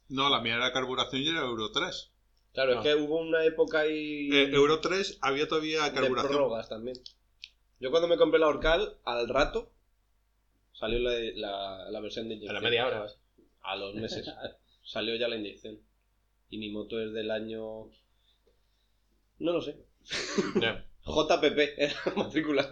No, 0.09 0.29
la 0.29 0.41
mía 0.41 0.55
era 0.55 0.71
carburación 0.73 1.21
y 1.21 1.27
era 1.29 1.41
Euro 1.41 1.71
3. 1.71 2.11
Claro, 2.53 2.75
no. 2.75 2.81
es 2.81 2.87
que 2.87 2.95
hubo 2.95 3.19
una 3.19 3.43
época 3.45 3.81
ahí 3.81 4.29
Eh, 4.31 4.49
Euro 4.53 4.79
3 4.79 5.19
había 5.21 5.47
todavía 5.47 5.83
de 5.83 5.93
carburación. 5.93 6.31
prórrogas 6.31 6.69
también. 6.69 6.97
Yo 7.79 7.91
cuando 7.91 8.07
me 8.07 8.17
compré 8.17 8.39
la 8.39 8.47
Orcal, 8.47 8.97
al 9.03 9.29
rato 9.29 9.71
salió 10.73 10.97
la, 10.99 11.11
la, 11.35 11.91
la 11.91 11.99
versión 11.99 12.27
de 12.27 12.33
A 12.33 12.37
inyección. 12.37 12.55
la 12.55 12.61
media 12.69 12.87
hora. 12.87 13.07
A 13.61 13.75
los 13.75 13.93
meses. 13.95 14.25
salió 14.83 15.15
ya 15.15 15.27
la 15.27 15.35
inyección. 15.35 15.79
Y 16.49 16.57
mi 16.57 16.69
moto 16.71 16.99
es 17.01 17.13
del 17.13 17.29
año... 17.29 17.91
No 19.39 19.51
lo 19.53 19.61
sé. 19.61 19.77
No. 20.55 20.81
JPP, 21.07 21.57
era 21.77 21.93
la 22.05 22.13
matrícula. 22.15 22.69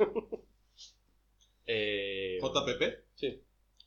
Eh, 1.67 2.37
JPP. 2.41 2.83
Sí. 3.15 3.41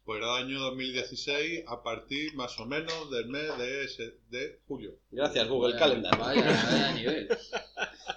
Pues 0.05 0.19
era 0.19 0.37
año 0.37 0.59
2016 0.61 1.65
a 1.67 1.83
partir 1.83 2.35
más 2.35 2.59
o 2.59 2.65
menos 2.67 3.11
del 3.11 3.27
mes 3.27 3.57
de, 3.59 3.85
ese- 3.85 4.15
de 4.31 4.59
julio. 4.67 4.99
Gracias, 5.11 5.47
Google 5.49 5.75
Vaya- 5.75 5.79
Calendar. 5.85 6.19
Vaya, 6.19 6.43
vaya 6.43 6.93
nivel. 6.93 7.29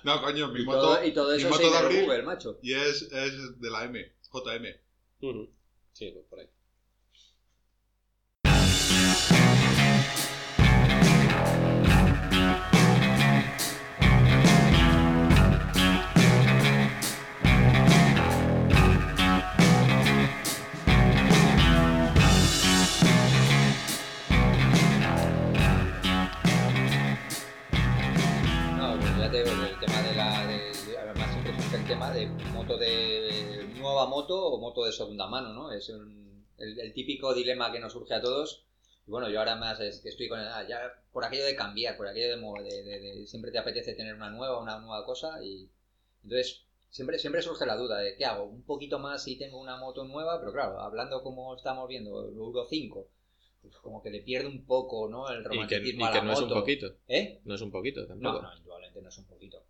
No, 0.04 0.20
coño, 0.24 0.48
mi 0.48 0.62
Y 0.62 0.66
moto, 0.66 0.80
todo, 0.82 1.06
y 1.06 1.12
todo 1.14 1.32
mi 1.32 1.38
eso 1.38 1.50
moto 1.50 1.70
de 1.70 1.78
abril 1.78 2.02
Google, 2.06 2.24
macho. 2.24 2.58
y 2.64 2.74
es, 2.74 3.04
es 3.12 3.60
de 3.62 3.70
la 3.70 3.84
M, 3.84 4.12
JM. 4.32 4.66
Ujú. 5.22 5.50
Sí, 5.92 6.10
pues 6.12 6.26
por 6.28 6.40
ahí. 6.40 6.48
El 29.34 29.80
tema 29.80 30.02
de 30.02 30.16
la. 30.16 30.46
De, 30.46 30.92
de- 30.92 30.98
además, 30.98 31.32
siempre 31.32 31.54
surge 31.62 31.78
el 31.78 31.88
tema 31.88 32.12
de 32.12 32.28
moto 32.54 32.78
de. 32.78 33.66
nueva 33.78 34.06
moto 34.08 34.46
o 34.48 34.60
moto 34.60 34.84
de 34.84 34.92
segunda 34.92 35.26
mano, 35.28 35.54
¿no? 35.54 35.72
Es 35.72 35.88
un- 35.90 36.46
el, 36.58 36.78
el 36.80 36.94
típico 36.94 37.34
dilema 37.34 37.72
que 37.72 37.80
nos 37.80 37.94
surge 37.94 38.14
a 38.14 38.22
todos. 38.22 38.66
Y 39.08 39.12
bueno, 39.12 39.30
yo 39.30 39.40
ahora 39.40 39.56
más 39.56 39.80
es 39.80 40.02
que 40.02 40.10
estoy 40.10 40.28
con. 40.28 40.38
ah, 40.40 40.66
ya 40.68 40.82
por 41.14 41.24
aquello 41.24 41.46
de 41.46 41.56
cambiar, 41.56 41.96
por 41.96 42.08
aquello 42.08 42.38
de, 42.38 42.84
de, 42.84 43.26
Siempre 43.28 43.52
te 43.52 43.60
apetece 43.60 43.94
tener 43.94 44.16
una 44.16 44.30
nueva, 44.30 44.60
una 44.62 44.80
nueva 44.80 45.06
cosa 45.06 45.42
y. 45.44 45.70
Entonces. 46.24 46.64
Siempre, 46.90 47.18
siempre 47.20 47.42
surge 47.42 47.66
la 47.66 47.78
duda 47.78 48.00
de 48.00 48.18
qué 48.18 48.26
hago, 48.26 48.44
un 48.44 48.64
poquito 48.64 49.00
más 49.00 49.24
si 49.24 49.38
tengo 49.38 49.62
una 49.62 49.78
moto 49.78 50.04
nueva, 50.04 50.42
pero 50.42 50.52
claro, 50.52 50.78
hablando 50.82 51.24
como 51.24 51.56
estamos 51.56 51.88
viendo, 51.88 52.28
el 52.28 52.36
Euro 52.36 52.66
5, 52.70 53.08
pues 53.62 53.78
como 53.78 54.04
que 54.04 54.10
le 54.10 54.20
pierde 54.20 54.50
un 54.50 54.66
poco, 54.66 55.08
¿no? 55.08 55.30
El 55.30 55.40
y 55.40 55.44
que, 55.44 55.48
romanticismo 55.48 56.02
y 56.04 56.08
a 56.10 56.12
que 56.12 56.18
la 56.18 56.24
no 56.26 56.34
es 56.34 56.40
un 56.40 56.50
moto. 56.50 56.60
poquito. 56.60 56.94
¿Eh? 57.08 57.40
No 57.46 57.56
es 57.56 57.62
un 57.62 57.72
poquito 57.72 58.06
tampoco. 58.06 58.42
No, 58.42 58.56
no, 58.56 58.71
un 58.96 59.26
poquito. 59.26 59.64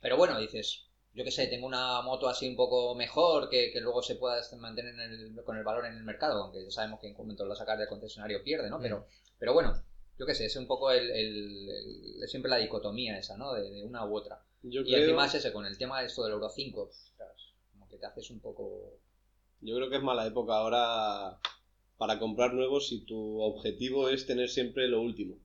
Pero 0.00 0.16
bueno, 0.16 0.38
dices, 0.38 0.86
yo 1.14 1.24
qué 1.24 1.30
sé, 1.30 1.46
tengo 1.46 1.66
una 1.66 2.00
moto 2.02 2.28
así 2.28 2.48
un 2.48 2.56
poco 2.56 2.94
mejor 2.94 3.48
que, 3.48 3.70
que 3.72 3.80
luego 3.80 4.02
se 4.02 4.16
pueda 4.16 4.40
este- 4.40 4.56
mantener 4.56 4.94
en 4.94 5.00
el- 5.00 5.44
con 5.44 5.56
el 5.56 5.64
valor 5.64 5.86
en 5.86 5.94
el 5.96 6.04
mercado, 6.04 6.42
aunque 6.44 6.64
ya 6.64 6.70
sabemos 6.70 7.00
que 7.00 7.08
en 7.08 7.14
cuanto 7.14 7.44
la 7.46 7.54
sacas 7.54 7.78
del 7.78 7.88
concesionario 7.88 8.42
pierde, 8.42 8.70
¿no? 8.70 8.80
Pero, 8.80 9.06
pero 9.38 9.52
bueno, 9.52 9.74
yo 10.18 10.26
qué 10.26 10.34
sé, 10.34 10.46
es 10.46 10.56
un 10.56 10.66
poco 10.66 10.90
el, 10.90 11.10
el- 11.10 11.68
el- 12.22 12.28
siempre 12.28 12.50
la 12.50 12.56
dicotomía 12.58 13.18
esa, 13.18 13.36
¿no? 13.36 13.52
De, 13.54 13.68
de 13.70 13.84
una 13.84 14.04
u 14.06 14.14
otra. 14.16 14.42
Yo 14.62 14.82
Y 14.82 14.92
creo, 14.92 15.00
encima 15.00 15.26
es 15.26 15.34
ese, 15.34 15.52
con 15.52 15.66
el 15.66 15.78
tema 15.78 16.00
de 16.00 16.06
esto 16.06 16.22
del 16.22 16.32
Euro 16.32 16.48
5, 16.48 16.82
ostras, 16.90 17.54
como 17.72 17.88
que 17.88 17.98
te 17.98 18.06
haces 18.06 18.30
un 18.30 18.40
poco... 18.40 18.98
yo 19.60 19.76
creo 19.76 19.90
que 19.90 19.96
es 19.96 20.02
mala 20.02 20.26
época 20.26 20.54
ahora 20.54 21.38
para 21.98 22.18
comprar 22.18 22.54
nuevos 22.54 22.88
si 22.88 23.04
tu 23.04 23.40
objetivo 23.42 24.08
es 24.08 24.26
tener 24.26 24.48
siempre 24.48 24.88
lo 24.88 25.00
último. 25.02 25.36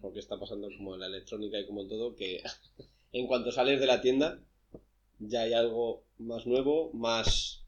Porque 0.00 0.20
está 0.20 0.38
pasando 0.38 0.68
como 0.76 0.94
en 0.94 1.00
la 1.00 1.06
electrónica 1.06 1.58
y 1.58 1.66
como 1.66 1.82
en 1.82 1.88
todo, 1.88 2.14
que 2.14 2.42
en 3.12 3.26
cuanto 3.26 3.50
sales 3.52 3.80
de 3.80 3.86
la 3.86 4.00
tienda 4.00 4.40
ya 5.18 5.42
hay 5.42 5.52
algo 5.54 6.04
más 6.18 6.46
nuevo, 6.46 6.92
más, 6.92 7.64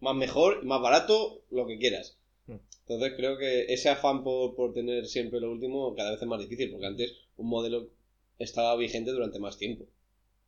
más 0.00 0.14
mejor, 0.14 0.64
más 0.64 0.80
barato, 0.80 1.42
lo 1.50 1.66
que 1.66 1.78
quieras. 1.78 2.18
Mm. 2.46 2.56
Entonces 2.86 3.12
creo 3.16 3.38
que 3.38 3.72
ese 3.72 3.88
afán 3.88 4.22
por, 4.24 4.54
por 4.54 4.72
tener 4.74 5.06
siempre 5.06 5.40
lo 5.40 5.50
último 5.50 5.94
cada 5.94 6.10
vez 6.12 6.20
es 6.22 6.28
más 6.28 6.40
difícil, 6.40 6.70
porque 6.70 6.86
antes 6.86 7.14
un 7.36 7.48
modelo 7.48 7.90
estaba 8.38 8.76
vigente 8.76 9.10
durante 9.10 9.38
más 9.38 9.56
tiempo. 9.56 9.86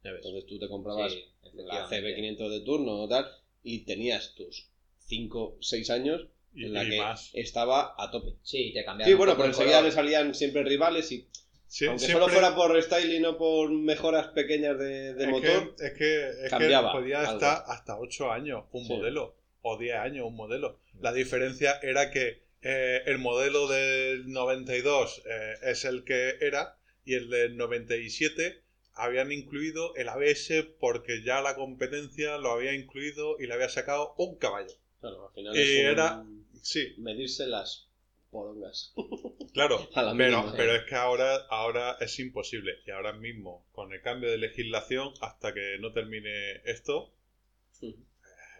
Ya 0.02 0.12
ves. 0.12 0.24
Entonces 0.24 0.46
tú 0.46 0.58
te 0.58 0.68
comprabas 0.68 1.12
Sí, 1.12 1.24
la 1.54 1.86
efectivamente. 1.88 2.36
CB500 2.36 2.50
de 2.50 2.60
turno 2.60 3.02
o 3.02 3.08
tal 3.08 3.26
y 3.62 3.84
tenías 3.84 4.34
tus 4.34 4.68
5, 4.98 5.58
6 5.60 5.90
años 5.90 6.28
Y, 6.54 6.66
en 6.66 6.72
la 6.74 6.84
y 6.84 6.90
que 6.90 6.98
más. 6.98 7.30
estaba 7.34 7.94
a 7.98 8.10
tope. 8.10 8.34
Sí, 8.42 8.72
te 8.72 8.84
cambiaron 8.84 9.10
Sí, 9.12 9.16
bueno, 9.16 9.34
pero 9.36 9.46
enseguida 9.48 9.82
le 9.82 9.90
salían 9.90 10.34
siempre 10.34 10.62
rivales 10.62 11.10
y 11.12 11.28
Sí, 11.66 11.86
aunque 11.86 12.04
siempre- 12.04 12.20
solo 12.26 12.32
fuera 12.32 12.54
por 12.54 12.70
restyling 12.72 13.24
o 13.26 13.36
por 13.36 13.70
mejoras 13.72 14.28
pequeñas 14.28 14.78
de, 14.78 15.14
de 15.14 15.24
es 15.24 15.30
motor, 15.30 15.74
Que, 15.76 15.86
es 15.86 15.92
que, 15.94 16.28
es 16.28 16.36
que 16.44 16.48
cambiaba 16.50 16.92
podía 16.92 17.20
algo. 17.20 17.32
estar 17.32 17.64
hasta 17.66 17.98
8 17.98 18.30
años 18.30 18.64
un 18.70 18.84
Sí. 18.84 18.92
modelo 18.92 19.36
o 19.62 19.76
10 19.78 19.96
años 19.96 20.26
un 20.26 20.36
modelo. 20.36 20.78
La 21.00 21.12
diferencia 21.12 21.78
era 21.82 22.10
que 22.10 22.44
eh, 22.62 23.02
el 23.06 23.18
modelo 23.18 23.66
del 23.66 24.30
92 24.30 25.22
eh, 25.28 25.54
es 25.64 25.84
el 25.84 26.04
que 26.04 26.36
era 26.40 26.78
y 27.04 27.14
el 27.14 27.28
del 27.28 27.56
97 27.56 28.62
habían 28.94 29.32
incluido 29.32 29.94
el 29.96 30.08
ABS 30.08 30.62
porque 30.78 31.22
ya 31.24 31.40
la 31.42 31.56
competencia 31.56 32.38
lo 32.38 32.52
había 32.52 32.72
incluido 32.74 33.36
y 33.40 33.46
le 33.48 33.54
había 33.54 33.68
sacado 33.68 34.14
un 34.18 34.36
caballo. 34.38 34.72
claro, 35.00 35.26
al 35.28 35.34
final 35.34 35.56
Y 35.56 35.60
es 35.60 35.68
un- 35.80 35.86
era- 35.90 36.24
Sí, 36.64 36.94
medirse 36.98 37.46
las 37.46 37.86
porongas. 38.30 38.92
Claro, 39.54 39.88
pero, 40.16 40.52
pero 40.56 40.74
es 40.74 40.82
que 40.82 40.96
ahora, 40.96 41.36
ahora 41.48 41.96
es 42.00 42.18
imposible. 42.18 42.72
Y 42.86 42.90
ahora 42.90 43.12
mismo, 43.12 43.64
con 43.70 43.92
el 43.92 44.02
cambio 44.02 44.28
de 44.28 44.36
legislación, 44.38 45.12
hasta 45.20 45.54
que 45.54 45.76
no 45.78 45.92
termine 45.92 46.56
esto, 46.64 47.12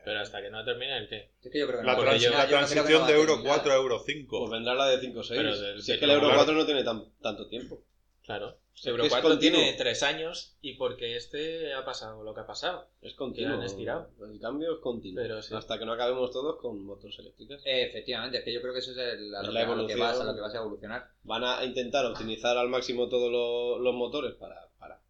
Pero 0.04 0.20
hasta 0.20 0.40
que 0.40 0.50
no 0.50 0.64
termine 0.64 0.96
el 0.98 1.08
qué. 1.08 1.30
Es 1.42 1.50
que 1.50 1.58
yo 1.58 1.66
creo 1.66 1.80
que 1.80 1.86
la, 1.86 1.96
no, 1.96 2.02
transi- 2.04 2.18
yo- 2.20 2.30
la 2.30 2.48
yo 2.48 2.60
no 2.60 2.66
creo 2.68 2.84
que 2.84 2.92
no 2.92 2.98
transición 2.98 3.00
va 3.02 3.04
a 3.06 3.08
de 3.08 3.14
Euro 3.14 3.32
terminar. 3.34 3.56
4 3.56 3.72
a 3.72 3.76
Euro 3.76 3.96
Pues 4.04 4.06
5. 4.18 4.50
vendrá 4.50 4.74
la 4.74 4.86
de 4.86 5.00
5 5.00 5.18
o 5.18 5.22
6. 5.24 5.40
Pero 5.40 5.58
del- 5.58 5.82
si 5.82 5.92
es 5.92 5.98
que 5.98 6.04
el 6.04 6.10
Euro 6.12 6.26
claro. 6.26 6.36
4 6.38 6.54
no 6.54 6.64
tiene 6.66 6.84
tan- 6.84 7.04
tanto 7.20 7.48
tiempo. 7.48 7.82
Claro. 8.24 8.56
4 8.82 9.22
continuo. 9.22 9.38
tiene 9.60 9.72
tres 9.78 10.02
años 10.02 10.56
y 10.60 10.74
porque 10.74 11.16
este 11.16 11.72
ha 11.74 11.84
pasado 11.84 12.24
lo 12.24 12.34
que 12.34 12.40
ha 12.40 12.46
pasado. 12.46 12.88
Es 13.02 13.14
continuo. 13.14 13.54
han 13.54 13.62
estirado. 13.62 14.10
El 14.28 14.40
cambio 14.40 14.72
es 14.74 14.78
continuo. 14.80 15.22
Pero 15.22 15.40
sí. 15.42 15.54
Hasta 15.54 15.78
que 15.78 15.84
no 15.84 15.92
acabemos 15.92 16.32
todos 16.32 16.56
con 16.60 16.84
motos 16.84 17.16
eléctricas. 17.18 17.62
Eh, 17.64 17.84
Efectivamente, 17.84 18.38
es 18.38 18.44
que 18.44 18.52
yo 18.52 18.60
creo 18.60 18.72
que 18.72 18.80
eso 18.80 18.90
es 18.90 18.96
el- 18.96 19.34
a 19.34 19.42
Es 19.42 19.46
lo, 19.46 19.52
la 19.52 19.60
que, 19.60 19.66
a 19.72 19.76
lo 19.76 19.86
que 19.86 19.92
evolución. 19.92 20.00
vas, 20.00 20.20
a 20.20 20.24
lo 20.24 20.34
que 20.34 20.40
vas 20.40 20.54
a 20.54 20.58
evolucionar. 20.58 21.08
Van 21.22 21.44
a 21.44 21.64
intentar 21.64 22.04
optimizar 22.06 22.56
al 22.58 22.68
máximo 22.68 23.08
todos 23.08 23.30
lo- 23.30 23.78
los 23.78 23.94
motores 23.94 24.34
para, 24.34 24.68
para 24.78 25.00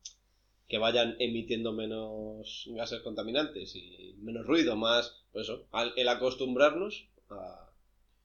que 0.69 0.77
vayan 0.79 1.17
emitiendo 1.19 1.73
menos 1.73 2.65
gases 2.67 3.01
contaminantes 3.01 3.75
y 3.77 4.15
menos 4.19 4.45
ruido, 4.47 4.77
más, 4.77 5.25
pues 5.33 5.49
eso, 5.49 5.65
al- 5.73 5.95
el 5.97 6.09
acostumbrarnos 6.09 7.07
a, 7.31 7.71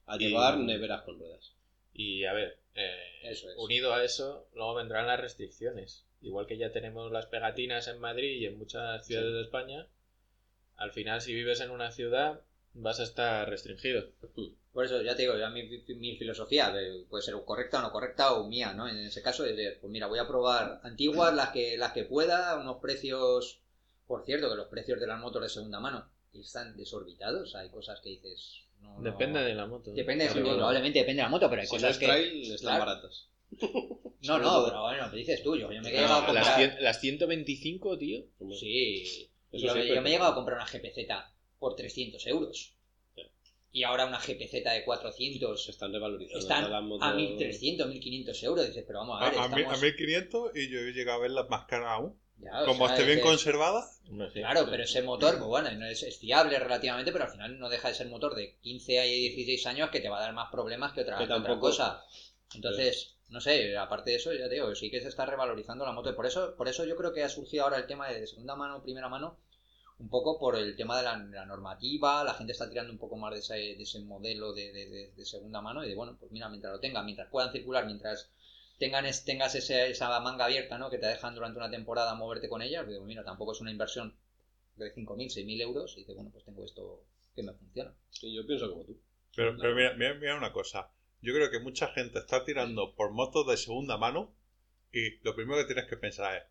a 0.07 0.15
Y- 0.17 0.19
llevar 0.19 0.57
neveras 0.57 1.03
con 1.03 1.17
ruedas. 1.17 1.53
Y 1.93 2.25
a 2.25 2.33
ver, 2.33 2.58
eh, 2.75 2.97
Eso 3.23 3.49
es. 3.49 3.57
unido 3.57 3.93
a 3.93 4.03
eso, 4.03 4.47
luego 4.53 4.75
vendrán 4.75 5.07
las 5.07 5.19
restricciones. 5.19 6.05
Igual 6.21 6.47
que 6.47 6.57
ya 6.57 6.71
tenemos 6.71 7.11
las 7.11 7.27
pegatinas 7.27 7.87
en 7.87 7.99
Madrid 7.99 8.41
y 8.41 8.45
en 8.45 8.57
muchas 8.57 9.05
ciudades 9.05 9.33
de 9.33 9.41
España, 9.41 9.87
al 10.77 10.91
final 10.91 11.21
si 11.21 11.33
vives 11.33 11.61
en 11.61 11.71
una 11.71 11.91
ciudad 11.91 12.41
vas 12.73 12.99
a 12.99 13.03
estar 13.03 13.49
restringido. 13.49 14.09
Por 14.73 14.85
eso 14.85 15.01
ya 15.01 15.15
te 15.15 15.23
digo, 15.23 15.37
ya 15.37 15.49
mi, 15.49 15.63
mi 15.63 16.17
filosofía 16.17 16.71
de- 16.71 17.05
puede 17.09 17.23
ser 17.23 17.35
correcta 17.45 17.79
o 17.79 17.81
no 17.81 17.91
correcta 17.91 18.33
o 18.33 18.47
mía, 18.47 18.73
¿no? 18.73 18.87
En 18.87 18.97
ese 18.97 19.21
caso 19.21 19.43
es 19.45 19.55
de, 19.57 19.71
pues 19.81 19.91
mira, 19.91 20.07
voy 20.07 20.19
a 20.19 20.27
probar 20.27 20.79
antiguas, 20.83 21.33
las 21.33 21.49
que, 21.49 21.77
las 21.77 21.91
que 21.93 22.03
pueda, 22.05 22.57
unos 22.57 22.77
precios, 22.81 23.59
por 24.07 24.23
cierto, 24.25 24.49
que 24.49 24.55
los 24.55 24.67
precios 24.67 24.99
de 24.99 25.07
las 25.07 25.19
motos 25.19 25.41
de 25.41 25.49
segunda 25.49 25.79
mano 25.79 26.07
están 26.33 26.77
desorbitados, 26.77 27.55
hay 27.55 27.69
cosas 27.69 27.99
que 28.01 28.09
dices... 28.09 28.61
No, 28.81 28.97
no- 28.97 29.03
Depende 29.03 29.43
de 29.43 29.53
la 29.55 29.65
moto. 29.67 29.91
Depende, 29.93 30.27
probablemente 30.29 30.99
depende 30.99 31.21
de 31.21 31.23
la 31.23 31.29
moto, 31.29 31.49
pero 31.49 31.61
hay 31.61 31.67
Si 31.67 31.75
no 31.75 31.77
cosas 31.81 31.91
es 31.91 31.97
que... 31.99 32.05
trail, 32.05 32.53
están 32.53 32.57
claro. 32.75 32.85
baratas. 32.85 33.27
No, 34.21 34.37
no, 34.37 34.65
pero 34.65 34.81
bueno, 34.83 35.09
dices 35.11 35.41
tú, 35.41 35.55
yo, 35.55 35.71
yo 35.71 35.81
me 35.81 35.87
he 35.89 35.93
llegado 35.93 36.15
a 36.15 36.17
Ah, 36.27 36.33
las, 36.33 36.45
comprar... 36.49 36.59
cien- 36.59 36.79
las 36.81 36.99
125, 36.99 37.97
tío. 37.97 38.25
Sí, 38.59 39.29
Eso 39.53 39.65
yo, 39.67 39.71
siempre. 39.73 39.95
yo 39.95 40.01
me 40.01 40.09
he 40.09 40.11
llegado 40.11 40.31
a 40.31 40.35
comprar 40.35 40.57
una 40.57 40.65
GPZ 40.67 41.07
por 41.57 41.75
300 41.77 42.27
euros. 42.27 42.73
Y 43.71 43.83
ahora 43.83 44.07
una 44.07 44.19
GPZ 44.19 44.51
de 44.51 44.83
400 44.83 45.63
Se 45.63 45.71
están 45.71 45.93
revalorizando 45.93 46.39
están 46.39 46.69
las 46.69 46.83
motos. 46.83 47.07
a 47.07 47.13
1300, 47.13 47.87
1500 47.87 48.43
euros. 48.43 48.67
Dices, 48.67 48.83
pero 48.85 48.99
vamos 48.99 49.21
a 49.21 49.25
A, 49.27 49.29
ver, 49.29 49.39
a 49.39 49.45
estamos... 49.45 49.77
a 49.79 49.81
1500 49.85 50.55
y 50.57 50.69
yo 50.69 50.79
he 50.79 50.91
llegado 50.91 51.19
a 51.19 51.21
ver 51.21 51.31
las 51.31 51.49
más 51.49 51.65
caras 51.65 51.87
aún. 51.91 52.19
Ya, 52.41 52.63
Como 52.65 52.85
sea, 52.85 52.95
esté 52.95 53.01
es 53.01 53.07
bien 53.07 53.19
que- 53.19 53.25
conservada, 53.25 53.85
Claro, 54.33 54.65
pero 54.69 54.83
ese 54.83 55.01
motor, 55.03 55.35
pues 55.37 55.47
bueno, 55.47 55.71
no 55.71 55.85
es, 55.85 56.01
es 56.03 56.17
fiable 56.17 56.57
relativamente, 56.57 57.11
pero 57.11 57.25
al 57.25 57.31
final 57.31 57.59
no 57.59 57.69
deja 57.69 57.89
de 57.89 57.93
ser 57.95 58.07
motor 58.07 58.33
de 58.33 58.55
15 58.61 58.99
a 58.99 59.03
16 59.03 59.65
años 59.67 59.89
que 59.89 59.99
te 59.99 60.09
va 60.09 60.17
a 60.17 60.21
dar 60.21 60.33
más 60.33 60.49
problemas 60.51 60.93
que 60.93 61.01
otra, 61.01 61.17
Que 61.17 61.27
cosa. 61.59 62.03
Entonces, 62.55 63.17
no 63.27 63.41
sé, 63.41 63.77
aparte 63.77 64.09
de 64.11 64.15
eso, 64.15 64.33
ya 64.33 64.47
te 64.47 64.55
digo, 64.55 64.73
sí 64.73 64.89
que 64.89 65.01
se 65.01 65.09
está 65.09 65.25
revalorizando 65.25 65.85
la 65.85 65.91
moto. 65.91 66.09
Y 66.09 66.13
por 66.13 66.25
eso, 66.25 66.55
por 66.55 66.67
eso 66.67 66.85
yo 66.85 66.95
creo 66.95 67.13
que 67.13 67.23
ha 67.23 67.29
surgido 67.29 67.63
ahora 67.65 67.77
el 67.77 67.85
tema 67.87 68.07
de 68.09 68.25
segunda 68.25 68.55
mano, 68.55 68.81
primera 68.81 69.09
mano, 69.09 69.37
un 69.99 70.09
poco 70.09 70.39
por 70.39 70.55
el 70.55 70.75
tema 70.77 70.97
de 70.97 71.03
la, 71.03 71.17
la 71.17 71.45
normativa, 71.45 72.23
la 72.23 72.33
gente 72.33 72.53
está 72.53 72.69
tirando 72.69 72.91
un 72.91 72.97
poco 72.99 73.17
más 73.17 73.33
de 73.33 73.39
ese, 73.41 73.53
de 73.53 73.83
ese 73.83 73.99
modelo 73.99 74.53
de, 74.53 74.71
de- 74.71 74.89
de- 74.89 75.11
de 75.11 75.25
segunda 75.25 75.61
mano 75.61 75.83
y 75.83 75.89
de, 75.89 75.95
bueno, 75.95 76.15
pues 76.17 76.31
mira, 76.31 76.47
mientras 76.49 76.71
lo 76.73 76.79
tengan, 76.79 77.05
mientras 77.05 77.27
puedan 77.29 77.51
circular, 77.51 77.85
mientras 77.85 78.31
tengan 78.79 79.05
es- 79.05 79.25
tengas 79.25 79.55
ese- 79.55 79.89
esa 79.91 80.19
manga 80.21 80.45
abierta, 80.45 80.77
¿no? 80.79 80.89
Que 80.89 80.97
te 80.97 81.07
dejan 81.07 81.35
durante 81.35 81.59
una 81.59 81.69
temporada 81.71 82.15
moverte 82.15 82.49
con 82.49 82.61
ella, 82.63 82.83
digo, 82.83 83.05
mira, 83.05 83.23
tampoco 83.23 83.51
es 83.53 83.61
una 83.61 83.71
inversión 83.71 84.15
de 84.77 84.91
5.000, 84.93 85.29
6.000 85.29 85.61
euros 85.61 85.93
y 85.97 86.01
dice, 86.01 86.13
bueno, 86.13 86.31
pues 86.31 86.45
tengo 86.45 86.63
esto 86.65 87.03
que 87.35 87.43
me 87.43 87.53
funciona. 87.53 87.93
Sí, 88.11 88.33
yo 88.33 88.45
pienso 88.47 88.69
como 88.69 88.85
tú. 88.85 88.97
Pero, 89.35 89.57
pero 89.59 89.75
mira, 89.75 89.93
mira, 89.93 90.13
mira 90.15 90.37
una 90.37 90.51
cosa. 90.51 90.91
Yo 91.21 91.33
creo 91.33 91.51
que 91.51 91.59
mucha 91.59 91.87
gente 91.89 92.19
está 92.19 92.45
tirando 92.45 92.95
por 92.95 93.11
motos 93.11 93.45
de 93.47 93.57
segunda 93.57 93.97
mano 93.97 94.33
y 94.91 95.17
lo 95.23 95.35
primero 95.35 95.59
que 95.59 95.65
tienes 95.73 95.89
que 95.89 95.97
pensar 95.97 96.35
es, 96.37 96.43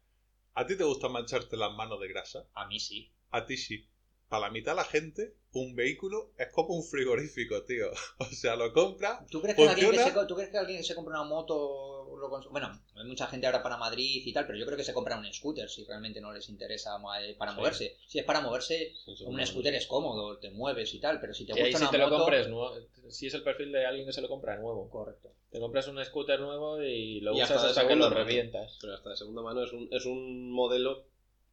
¿a 0.55 0.67
ti 0.67 0.77
te 0.77 0.85
gusta 0.85 1.09
mancharte 1.09 1.57
las 1.57 1.73
manos 1.73 2.01
de 2.01 2.09
grasa? 2.09 2.47
A 2.55 2.67
mí 2.67 2.81
sí. 2.81 3.11
A 3.31 3.47
ti 3.47 3.57
sí. 3.57 3.89
Para 4.29 4.47
la 4.47 4.51
mitad 4.53 4.73
de 4.73 4.77
la 4.77 4.85
gente, 4.85 5.35
un 5.53 5.75
vehículo 5.75 6.33
es 6.37 6.49
como 6.53 6.75
un 6.75 6.85
frigorífico, 6.85 7.63
tío. 7.65 7.91
O 8.19 8.25
sea, 8.27 8.57
lo 8.57 8.73
compra. 8.73 9.25
¿Tú 9.31 9.41
crees, 9.41 9.57
que 9.57 9.67
alguien 9.67 9.91
que 9.91 9.99
se, 9.99 10.13
co- 10.13 10.27
¿Tú 10.27 10.35
crees 10.35 10.51
que 10.51 10.59
alguien 10.59 10.79
que 10.79 10.85
se 10.85 10.95
compra 10.95 11.21
una 11.21 11.29
moto 11.29 12.17
lo 12.21 12.29
cons- 12.29 12.49
Bueno, 12.51 12.69
hay 12.97 13.05
mucha 13.05 13.27
gente 13.29 13.47
ahora 13.47 13.63
para 13.63 13.77
Madrid 13.77 14.23
y 14.25 14.33
tal, 14.33 14.47
pero 14.47 14.59
yo 14.59 14.67
creo 14.67 14.77
que 14.77 14.85
se 14.85 14.93
compra 14.93 15.17
un 15.19 15.33
scooter 15.33 15.69
si 15.69 15.85
realmente 15.85 16.21
no 16.21 16.33
les 16.33 16.49
interesa 16.49 16.99
eh, 17.21 17.35
para 17.39 17.53
Sí. 17.53 17.59
moverse. 17.59 17.97
Si 18.07 18.19
es 18.19 18.25
para 18.25 18.41
moverse, 18.41 18.93
un 19.27 19.47
scooter 19.47 19.75
es 19.75 19.87
cómodo, 19.87 20.39
te 20.39 20.51
mueves 20.51 20.93
y 20.95 21.01
tal, 21.01 21.21
pero 21.21 21.33
si 21.33 21.47
te 21.47 21.53
Y 21.53 21.63
gusta 21.63 21.79
si 21.79 21.85
una 21.85 21.91
te 21.91 21.99
lo 21.99 22.05
moto... 22.09 22.19
compres 22.19 22.49
nuevo, 22.49 22.75
si 23.09 23.27
es 23.29 23.35
el 23.35 23.43
perfil 23.43 23.73
de 23.73 23.87
alguien 23.87 24.07
que 24.07 24.13
se 24.13 24.21
lo 24.21 24.29
compra 24.29 24.57
nuevo. 24.59 24.89
Correcto. 24.91 25.31
Te 25.51 25.59
compras 25.61 25.89
un 25.89 26.05
scooter 26.05 26.41
nuevo 26.41 26.83
y 26.83 27.21
lo 27.21 27.33
Y 27.33 27.37
usas 27.43 27.53
hasta 27.53 27.69
hasta 27.69 27.89
que 27.89 27.97
lo 27.97 28.11
revientas. 28.11 28.77
Pero 28.81 28.95
hasta 28.95 29.11
de 29.11 29.17
segunda 29.17 29.43
mano 29.43 29.63
es 29.65 29.73
un, 29.73 29.89
es 29.91 30.05
un 30.05 30.51
modelo 30.51 31.05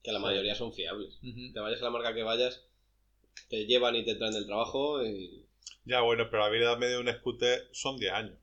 que 0.06 0.12
la 0.14 0.20
mayoría 0.20 0.56
son 0.56 0.72
fiables. 0.74 1.20
Te 1.54 1.60
vayas 1.60 1.82
a 1.82 1.86
la 1.86 1.90
marca 1.92 2.14
que 2.14 2.24
vayas, 2.24 2.64
te 3.50 3.66
llevan 3.66 3.96
y 3.96 4.06
te 4.06 4.16
traen 4.16 4.34
del 4.34 4.46
trabajo 4.46 5.04
y... 5.04 5.46
Ya, 5.86 6.02
bueno, 6.02 6.28
pero 6.30 6.44
la 6.44 6.50
vida 6.50 6.76
media 6.76 6.96
de 6.98 7.02
un 7.02 7.12
scooter 7.14 7.70
son 7.72 7.98
10 7.98 8.14
años. 8.14 8.38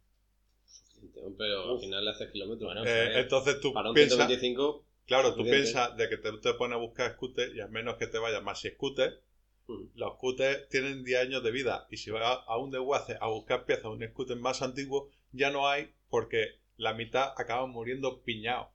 Pero 1.38 1.74
al 1.74 1.80
final 1.80 2.04
le 2.04 2.10
haces 2.10 2.30
kilómetros. 2.30 2.72
Bueno, 2.72 2.88
Eh, 2.88 3.20
entonces 3.20 3.60
tú 3.60 3.72
Para 3.72 3.90
un 3.90 3.94
piensas, 3.94 4.18
125, 4.18 4.84
claro, 5.06 5.34
tú 5.34 5.44
piensas 5.44 5.96
de 5.96 6.08
que 6.08 6.16
te, 6.16 6.32
te 6.38 6.54
pones 6.54 6.76
a 6.76 6.80
buscar 6.80 7.12
scooter 7.12 7.54
y 7.54 7.60
a 7.60 7.68
menos 7.68 7.96
que 7.96 8.06
te 8.06 8.18
vayas 8.18 8.42
más 8.42 8.60
si 8.60 8.70
scooter, 8.70 9.20
mm, 9.66 9.84
los 9.94 10.14
scooters 10.14 10.68
tienen 10.68 11.04
10 11.04 11.20
años 11.20 11.42
de 11.42 11.50
vida 11.50 11.86
y 11.90 11.96
si 11.96 12.10
vas 12.10 12.40
a 12.46 12.56
un 12.58 12.70
desguace 12.70 13.16
a 13.20 13.28
buscar 13.28 13.64
piezas 13.64 13.84
de 13.84 13.88
un 13.90 14.08
scooter 14.08 14.36
más 14.36 14.62
antiguo, 14.62 15.10
ya 15.32 15.50
no 15.50 15.68
hay 15.68 15.92
porque 16.08 16.60
la 16.76 16.94
mitad 16.94 17.32
acaban 17.36 17.70
muriendo 17.70 18.22
piñados. 18.22 18.68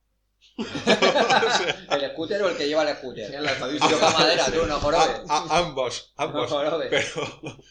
¿El 1.91 2.11
scooter 2.11 2.41
o 2.43 2.49
el 2.49 2.57
que 2.57 2.67
lleva 2.67 2.89
el 2.89 2.95
scooter? 2.97 3.41
la 3.41 3.51
estadística. 3.51 3.97
Madera, 4.11 4.45
tú, 4.51 4.65
no 4.65 4.79
jorobes. 4.79 5.21
a- 5.29 5.37
a- 5.37 5.57
ambos, 5.59 6.13
No 6.17 6.23
ambos. 6.23 6.49
jorobes. 6.49 6.89
Pero, 6.89 7.61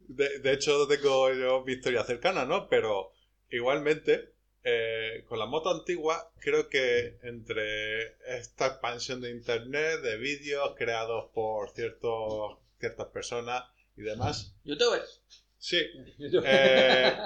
de, 0.00 0.38
de 0.40 0.52
hecho, 0.52 0.86
tengo 0.88 1.32
yo 1.32 1.62
mi 1.64 1.74
historia 1.74 2.04
cercana, 2.04 2.44
¿no? 2.44 2.68
Pero 2.68 3.12
igualmente, 3.50 4.32
eh, 4.62 5.24
con 5.28 5.38
la 5.38 5.46
moto 5.46 5.70
antigua, 5.70 6.32
creo 6.40 6.68
que 6.68 7.18
entre 7.22 8.16
esta 8.38 8.66
expansión 8.68 9.20
de 9.20 9.30
internet, 9.30 10.00
de 10.00 10.16
vídeos 10.16 10.74
creados 10.76 11.30
por 11.34 11.70
ciertos, 11.72 12.58
ciertas 12.80 13.06
personas 13.08 13.64
y 13.96 14.02
demás, 14.02 14.54
Youtubers. 14.64 15.20
sí, 15.58 15.78
eh, 16.44 17.16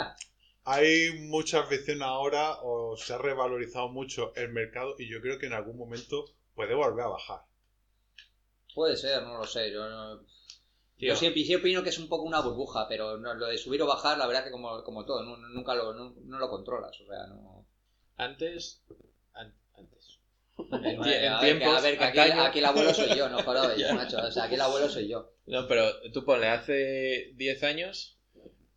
hay 0.71 1.13
mucha 1.21 1.61
afición 1.61 2.03
ahora 2.03 2.59
o 2.63 2.97
se 2.97 3.15
ha 3.15 3.19
revalorizado 3.19 3.89
mucho 3.89 4.33
el 4.37 4.51
mercado 4.51 4.95
y 4.99 5.09
yo 5.11 5.21
creo 5.23 5.39
que 5.39 5.47
en 5.47 5.55
algún 5.55 5.79
momento 5.79 6.27
puede 6.55 6.75
volver 6.75 7.05
a 7.05 7.09
bajar. 7.09 7.41
Puede 8.75 8.97
ser, 8.97 9.23
no 9.23 9.39
lo 9.39 9.47
sé. 9.47 9.73
Yo, 9.73 9.89
no- 9.89 10.21
yo 10.99 11.17
siempre 11.17 11.43
sí 11.45 11.55
opino 11.55 11.83
que 11.83 11.89
es 11.91 11.99
un 11.99 12.09
poco 12.09 12.25
una 12.25 12.41
burbuja, 12.41 12.87
pero 12.89 13.17
no- 13.17 13.35
lo 13.35 13.47
de 13.47 13.57
subir 13.59 13.81
o 13.83 13.87
bajar, 13.87 14.19
la 14.19 14.27
verdad 14.27 14.45
que 14.45 14.51
como, 14.51 14.83
como 14.85 15.05
todo, 15.05 15.23
no- 15.23 15.37
nunca 15.37 15.75
lo, 15.75 15.95
no, 15.95 16.15
no 16.25 16.39
lo 16.39 16.51
controlas. 16.51 17.01
O 17.01 17.07
sea, 17.07 17.27
no... 17.29 17.67
antes. 18.17 18.83
an- 19.33 19.55
antes. 19.75 20.19
Bueno, 20.57 20.85
En, 20.85 21.01
a 21.01 21.05
tie- 21.05 21.11
ver, 21.11 21.25
en 21.25 21.33
a 21.33 21.41
ver, 21.41 21.53
que- 21.53 21.59
tiempos. 21.59 21.79
a 21.79 21.81
ver, 21.81 21.99
que 21.99 22.05
aquí, 22.05 22.59
el 22.59 22.65
abuelo 22.67 22.93
soy 22.93 23.17
yo, 23.17 23.29
no 23.29 23.39
jorobes, 23.45 23.95
macho. 23.95 24.19
O 24.19 24.31
sea, 24.31 24.45
aquí 24.45 24.55
el 24.57 24.61
abuelo 24.61 24.89
soy 24.89 25.09
yo. 25.09 25.33
No, 25.47 25.67
pero 25.67 25.85
tú 26.13 26.25
ponle, 26.25 26.49
hace 26.49 27.33
10 27.37 27.63
años, 27.63 28.18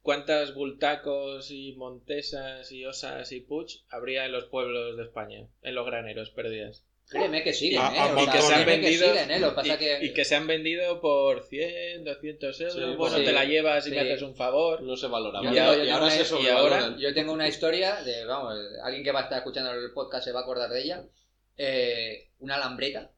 ¿cuántas 0.02 0.54
bultacos 0.54 1.52
y 1.52 1.74
montesas 1.74 2.72
y 2.72 2.86
osas 2.86 3.32
y 3.32 3.42
puch 3.42 3.78
habría 3.90 4.26
en 4.26 4.32
los 4.32 4.46
pueblos 4.46 4.98
de 4.98 5.04
España? 5.04 5.48
En 5.62 5.76
los 5.76 5.86
graneros 5.86 6.30
perdidas. 6.32 6.86
Créeme 7.10 7.44
que 7.44 7.52
siguen, 7.52 7.82
¿eh? 7.82 7.84
a 7.84 7.90
O 7.90 7.94
sea, 8.06 8.14
montones. 8.16 8.46
se 8.46 8.54
han 8.54 8.64
créeme 8.64 8.82
que 8.82 8.88
vendido 8.90 9.08
siguen, 9.14 9.32
¿eh? 9.32 9.40
Lo 9.40 9.50
que 9.50 9.56
pasa 9.56 9.74
y, 9.74 9.78
que... 9.78 10.00
y 10.06 10.14
que 10.14 10.24
se 10.24 10.36
han 10.36 10.48
vendido 10.48 11.02
por 11.02 11.44
100, 11.44 12.06
200 12.06 12.62
euros. 12.62 12.74
Sí, 12.74 12.96
bueno, 12.98 13.18
sí. 13.18 13.26
te 13.26 13.32
la 13.34 13.44
llevas 13.44 13.86
y 13.86 13.90
Sí. 13.90 13.96
me 13.96 14.02
haces 14.02 14.22
un 14.22 14.34
favor. 14.36 14.82
no 14.82 14.96
se 14.96 15.08
valora. 15.08 15.42
Y 15.44 15.58
ahora 15.58 15.98
una- 15.98 16.10
se 16.10 16.22
y 16.22 16.26
sobrevaloran. 16.26 16.84
ahora- 16.84 16.98
Yo 16.98 17.14
tengo 17.14 17.34
una 17.34 17.50
historia 17.50 18.02
de, 18.02 18.24
vamos, 18.26 18.56
alguien 18.84 19.04
que 19.04 19.12
va 19.12 19.20
a 19.20 19.24
estar 19.24 19.40
escuchando 19.40 19.72
el 19.72 19.92
podcast 19.92 20.24
se 20.24 20.32
va 20.32 20.40
a 20.40 20.44
acordar 20.44 20.70
de 20.70 20.82
ella. 20.84 21.04
Eh, 21.58 22.30
una 22.40 22.58
lambreta 22.58 23.12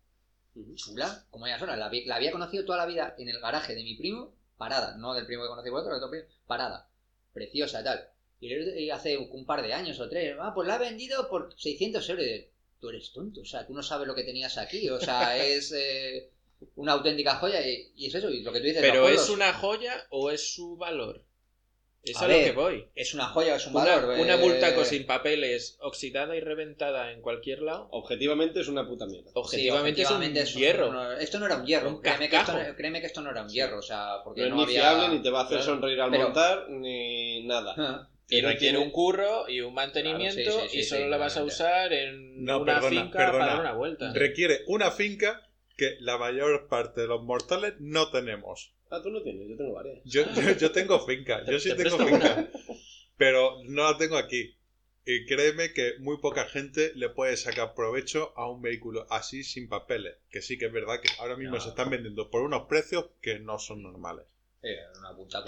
Ujú. 0.56 0.74
chula, 0.76 1.26
como 1.30 1.46
ya. 1.48 1.58
La, 1.60 1.88
vi- 1.90 2.06
la 2.06 2.16
había 2.16 2.32
conocido 2.32 2.66
toda 2.66 2.80
la 2.80 2.86
vida 2.88 3.14
en 3.20 3.30
el 3.30 3.40
garaje 3.40 3.76
de 3.76 3.84
mi 3.84 3.96
primo, 3.96 4.34
parada, 4.64 4.96
no 4.96 5.14
del 5.14 5.26
primo 5.26 5.44
que 5.44 5.50
conocí 5.50 5.70
por 5.70 5.80
otro, 5.80 5.92
del 5.92 6.02
otro 6.02 6.10
primo, 6.10 6.26
parada, 6.48 6.88
preciosa 7.34 7.82
y 7.82 7.84
tal. 7.84 8.10
Y 8.40 8.90
hace 8.90 9.18
un 9.18 9.46
par 9.46 9.62
de 9.62 9.74
años 9.74 10.00
o 10.00 10.08
tres, 10.08 10.38
ah, 10.40 10.54
pues 10.56 10.68
la 10.68 10.76
ha 10.76 10.78
vendido 10.78 11.30
por 11.30 11.54
600 11.58 12.10
euros. 12.10 12.26
Y 12.26 12.48
tú 12.80 12.90
eres 12.90 13.12
tonto, 13.12 13.42
o 13.42 13.46
sea, 13.46 13.68
tú 13.68 13.74
no 13.74 13.84
sabes 13.84 14.08
lo 14.08 14.16
que 14.16 14.24
tenías 14.24 14.58
aquí, 14.58 14.90
o 14.90 15.00
sea, 15.00 15.38
es 15.46 15.74
eh, 15.74 16.30
una 16.76 16.94
auténtica 16.94 17.36
joya 17.36 17.66
y, 17.66 17.92
y 17.96 18.08
es 18.08 18.16
eso, 18.16 18.30
y 18.30 18.42
lo 18.42 18.54
que 18.54 18.60
tú 18.60 18.66
dices. 18.66 18.82
Pero 18.82 19.10
¿es 19.10 19.30
una 19.30 19.54
joya 19.54 20.08
o 20.10 20.32
es 20.32 20.54
su 20.54 20.78
valor? 20.78 21.26
Es 22.04 22.18
A 22.18 22.26
a, 22.26 22.28
lo 22.28 22.34
ver, 22.34 22.46
que 22.46 22.52
voy. 22.52 22.86
Es 22.96 23.14
una 23.14 23.26
joya, 23.28 23.56
es 23.56 23.66
un 23.66 23.76
Una, 23.78 23.96
valor. 23.96 24.20
una 24.20 24.34
eh, 24.34 24.42
bultaco 24.42 24.84
sin 24.84 25.06
papeles 25.06 25.78
oxidada 25.80 26.36
y 26.36 26.42
reventada 26.42 27.12
en 27.12 27.22
cualquier 27.22 27.62
lado. 27.62 27.88
Objetivamente 27.92 28.60
es 28.60 28.68
una 28.68 28.86
puta 28.86 29.06
mierda. 29.06 29.28
sí, 29.28 29.32
Objetivamente, 29.36 30.02
objetivamente 30.02 30.42
es 30.42 30.50
un 30.52 30.56
un- 30.58 30.62
hierro. 30.62 30.92
no, 30.92 31.12
esto 31.14 31.40
no 31.40 31.46
era 31.46 31.56
un 31.56 31.66
hierro. 31.66 31.90
Un 31.90 32.02
créeme, 32.02 32.28
que 32.30 32.36
esto, 32.36 32.54
créeme 32.76 33.00
que 33.00 33.08
esto 33.08 33.22
no 33.22 33.32
era 33.32 33.42
un 33.44 33.48
hierro. 33.50 33.80
O 33.80 33.82
sea, 33.82 34.18
porque 34.24 34.42
No 34.42 34.48
es 34.48 34.52
no, 34.52 34.58
ni 34.58 34.64
había... 34.64 34.82
fiable, 34.82 35.16
ni 35.16 35.22
te 35.24 35.30
va 35.30 35.40
a 35.40 35.44
hacer 35.46 35.58
Claro. 35.60 35.74
sonreír 35.74 36.02
al 36.02 36.12
Pero- 36.12 36.24
montar, 36.24 36.70
ni 36.70 37.44
nada. 37.46 38.10
Y 38.30 38.42
no 38.42 38.48
requiere 38.48 38.72
tiene- 38.78 38.86
un 38.86 38.92
curro 38.92 39.48
y 39.50 39.62
un 39.62 39.74
mantenimiento 39.74 40.42
Claro, 40.42 40.62
sí, 40.62 40.70
sí, 40.70 40.80
y 40.80 40.84
solo 40.84 41.04
sí, 41.04 41.10
la 41.10 41.18
vas 41.18 41.38
a 41.38 41.44
usar 41.44 41.92
en 41.94 42.44
No, 42.44 42.62
una 42.62 42.76
perdona, 42.80 43.02
finca 43.04 43.18
perdona. 43.20 43.38
para 43.40 43.52
dar 43.52 43.60
una 43.62 43.74
vuelta. 43.74 44.14
Requiere 44.14 44.62
una 44.68 44.92
finca 44.92 45.46
que 45.90 45.98
la 46.02 46.18
mayor 46.18 46.68
parte 46.68 47.02
de 47.02 47.08
los 47.08 47.24
mortales 47.24 47.74
no 47.80 48.10
tenemos. 48.12 48.74
Ah, 48.90 49.02
tú 49.02 49.10
no 49.10 49.22
tienes, 49.22 49.50
yo 49.50 49.58
tengo 49.58 49.74
varias. 49.74 50.00
Yo, 50.06 50.24
yo, 50.34 50.52
yo 50.58 50.72
tengo 50.72 51.06
finca, 51.06 51.44
yo 51.46 51.60
sí 51.60 51.76
Te 51.76 51.84
tengo 51.84 51.98
finca, 51.98 52.48
pero 53.18 53.58
no 53.66 53.84
la 53.92 53.98
tengo 53.98 54.18
aquí. 54.18 54.56
Y 55.06 55.26
créeme 55.26 55.74
que 55.74 55.96
muy 56.00 56.18
poca 56.20 56.46
gente 56.46 56.94
le 56.96 57.10
puede 57.10 57.36
sacar 57.36 57.74
provecho 57.74 58.32
a 58.38 58.50
un 58.50 58.62
vehículo 58.62 59.06
así 59.10 59.44
sin 59.44 59.68
papeles. 59.68 60.16
Que 60.30 60.42
sí 60.42 60.58
que 60.58 60.68
es 60.68 60.72
verdad 60.72 61.02
que 61.02 61.10
ahora 61.20 61.36
mismo 61.36 61.56
No. 61.56 61.62
se 61.62 61.70
están 61.70 61.90
vendiendo 61.90 62.30
por 62.30 62.42
unos 62.42 62.68
precios 62.68 63.08
que 63.22 63.40
no 63.40 63.60
son 63.60 63.84
normales. 63.84 64.26
eh, 64.62 64.80
una 65.00 65.14
cosa, 65.14 65.44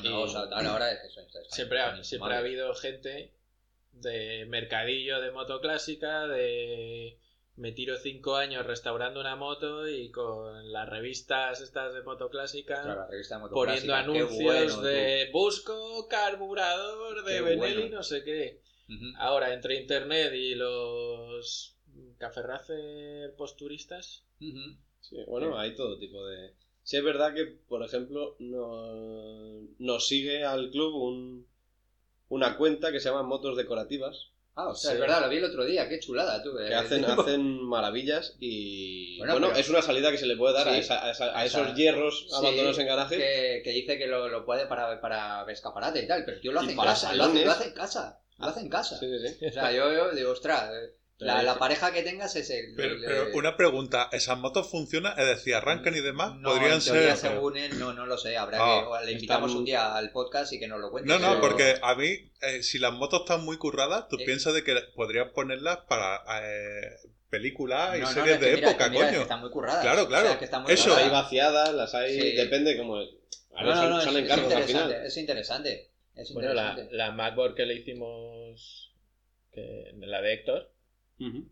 tal, 0.49 0.65
ahora 0.65 0.91
es 0.91 0.99
que 0.99 1.07
eso, 1.07 1.21
esto 1.21 1.39
está- 1.39 1.55
Siempre, 1.55 1.79
ha, 1.79 2.03
siempre 2.03 2.35
habido 2.35 2.73
gente 2.75 3.31
de 3.93 4.45
mercadillo 4.49 5.21
de 5.21 5.31
moto 5.31 5.61
clásica, 5.61 6.27
de 6.27 7.17
me 7.57 7.71
tiro 7.71 7.97
cinco 7.97 8.35
años 8.35 8.65
restaurando 8.65 9.19
una 9.21 9.35
moto 9.35 9.87
y 9.87 10.11
con 10.11 10.71
las 10.71 10.89
revistas 10.89 11.61
estas 11.61 11.93
de 11.93 12.01
moto 12.03 12.29
clásica 12.29 12.81
Claro, 12.81 13.01
la 13.01 13.07
revista 13.07 13.35
de 13.35 13.41
moto 13.41 13.55
poniendo 13.55 13.93
clásica, 13.93 13.99
anuncios 13.99 14.43
bueno, 14.43 14.81
de 14.81 15.29
busco 15.31 16.07
carburador 16.09 17.23
de 17.23 17.31
Qué 17.35 17.41
Benelli 17.41 17.81
bueno. 17.83 17.97
no 17.97 18.03
sé 18.03 18.23
qué. 18.23 18.59
Ahora 19.17 19.53
entre 19.53 19.75
internet 19.79 20.33
y 20.33 20.55
los 20.55 21.75
caferracer 22.17 23.33
posturistas 23.35 24.23
Ujú. 24.41 24.77
Sí, 24.99 25.17
bueno, 25.27 25.57
hay 25.57 25.75
todo 25.75 25.97
tipo 25.97 26.25
de... 26.25 26.53
Sí, 26.83 26.97
es 26.97 27.03
verdad 27.03 27.33
que, 27.33 27.45
por 27.45 27.83
ejemplo, 27.83 28.35
no- 28.39 29.61
nos 29.79 30.07
sigue 30.07 30.43
al 30.43 30.71
club 30.71 30.93
un- 30.95 31.47
una 32.27 32.57
cuenta 32.57 32.91
que 32.91 32.99
se 32.99 33.09
llama 33.09 33.23
Motos 33.23 33.55
Decorativas, 33.55 34.29
Ah, 34.57 34.69
o 34.69 34.75
sea, 34.75 34.91
Sí. 34.91 34.95
es 34.95 35.01
verdad, 35.01 35.21
lo 35.21 35.27
vi 35.29 35.37
el 35.37 35.43
otro 35.43 35.65
día, 35.65 35.89
qué 35.89 35.99
chulada, 35.99 36.41
tú. 36.41 36.55
que 36.55 36.67
eh, 36.69 36.75
hacen, 36.75 37.03
hacen 37.03 37.61
maravillas 37.61 38.35
y... 38.39 39.17
Bueno, 39.17 39.33
Bueno, 39.33 39.47
pero- 39.49 39.59
es 39.59 39.69
una 39.69 39.81
salida 39.81 40.11
que 40.11 40.17
se 40.17 40.25
le 40.27 40.37
puede 40.37 40.53
dar 40.53 40.69
a, 40.69 40.77
esa- 40.77 41.05
a 41.05 41.11
esa- 41.11 41.37
a 41.37 41.45
esos 41.45 41.75
hierros 41.75 42.25
Sí, 42.29 42.35
abandonados 42.35 42.79
en 42.79 42.87
garaje. 42.87 43.17
que, 43.17 43.61
que 43.65 43.71
dice 43.71 43.97
que 43.97 44.07
lo, 44.07 44.29
lo 44.29 44.45
puede 44.45 44.65
para, 44.65 45.01
para 45.01 45.45
escaparate 45.51 46.03
y 46.03 46.07
tal, 46.07 46.23
pero 46.23 46.39
tío 46.39 46.53
lo 46.53 46.61
Y 46.61 46.63
hace 46.63 46.71
en 46.71 46.77
casa, 46.79 47.13
lo 47.13 47.23
hace, 47.25 47.45
lo 47.45 47.51
hace 47.51 47.63
en 47.65 47.73
casa, 47.73 48.19
lo 48.37 48.45
hace 48.47 48.59
en 48.61 48.69
casa. 48.69 48.97
Sí, 48.97 49.07
sí, 49.19 49.27
sí. 49.39 49.45
O 49.47 49.51
sea, 49.51 49.71
yo, 49.73 49.91
yo 49.93 50.11
digo, 50.11 50.31
ostras, 50.31 50.71
eh, 50.73 50.93
la, 51.17 51.41
la 51.43 51.57
pareja 51.57 51.93
que 51.93 52.03
tengas 52.03 52.35
es 52.35 52.49
el... 52.49 52.73
Pero, 52.75 52.95
el- 52.95 53.01
pero 53.05 53.27
una 53.37 53.55
pregunta, 53.55 54.09
¿esas 54.11 54.37
motos 54.37 54.69
funcionan? 54.69 55.17
Es 55.17 55.25
decir, 55.27 55.55
arrancan 55.55 55.95
y 55.95 56.01
demás, 56.01 56.35
No, 56.35 56.49
podrían 56.49 56.73
en 56.73 56.83
teoría, 56.83 57.15
ser... 57.15 57.31
según 57.31 57.55
él, 57.57 57.79
no, 57.79 57.93
no 57.93 58.05
lo 58.05 58.17
sé, 58.17 58.35
habrá 58.35 58.57
Ah, 58.59 58.99
que... 58.99 59.05
Le 59.05 59.11
invitamos 59.13 59.49
están- 59.51 59.59
un 59.59 59.65
día 59.65 59.95
al 59.95 60.11
podcast 60.11 60.51
y 60.53 60.59
que 60.59 60.67
nos 60.67 60.79
lo 60.81 60.91
cuente. 60.91 61.07
No, 61.07 61.17
no, 61.19 61.29
pero- 61.29 61.41
porque 61.41 61.75
a 61.81 61.95
mí, 61.95 62.31
eh, 62.41 62.61
si 62.63 62.79
las 62.79 62.91
motos 62.93 63.21
están 63.21 63.45
muy 63.45 63.57
curradas, 63.57 64.07
tú 64.09 64.17
Eh. 64.19 64.25
piensas 64.25 64.53
de 64.53 64.63
que 64.63 64.75
podrías 64.95 65.29
ponerlas 65.31 65.77
para 65.87 66.21
eh, 66.43 66.97
películas 67.29 67.97
y 67.97 68.01
No, 68.01 68.07
series 68.07 68.39
de 68.41 68.55
mira, 68.55 68.69
época, 68.71 68.89
mira, 68.89 69.01
es 69.05 69.07
que 69.07 69.11
coño. 69.13 69.21
están 69.23 69.39
muy 69.41 69.49
curradas. 69.51 69.81
Claro, 69.81 69.99
O 69.99 70.01
sea, 70.01 70.09
claro. 70.09 70.29
es 70.31 70.37
que 70.37 70.45
están 70.45 70.63
muy 70.63 70.71
Eso. 70.73 70.89
Las 70.89 70.97
hay 70.97 71.03
curradas. 71.05 71.23
vaciadas, 71.23 71.73
las 71.73 71.95
hay... 71.95 72.19
Sí. 72.21 72.31
Depende 72.35 72.77
como... 72.77 72.95
A 72.97 72.99
ver, 72.99 73.15
No, 73.63 73.75
no, 73.75 73.75
son, 73.75 73.89
no, 73.89 74.01
son 74.01 74.09
es, 74.09 74.15
es 74.17 74.23
encargos 74.25 74.45
al 74.53 74.59
interesante, 74.59 74.93
final. 74.93 75.05
es 75.07 75.17
interesante. 75.17 75.89
Es 76.15 76.33
bueno 76.33 76.53
la, 76.53 76.63
interesante. 76.71 76.95
la 76.97 77.11
MacBook 77.11 77.55
que 77.55 77.65
le 77.65 77.75
hicimos 77.75 78.93
que, 79.53 79.91
la 79.99 80.21
de 80.21 80.33
Héctor 80.33 80.71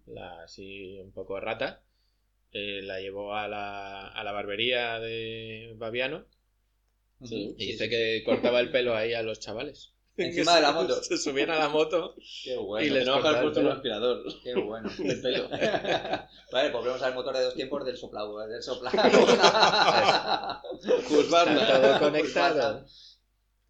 La 0.07 0.43
así 0.43 0.99
un 0.99 1.11
poco 1.13 1.39
rata 1.39 1.81
eh, 2.51 2.81
la 2.83 2.99
llevó 2.99 3.33
a 3.33 3.47
la, 3.47 4.07
a 4.09 4.23
la 4.23 4.31
barbería 4.31 4.99
de 4.99 5.73
Babiano 5.77 6.25
Sí. 7.23 7.55
y 7.57 7.67
dice 7.67 7.87
que 7.89 8.21
cortaba 8.25 8.59
el 8.59 8.69
pelo 8.69 8.95
ahí 8.95 9.13
a 9.13 9.23
los 9.23 9.39
chavales 9.39 9.93
Encima 10.17 10.55
de 10.57 10.61
la 10.61 10.73
moto. 10.73 10.93
se 11.03 11.17
subían 11.17 11.49
a 11.51 11.57
la 11.57 11.69
moto 11.69 12.15
Qué 12.43 12.57
bueno. 12.57 12.85
y 12.85 12.89
les 12.89 13.07
cortaba 13.07 13.39
el 13.39 13.57
un 13.57 13.67
aspirador 13.69 14.23
Qué 14.43 14.53
bueno. 14.55 14.89
de 14.97 15.15
pelo. 15.15 15.49
vale, 15.49 15.89
pues 16.51 16.73
volvemos 16.73 17.01
al 17.01 17.13
motor 17.15 17.35
de 17.37 17.43
dos 17.45 17.55
tiempos 17.55 17.85
del 17.85 17.95
soplado. 17.97 18.37
Del 18.45 18.61
soplado. 18.61 18.97
Está 20.59 21.81
todo 21.81 21.99
conectado 21.99 22.85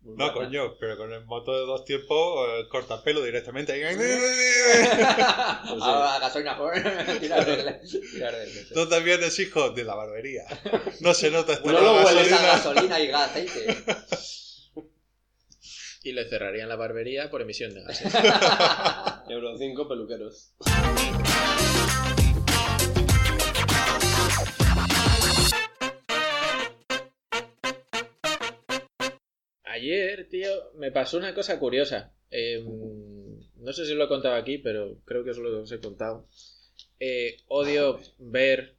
No, 0.05 0.33
coño, 0.33 0.75
pero 0.79 0.97
con 0.97 1.13
el 1.13 1.23
moto 1.25 1.53
de 1.57 1.65
dos 1.65 1.85
tiempos, 1.85 2.47
eh, 2.49 2.67
corta 2.69 3.01
pelo 3.01 3.23
directamente. 3.23 3.73
Ahora 5.79 6.19
gasolina 6.19 6.57
por 6.57 6.73
tirar 7.19 7.45
del. 7.45 7.79
También 8.89 9.19
eres 9.19 9.39
hijo 9.39 9.69
de 9.69 9.83
la 9.85 9.95
barbería. 9.95 10.43
No 10.99 11.13
se 11.13 11.31
nota 11.31 11.53
esta 11.53 11.65
No 11.71 11.73
la 11.73 11.81
lo 11.81 11.93
hueles 12.03 12.05
Hueles 12.15 12.33
a 12.33 12.41
gasolina. 12.41 12.97
gasolina 12.97 12.99
y 12.99 13.07
gas, 13.07 13.29
aceite. 13.29 13.77
y 16.03 16.11
le 16.11 16.27
cerrarían 16.29 16.67
la 16.67 16.75
barbería 16.75 17.29
por 17.31 17.41
emisión 17.41 17.73
de 17.73 17.83
gases 17.83 18.13
Euro 19.29 19.57
5 19.57 19.87
peluqueros. 19.87 20.53
Ayer, 29.83 30.27
tío, 30.29 30.49
me 30.75 30.91
pasó 30.91 31.17
una 31.17 31.33
cosa 31.33 31.59
curiosa. 31.59 32.13
Eh, 32.31 32.63
no 33.57 33.73
sé 33.73 33.85
si 33.85 33.93
lo 33.93 34.05
he 34.05 34.07
contado 34.07 34.35
aquí, 34.35 34.57
pero 34.57 34.99
creo 35.05 35.23
que 35.23 35.31
os 35.31 35.37
lo 35.37 35.61
os 35.61 35.71
he 35.71 35.79
contado. 35.79 36.27
Eh, 36.99 37.37
odio 37.47 37.99
ver 38.17 38.77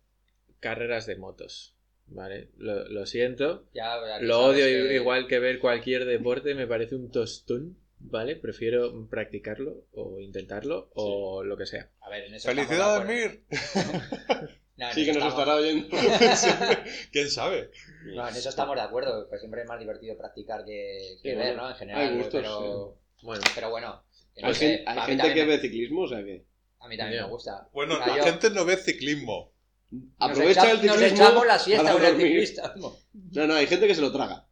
carreras 0.60 1.06
de 1.06 1.16
motos. 1.16 1.76
¿Vale? 2.06 2.48
Lo, 2.58 2.88
lo 2.88 3.06
siento. 3.06 3.66
Ya, 3.74 3.96
Lo 4.20 4.40
odio 4.46 4.64
que- 4.64 4.94
igual 4.94 5.26
que 5.26 5.38
ver 5.38 5.58
cualquier 5.58 6.04
deporte. 6.06 6.54
Me 6.54 6.66
parece 6.66 6.94
un 6.96 7.10
tostón. 7.10 7.78
¿Vale? 8.06 8.36
Prefiero 8.36 9.08
practicarlo 9.08 9.86
o 9.92 10.20
intentarlo 10.20 10.90
o 10.94 11.42
lo 11.42 11.56
que 11.56 11.64
sea. 11.64 11.90
A 12.00 12.10
ver, 12.10 12.24
en 12.24 12.34
eso 12.34 12.50
estamos 12.50 12.68
¡Felicidades. 12.68 13.08
Mir! 13.08 14.58
No, 14.76 14.92
Sí, 14.92 15.04
que 15.04 15.12
nos 15.12 15.22
estamos- 15.22 15.38
estará 15.38 15.54
oyendo. 15.56 15.88
¿Quién 17.12 17.30
sabe? 17.30 17.70
No, 18.06 18.28
en 18.28 18.34
eso 18.36 18.48
estamos 18.48 18.74
de 18.74 18.82
acuerdo. 18.82 19.28
Pues 19.28 19.40
siempre 19.40 19.62
es 19.62 19.68
más 19.68 19.78
divertido 19.78 20.16
practicar 20.18 20.64
que, 20.64 21.16
que 21.22 21.30
Sí, 21.30 21.36
ver, 21.36 21.54
bueno, 21.54 21.62
¿no? 21.62 21.70
En 21.70 21.76
general. 21.76 22.02
hay 22.02 22.16
gustos, 22.16 22.32
pero, 22.34 22.98
Bueno, 23.22 23.42
pero 23.54 23.70
bueno. 23.70 24.02
no 24.42 24.48
Hay, 24.48 24.54
sé, 24.54 24.84
gente 25.06 25.34
que 25.34 25.42
me- 25.42 25.46
ve 25.56 25.58
ciclismo, 25.60 26.02
o 26.02 26.08
sea 26.08 26.24
que. 26.24 26.44
A 26.80 26.88
mí 26.88 26.96
también 26.98 27.22
me 27.22 27.28
gusta. 27.28 27.68
Bueno, 27.72 27.94
Mira, 27.94 28.06
la 28.08 28.16
yo- 28.18 28.24
gente 28.24 28.50
no 28.50 28.64
ve 28.64 28.76
ciclismo. 28.76 29.52
Nos 29.90 30.02
Aprovecha 30.18 30.60
echa- 30.62 30.70
el 30.72 30.76
ciclismo. 30.80 31.00
Nos 31.00 31.12
echamos 31.12 31.46
la 31.46 31.58
siesta 31.58 31.92
con 31.92 32.04
el 32.04 32.16
ciclista. 32.16 32.74
No, 32.76 33.46
no, 33.46 33.54
hay 33.54 33.66
gente 33.68 33.86
que 33.86 33.94
se 33.94 34.00
lo 34.00 34.12
traga. 34.12 34.46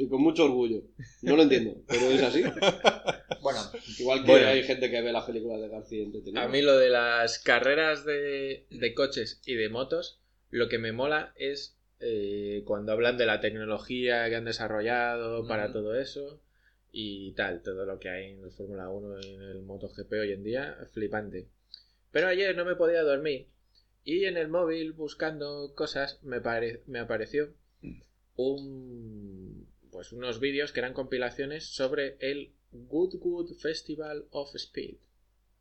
Y 0.00 0.08
con 0.08 0.22
mucho 0.22 0.44
orgullo. 0.46 0.82
No 1.20 1.36
lo 1.36 1.42
entiendo, 1.42 1.74
pero 1.86 2.10
es 2.10 2.22
así. 2.22 2.42
Bueno, 3.42 3.58
Igual 3.98 4.20
que 4.24 4.30
Bueno. 4.30 4.48
hay 4.48 4.62
gente 4.64 4.90
que 4.90 5.00
ve 5.00 5.12
las 5.12 5.24
películas 5.24 5.60
de 5.62 5.68
García 5.68 6.06
a 6.34 6.48
mí 6.48 6.60
lo 6.60 6.76
de 6.76 6.90
las 6.90 7.38
carreras 7.38 8.04
de, 8.04 8.66
de 8.70 8.94
coches 8.94 9.40
y 9.46 9.54
de 9.54 9.70
motos, 9.70 10.20
lo 10.50 10.68
que 10.68 10.78
me 10.78 10.92
mola 10.92 11.32
es 11.36 11.74
eh, 12.00 12.62
cuando 12.66 12.92
hablan 12.92 13.16
de 13.16 13.24
la 13.24 13.40
tecnología 13.40 14.28
que 14.28 14.36
han 14.36 14.44
desarrollado 14.44 15.46
para 15.48 15.72
todo 15.72 15.98
eso 15.98 16.42
y 16.92 17.32
tal, 17.32 17.62
todo 17.62 17.86
lo 17.86 17.98
que 17.98 18.10
hay 18.10 18.32
en 18.32 18.44
el 18.44 18.50
Fórmula 18.52 18.90
1 18.90 19.20
y 19.22 19.34
en 19.34 19.42
el 19.42 19.62
MotoGP 19.62 20.12
hoy 20.12 20.32
en 20.32 20.44
día, 20.44 20.76
flipante. 20.92 21.48
Pero 22.10 22.28
ayer 22.28 22.54
no 22.56 22.66
me 22.66 22.76
podía 22.76 23.02
dormir 23.02 23.46
y 24.04 24.24
en 24.24 24.36
el 24.36 24.48
móvil 24.48 24.92
buscando 24.92 25.72
cosas 25.74 26.18
me, 26.22 26.40
pare- 26.42 26.82
me 26.86 26.98
apareció 26.98 27.54
un 28.36 29.49
pues 30.00 30.12
unos 30.14 30.40
vídeos 30.40 30.72
que 30.72 30.80
eran 30.80 30.94
compilaciones 30.94 31.66
sobre 31.66 32.16
el 32.20 32.54
Goodwood 32.72 33.52
Festival 33.58 34.24
of 34.30 34.54
Speed. 34.54 34.94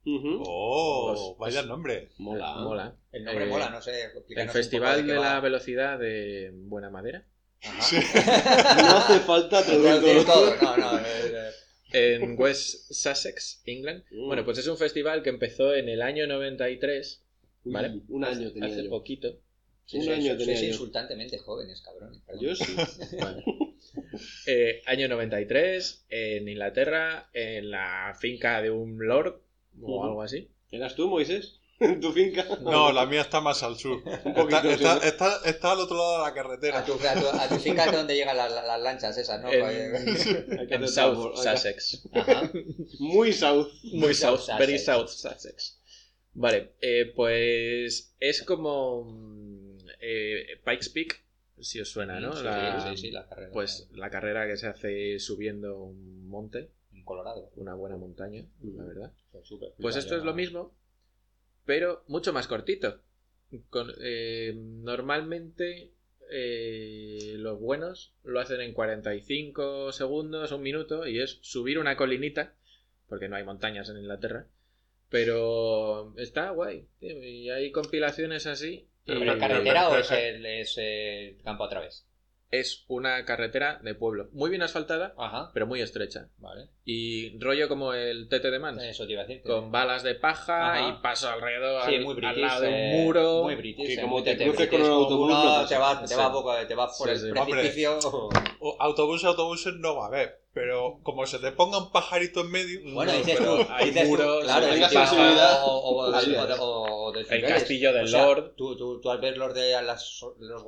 Ujú. 0.06 0.44
¡Oh! 0.48 1.36
Pues- 1.38 1.56
vaya 1.56 1.68
nombre. 1.68 2.08
Mola. 2.20 2.56
Mola. 2.56 2.96
el 3.12 3.26
nombre 3.26 3.44
Eh, 3.44 3.50
mola, 3.50 3.70
no 3.70 3.82
sé. 3.82 4.02
El 4.30 4.50
Festival 4.50 5.06
de 5.06 5.14
qué 5.14 5.20
la. 5.20 5.42
Velocidad 5.42 6.00
de 6.00 6.52
Buena 6.54 6.90
Madera. 6.90 7.26
Ajá. 7.62 7.82
No 8.82 8.98
hace 9.00 9.20
falta 9.20 9.62
traducir 9.62 10.26
todo. 10.26 10.56
no, 10.56 10.78
no. 10.78 11.00
eh, 11.00 11.52
En 11.92 12.40
West 12.40 12.94
Sussex, 12.94 13.62
England. 13.66 14.06
Mm. 14.10 14.28
Bueno, 14.28 14.46
pues 14.46 14.58
es 14.60 14.68
un 14.68 14.78
festival 14.78 15.22
que 15.22 15.32
empezó 15.32 15.74
en 15.76 15.90
el 15.90 16.02
año 16.02 16.28
93. 16.28 17.26
Uy, 17.66 17.74
¿Vale? 17.74 18.02
Un 18.08 18.24
año 18.24 18.54
tenía 18.54 18.70
hace 18.70 18.86
yo. 18.86 18.90
poquito. 18.90 19.38
Sí, 19.86 19.98
Un 19.98 20.04
sí, 20.04 20.10
año 20.12 20.36
sois 20.36 20.38
tenía 20.38 20.62
yo. 20.62 20.68
insultantemente 20.68 21.38
jóvenes, 21.40 21.82
cabrones. 21.82 22.22
perdón. 22.26 22.42
Yo 22.42 22.56
sí. 22.56 22.74
Vale. 23.20 23.44
Eh, 24.46 24.82
año 24.86 25.08
93, 25.08 26.06
en 26.10 26.48
Inglaterra, 26.48 27.30
en 27.34 27.72
la 27.72 28.16
finca 28.20 28.62
de 28.62 28.72
un 28.72 28.98
lord 29.08 29.42
o 29.82 30.04
algo 30.04 30.22
así. 30.22 30.50
¿Eras 30.72 30.96
tú, 30.96 31.08
Moisés? 31.10 31.56
en 31.80 32.02
tu 32.02 32.12
finca. 32.12 32.46
No, 32.62 32.92
la 32.92 33.06
mía 33.06 33.22
está 33.22 33.40
más 33.42 33.64
al 33.64 33.78
sur. 33.78 34.04
poquito, 34.36 34.58
Está, 34.70 34.74
está, 34.74 35.00
sí. 35.02 35.08
está- 35.08 35.42
está 35.50 35.72
al 35.72 35.80
otro 35.80 35.96
lado 35.98 36.14
de 36.14 36.20
la 36.24 36.28
A 36.28 36.34
carretera. 36.34 36.86
tu, 36.86 36.94
a 36.94 37.14
tu, 37.14 37.28
a 37.28 37.48
tu 37.50 37.56
finca 37.60 37.86
es 37.86 37.92
donde 37.94 38.16
llegan 38.16 38.36
las, 38.36 38.52
las 38.52 38.82
lanchas 38.82 39.18
esas, 39.18 39.42
¿no? 39.42 39.50
En- 39.52 39.64
En 39.64 40.84
hacer 40.84 40.88
South 40.90 41.36
Sussex. 41.38 42.08
Ajá. 42.14 42.52
Muy 43.00 43.32
South. 43.34 43.70
Muy 43.94 44.14
South 44.14 44.42
very 44.58 44.78
south 44.78 45.08
Sussex. 45.08 45.78
Vale, 46.34 46.74
eh, 46.82 47.12
pues 47.16 48.14
es 48.20 48.44
como 48.44 49.04
mm, 49.06 49.78
eh, 50.02 50.46
Pikes 50.66 50.90
Peak, 50.94 51.24
si 51.62 51.80
os 51.82 51.90
suena, 51.90 52.20
¿no? 52.20 52.34
Sí, 52.34 52.44
La- 52.44 52.82
sí, 52.82 52.98
sí, 52.98 53.12
la 53.12 53.28
carrera. 53.28 53.52
Pues 53.52 53.88
la 53.94 54.10
carrera 54.10 54.48
que 54.48 54.58
se 54.58 54.68
hace 54.68 55.20
subiendo 55.20 55.78
un 55.78 56.28
monte, 56.28 56.72
En 56.94 57.04
Colorado. 57.04 57.52
una 57.56 57.74
buena 57.76 57.98
montaña, 57.98 58.46
la 58.64 58.84
verdad. 58.84 59.14
Súper. 59.44 59.74
Pues 59.80 59.96
esto 59.96 60.16
es 60.18 60.24
lo 60.24 60.34
mismo, 60.34 60.74
pero 61.66 62.04
mucho 62.08 62.34
más 62.34 62.48
cortito. 62.48 63.02
Con- 63.70 63.94
eh, 64.02 64.54
normalmente 64.56 65.92
eh, 66.32 67.34
los 67.38 67.60
buenos 67.60 68.14
lo 68.24 68.40
hacen 68.40 68.62
en 68.62 68.74
45 68.74 69.92
segundos, 69.92 70.52
un 70.52 70.62
minuto, 70.62 71.08
y 71.08 71.20
es 71.20 71.40
subir 71.42 71.80
una 71.80 71.98
colinita, 71.98 72.54
porque 73.08 73.28
no 73.28 73.36
hay 73.36 73.44
montañas 73.44 73.90
en 73.90 73.98
Inglaterra. 73.98 74.48
Pero 75.10 76.14
está 76.18 76.52
guay, 76.52 76.88
tío, 77.00 77.18
y 77.24 77.50
hay 77.50 77.72
compilaciones 77.72 78.46
así. 78.46 78.88
¿Pero 79.14 79.26
y- 79.26 79.30
es 79.30 79.40
carretera 79.40 79.90
o 79.90 79.96
es 79.98 80.12
el, 80.12 80.46
es 80.46 80.78
el 80.78 81.42
campo 81.44 81.64
a 81.64 81.70
través? 81.70 82.06
Es 82.52 82.84
una 82.88 83.26
carretera 83.26 83.80
de 83.84 83.94
pueblo, 83.94 84.30
muy 84.32 84.50
bien 84.50 84.64
asfaltada, 84.64 85.14
Ajá. 85.20 85.52
pero 85.54 85.68
muy 85.68 85.82
estrecha. 85.82 86.30
Vale. 86.40 86.70
Y 86.84 87.38
rollo 87.40 87.68
como 87.70 87.94
el 87.94 88.28
TT 88.28 88.50
de 88.50 88.58
Mans. 88.58 88.82
Eso 88.82 89.06
te 89.06 89.12
iba 89.14 89.22
a 89.22 89.26
decir. 89.26 89.44
que- 89.44 89.50
con 89.50 89.72
balas 89.72 90.02
de 90.02 90.16
paja 90.16 90.74
Ajá. 90.74 90.90
y 90.90 91.00
paso 91.04 91.30
alrededor 91.30 91.84
Sí, 91.88 91.96
al, 91.98 92.02
muy 92.06 92.14
al 92.16 92.16
british. 92.16 92.42
lado 92.42 92.62
de 92.62 92.70
eh, 92.70 92.96
un 92.98 93.04
muro. 93.04 93.44
Muy 93.44 93.54
british. 93.54 93.86
Que 93.86 93.94
eh, 93.94 94.02
como 94.02 94.16
muy 94.16 94.24
te 94.24 94.32
tete 94.32 94.46
cruces 94.46 94.68
con 94.68 94.82
un 94.82 94.88
como 94.88 95.00
autobús, 95.04 95.30
no 95.30 95.68
te 95.68 95.78
vas, 95.78 96.02
te 96.02 96.08
Sí. 96.08 96.16
vas 96.16 96.30
poco- 96.32 96.56
te 96.68 96.74
vas 96.74 96.98
por 96.98 97.08
Sí, 97.08 97.14
el 97.14 97.20
sí. 97.20 97.52
precipicio. 97.52 98.00
O- 98.62 98.78
Autobuses, 98.80 99.26
autobuses 99.26 99.74
no 99.76 99.96
va 99.98 100.06
a 100.06 100.08
haber. 100.08 100.42
Pero 100.62 101.00
como 101.04 101.26
se 101.26 101.40
te 101.40 101.54
ponga 101.54 101.78
un 101.78 101.92
pajarito 101.92 102.42
en 102.42 102.52
medio. 102.52 102.82
Bueno, 102.94 103.14
No, 103.14 103.18
dices 103.18 103.38
pero 103.38 103.58
tú, 103.60 103.68
hay 103.72 103.86
dices 103.86 104.04
tú, 104.04 104.10
muros, 104.10 104.44
claro, 104.44 104.66
hay 104.68 104.82
paja, 104.82 105.66
o, 105.66 107.14
El 107.14 107.42
castillo 107.46 107.94
del 107.94 108.04
O 108.04 108.08
sea, 108.08 108.26
Lord. 108.26 108.56
Tú, 108.58 108.76
tú, 108.78 109.00
tú 109.00 109.10
al 109.10 109.20
ver 109.20 109.38
los 109.38 109.54
de 109.54 109.72
las, 109.82 110.22
los 110.40 110.64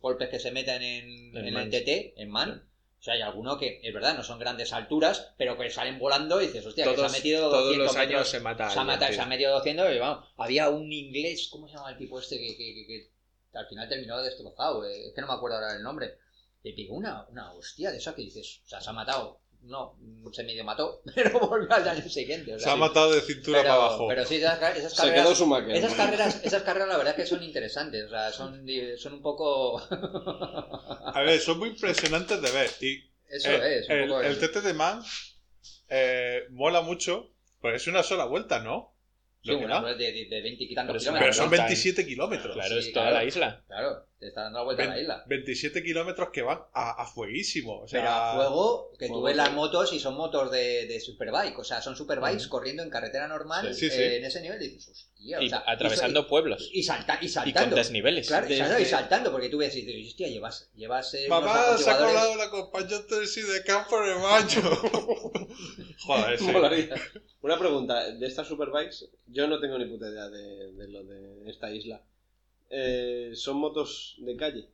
golpes 0.00 0.28
que 0.28 0.38
se 0.38 0.52
meten 0.52 0.82
en, 0.82 1.36
En 1.36 1.46
en 1.48 1.56
el. 1.56 1.70
TT, 1.70 2.14
en 2.20 2.30
Man, 2.30 2.68
o 3.00 3.02
sea, 3.02 3.14
hay 3.14 3.22
alguno 3.22 3.58
que, 3.58 3.80
es 3.82 3.92
verdad, 3.92 4.16
no 4.16 4.22
son 4.22 4.38
grandes 4.38 4.72
alturas, 4.72 5.32
pero 5.36 5.58
que 5.58 5.68
salen 5.68 5.98
volando 5.98 6.40
y 6.40 6.46
dices, 6.46 6.64
hostia, 6.64 6.84
que 6.84 6.90
se 6.90 6.96
Todos, 6.96 7.12
ha 7.12 7.16
metido 7.16 7.50
todos 7.50 7.64
200 7.64 7.86
los 7.86 7.96
años 7.96 8.08
metros, 8.10 8.28
se 8.28 8.40
mata. 8.40 8.70
se 8.70 8.78
ha, 8.78 8.82
alguien, 8.82 8.86
matado- 8.98 9.08
tío. 9.10 9.16
se 9.16 9.22
ha 9.22 9.26
metido 9.26 9.52
200 9.54 9.94
y 9.94 9.98
vamos, 9.98 10.28
había 10.36 10.68
un 10.70 10.92
inglés, 10.92 11.48
¿cómo 11.50 11.68
se 11.68 11.74
llama 11.76 11.90
el 11.90 11.98
tipo 11.98 12.18
este 12.20 12.38
que, 12.38 12.56
que, 12.56 12.74
que- 12.74 12.86
que 13.52 13.58
al 13.58 13.66
final 13.66 13.88
terminó 13.88 14.22
destrozado? 14.22 14.84
eh, 14.86 15.08
Es 15.08 15.14
que 15.14 15.20
no 15.20 15.26
me 15.26 15.34
acuerdo 15.34 15.56
ahora 15.56 15.76
el 15.76 15.82
nombre. 15.82 16.14
Le 16.64 16.72
pegó 16.72 16.96
una, 16.96 17.24
una 17.28 17.52
hostia 17.52 17.90
de 17.92 17.98
esa 17.98 18.14
que 18.14 18.22
dices, 18.22 18.62
o 18.64 18.68
sea, 18.68 18.80
se 18.80 18.90
ha 18.90 18.92
matado. 18.92 19.40
No, 19.62 19.96
se 20.32 20.42
medio 20.44 20.62
mató, 20.62 21.00
pero 21.14 21.38
volvió 21.40 21.72
al 21.72 21.88
año 21.88 22.06
siguiente. 22.08 22.54
o 22.54 22.58
Se 22.58 22.68
ha 22.68 22.76
matado 22.76 23.12
de 23.12 23.22
cintura 23.22 23.60
pero, 23.62 23.70
para 23.70 23.74
abajo. 23.86 24.08
pero 24.08 24.26
sí, 24.26 24.36
esas, 24.36 24.60
esas 24.76 24.92
Se 24.94 25.12
quedó 25.14 25.32
carreras, 25.32 25.38
su 25.38 25.46
máquina. 25.46 25.74
esas 25.78 25.94
carreras, 25.94 26.40
esas 26.44 26.62
carreras 26.64 26.88
la 26.88 26.96
verdad 26.98 27.14
es 27.18 27.22
que 27.22 27.26
son 27.26 27.42
interesantes, 27.42 28.04
o 28.04 28.10
sea, 28.10 28.30
son, 28.32 28.66
son 28.98 29.12
un 29.14 29.22
poco... 29.22 29.80
A 31.14 31.22
ver, 31.22 31.40
son 31.40 31.58
muy 31.58 31.70
impresionantes 31.70 32.42
de 32.42 32.50
ver. 32.50 32.70
Y 32.80 33.10
Eso 33.28 33.50
eh, 33.50 33.78
es, 33.78 33.88
un 33.88 33.96
el, 33.96 34.08
poco... 34.08 34.20
el 34.20 34.38
TT 34.38 34.56
de 34.62 34.74
Man 34.74 35.02
eh, 35.88 36.42
mola 36.50 36.82
mucho. 36.82 37.30
Pues 37.60 37.76
es 37.82 37.86
una 37.88 38.02
sola 38.02 38.26
vuelta, 38.26 38.60
¿no? 38.60 38.92
sí, 39.42 39.52
una 39.52 39.80
da. 39.80 39.94
de, 39.94 40.12
de, 40.12 40.26
de 40.28 40.42
20 40.42 40.64
y 40.64 40.74
tantos 40.74 40.94
Pero 40.94 41.00
sí, 41.00 41.06
Pero 41.18 41.32
kilómetros. 41.32 41.36
son 41.36 41.46
¿no? 41.46 41.50
27 41.50 42.06
kilómetros. 42.06 42.54
Claro, 42.54 42.68
Sí, 42.68 42.78
es 42.78 42.92
toda 42.92 43.06
claro. 43.06 43.16
la 43.18 43.24
isla. 43.24 43.64
Claro, 43.66 44.06
te 44.24 44.28
está 44.28 44.42
dando 44.44 44.60
la 44.60 44.64
vuelta 44.64 44.82
a 44.84 44.86
la 44.86 45.00
isla. 45.00 45.22
27 45.26 45.82
kilómetros 45.82 46.30
que 46.32 46.42
van 46.42 46.60
a, 46.72 47.02
a 47.02 47.06
fueguísimo. 47.06 47.80
O 47.82 47.88
sea, 47.88 48.00
Pero 48.00 48.12
a 48.12 48.34
fuego, 48.36 48.90
que 48.98 49.06
tú 49.06 49.12
fuego, 49.12 49.26
ves 49.26 49.36
las 49.36 49.52
motos 49.52 49.92
y 49.92 50.00
son 50.00 50.14
motos 50.14 50.50
de, 50.50 50.86
de 50.86 50.98
superbike, 51.00 51.58
o 51.58 51.64
sea, 51.64 51.82
son 51.82 51.94
superbikes 51.96 52.48
corriendo 52.48 52.82
en 52.82 52.90
carretera 52.90 53.28
normal 53.28 53.74
Sí, 53.74 53.80
sí, 53.80 53.86
eh, 53.86 53.90
sí. 54.10 54.16
en 54.16 54.24
ese 54.24 54.40
nivel 54.40 54.62
y 54.62 54.68
dices, 54.68 54.88
hostia, 55.14 55.40
Y 55.42 55.46
o 55.46 55.48
sea, 55.50 55.62
atravesando 55.66 56.26
pueblos. 56.26 56.70
y, 56.72 56.80
y, 56.80 56.82
salta, 56.82 57.18
y 57.20 57.26
Y 57.26 57.28
con 57.28 57.32
saltando. 57.34 57.76
desniveles. 57.76 58.26
Claro, 58.28 58.46
y 58.50 58.56
saltando, 58.56 58.80
y 58.82 58.84
saltando, 58.86 59.30
porque 59.32 59.48
tú 59.50 59.58
ves 59.58 59.76
y 59.76 59.82
dices, 59.82 60.08
hostia, 60.08 60.28
llevas, 60.28 60.70
llevas 60.74 61.12
eh, 61.14 61.26
unos 61.26 61.42
Mamá, 61.42 61.78
se 61.78 61.90
ha 61.90 61.98
colado 61.98 62.36
la 62.36 62.44
acompañante 62.44 63.26
sí 63.26 63.42
de 63.42 63.62
campo 63.62 64.00
de 64.00 64.14
mayo. 64.16 64.62
Joder, 66.06 66.38
sí. 66.38 66.44
Molaría. 66.46 66.94
Una 67.42 67.58
pregunta, 67.58 68.10
de 68.10 68.26
estas 68.26 68.48
superbikes, 68.48 69.06
yo 69.26 69.46
no 69.46 69.60
tengo 69.60 69.78
ni 69.78 69.84
puta 69.86 70.08
idea 70.08 70.28
de, 70.28 70.72
de 70.72 70.88
lo 70.88 71.04
de 71.04 71.50
esta 71.50 71.70
isla. 71.70 72.00
Eh, 72.70 73.30
¿Son 73.34 73.56
motos 73.58 74.16
de 74.18 74.36
calle? 74.36 74.68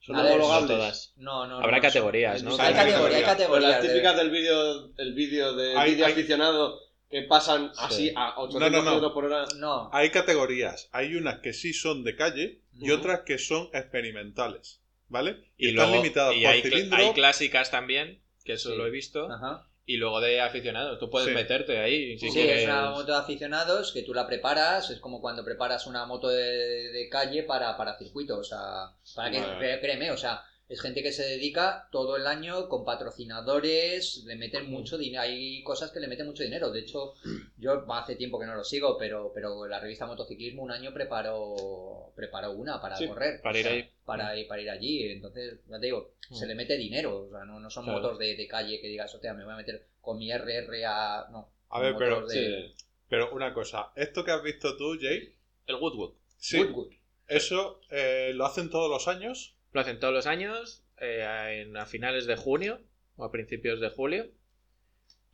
¿Son 0.00 0.16
ver, 0.16 0.32
homologables? 0.32 0.68
No 0.70 0.76
todas. 0.76 1.12
No, 1.16 1.46
no, 1.46 1.56
Habrá 1.60 1.76
no, 1.78 1.82
categorías, 1.82 2.42
¿no? 2.42 2.52
Hay 2.52 2.58
Hay 2.68 2.74
categoría, 2.74 3.16
hay 3.18 3.22
categoría. 3.24 3.48
Pues 3.48 3.62
las 3.62 3.80
típicas 3.92 4.16
del 4.16 4.30
vídeo 4.30 4.90
el 4.96 5.14
vídeo 5.14 5.54
de 5.54 5.76
Hay- 5.76 5.90
vídeo 5.92 6.06
hay- 6.06 6.12
aficionado 6.12 6.80
que 7.10 7.22
pasan 7.22 7.72
así 7.76 8.08
Sí. 8.08 8.12
a 8.16 8.38
800 8.40 8.60
No, 8.60 8.60
no, 8.60 8.70
no. 8.70 8.82
kilómetros 8.82 9.12
por 9.12 9.24
hora. 9.26 9.44
No, 9.56 9.90
Hay 9.92 10.10
categorías. 10.10 10.88
Hay 10.92 11.14
unas 11.16 11.40
que 11.40 11.52
sí 11.52 11.72
son 11.72 12.02
de 12.04 12.16
calle 12.16 12.60
y 12.78 12.90
otras 12.90 13.20
que 13.20 13.38
son 13.38 13.68
experimentales. 13.72 14.80
¿Vale? 15.08 15.50
Y 15.56 15.68
están 15.68 15.88
luego 15.90 16.02
limitadas 16.02 16.34
y 16.34 16.42
por 16.42 16.50
hay, 16.50 16.60
cl- 16.62 16.68
cilindro. 16.70 16.98
hay 16.98 17.12
clásicas 17.12 17.70
también, 17.70 18.20
que 18.44 18.54
eso 18.54 18.70
Sí. 18.72 18.76
lo 18.76 18.86
he 18.86 18.90
visto. 18.90 19.30
ajá. 19.30 19.65
Y 19.88 19.96
luego 19.98 20.20
de 20.20 20.40
aficionados. 20.40 20.98
Tú 20.98 21.08
puedes 21.08 21.28
Sí. 21.28 21.34
meterte 21.34 21.78
ahí. 21.78 22.18
Si 22.18 22.28
Sí, 22.28 22.34
quieres. 22.40 22.62
es 22.62 22.64
una 22.68 22.90
moto 22.90 23.12
de 23.12 23.18
aficionados 23.18 23.92
que 23.92 24.02
tú 24.02 24.12
la 24.12 24.26
preparas, 24.26 24.90
es 24.90 24.98
como 24.98 25.20
cuando 25.20 25.44
preparas 25.44 25.86
una 25.86 26.04
moto 26.06 26.28
de, 26.28 26.90
de 26.90 27.08
calle 27.08 27.44
para, 27.44 27.76
para 27.76 27.96
circuito, 27.96 28.38
o 28.38 28.44
sea, 28.44 28.90
para 29.14 29.30
que, 29.30 29.40
Vale. 29.40 29.80
créeme, 29.80 30.10
o 30.10 30.16
sea, 30.16 30.42
es 30.68 30.80
gente 30.80 31.02
que 31.02 31.12
se 31.12 31.22
dedica 31.24 31.88
todo 31.92 32.16
el 32.16 32.26
año 32.26 32.68
con 32.68 32.84
patrocinadores, 32.84 34.24
le 34.24 34.34
meten 34.36 34.68
mucho 34.70 34.98
dinero, 34.98 35.22
hay 35.22 35.62
cosas 35.62 35.92
que 35.92 36.00
le 36.00 36.08
meten 36.08 36.26
mucho 36.26 36.42
dinero, 36.42 36.70
de 36.70 36.80
hecho, 36.80 37.14
yo 37.58 37.84
hace 37.92 38.16
tiempo 38.16 38.38
que 38.40 38.46
no 38.46 38.54
lo 38.56 38.64
sigo, 38.64 38.96
pero, 38.98 39.30
pero 39.34 39.66
la 39.66 39.78
revista 39.80 40.06
Motociclismo 40.06 40.62
un 40.62 40.72
año 40.72 40.92
preparó, 40.92 42.12
preparó 42.16 42.52
una 42.52 42.80
para 42.80 42.96
Sí, 42.96 43.06
correr, 43.06 43.40
para 43.42 43.54
o 43.54 43.58
ir 43.58 43.64
sea, 43.64 43.72
ahí. 43.74 43.90
para, 44.04 44.36
ir- 44.36 44.48
para 44.48 44.62
ir 44.62 44.70
allí, 44.70 45.04
entonces, 45.12 45.60
ya 45.68 45.78
te 45.78 45.86
digo, 45.86 46.14
se 46.32 46.46
le 46.46 46.54
mete 46.54 46.76
dinero, 46.76 47.26
o 47.26 47.30
sea, 47.30 47.44
no, 47.44 47.60
no 47.60 47.70
son 47.70 47.84
Claro. 47.84 48.00
motos 48.00 48.18
de, 48.18 48.34
de 48.36 48.48
calle 48.48 48.80
que 48.80 48.88
digas, 48.88 49.14
hostia, 49.14 49.34
me 49.34 49.44
voy 49.44 49.52
a 49.52 49.56
meter 49.58 49.86
con 50.00 50.18
mi 50.18 50.32
RRA, 50.32 51.28
no. 51.30 51.48
A 51.70 51.80
ver, 51.80 51.94
pero- 51.98 52.16
motos 52.16 52.32
de- 52.32 52.72
Sí. 52.76 52.84
Pero 53.08 53.32
una 53.32 53.54
cosa, 53.54 53.92
esto 53.94 54.24
que 54.24 54.32
has 54.32 54.42
visto 54.42 54.76
tú, 54.76 54.96
Jay, 55.00 55.32
El 55.68 55.76
Woodwood. 55.76 56.14
sí, 56.38 56.58
Woodwood. 56.58 56.92
eso 57.28 57.80
eh, 57.90 58.32
lo 58.34 58.44
hacen 58.46 58.68
todos 58.68 58.90
los 58.90 59.06
años. 59.06 59.55
Lo 59.76 59.82
hacen 59.82 60.00
todos 60.00 60.14
los 60.14 60.26
años, 60.26 60.82
eh, 61.02 61.62
en- 61.68 61.76
a 61.76 61.84
finales 61.84 62.24
de 62.24 62.34
junio 62.36 62.80
o 63.16 63.24
a 63.26 63.30
principios 63.30 63.78
de 63.78 63.90
julio. 63.90 64.30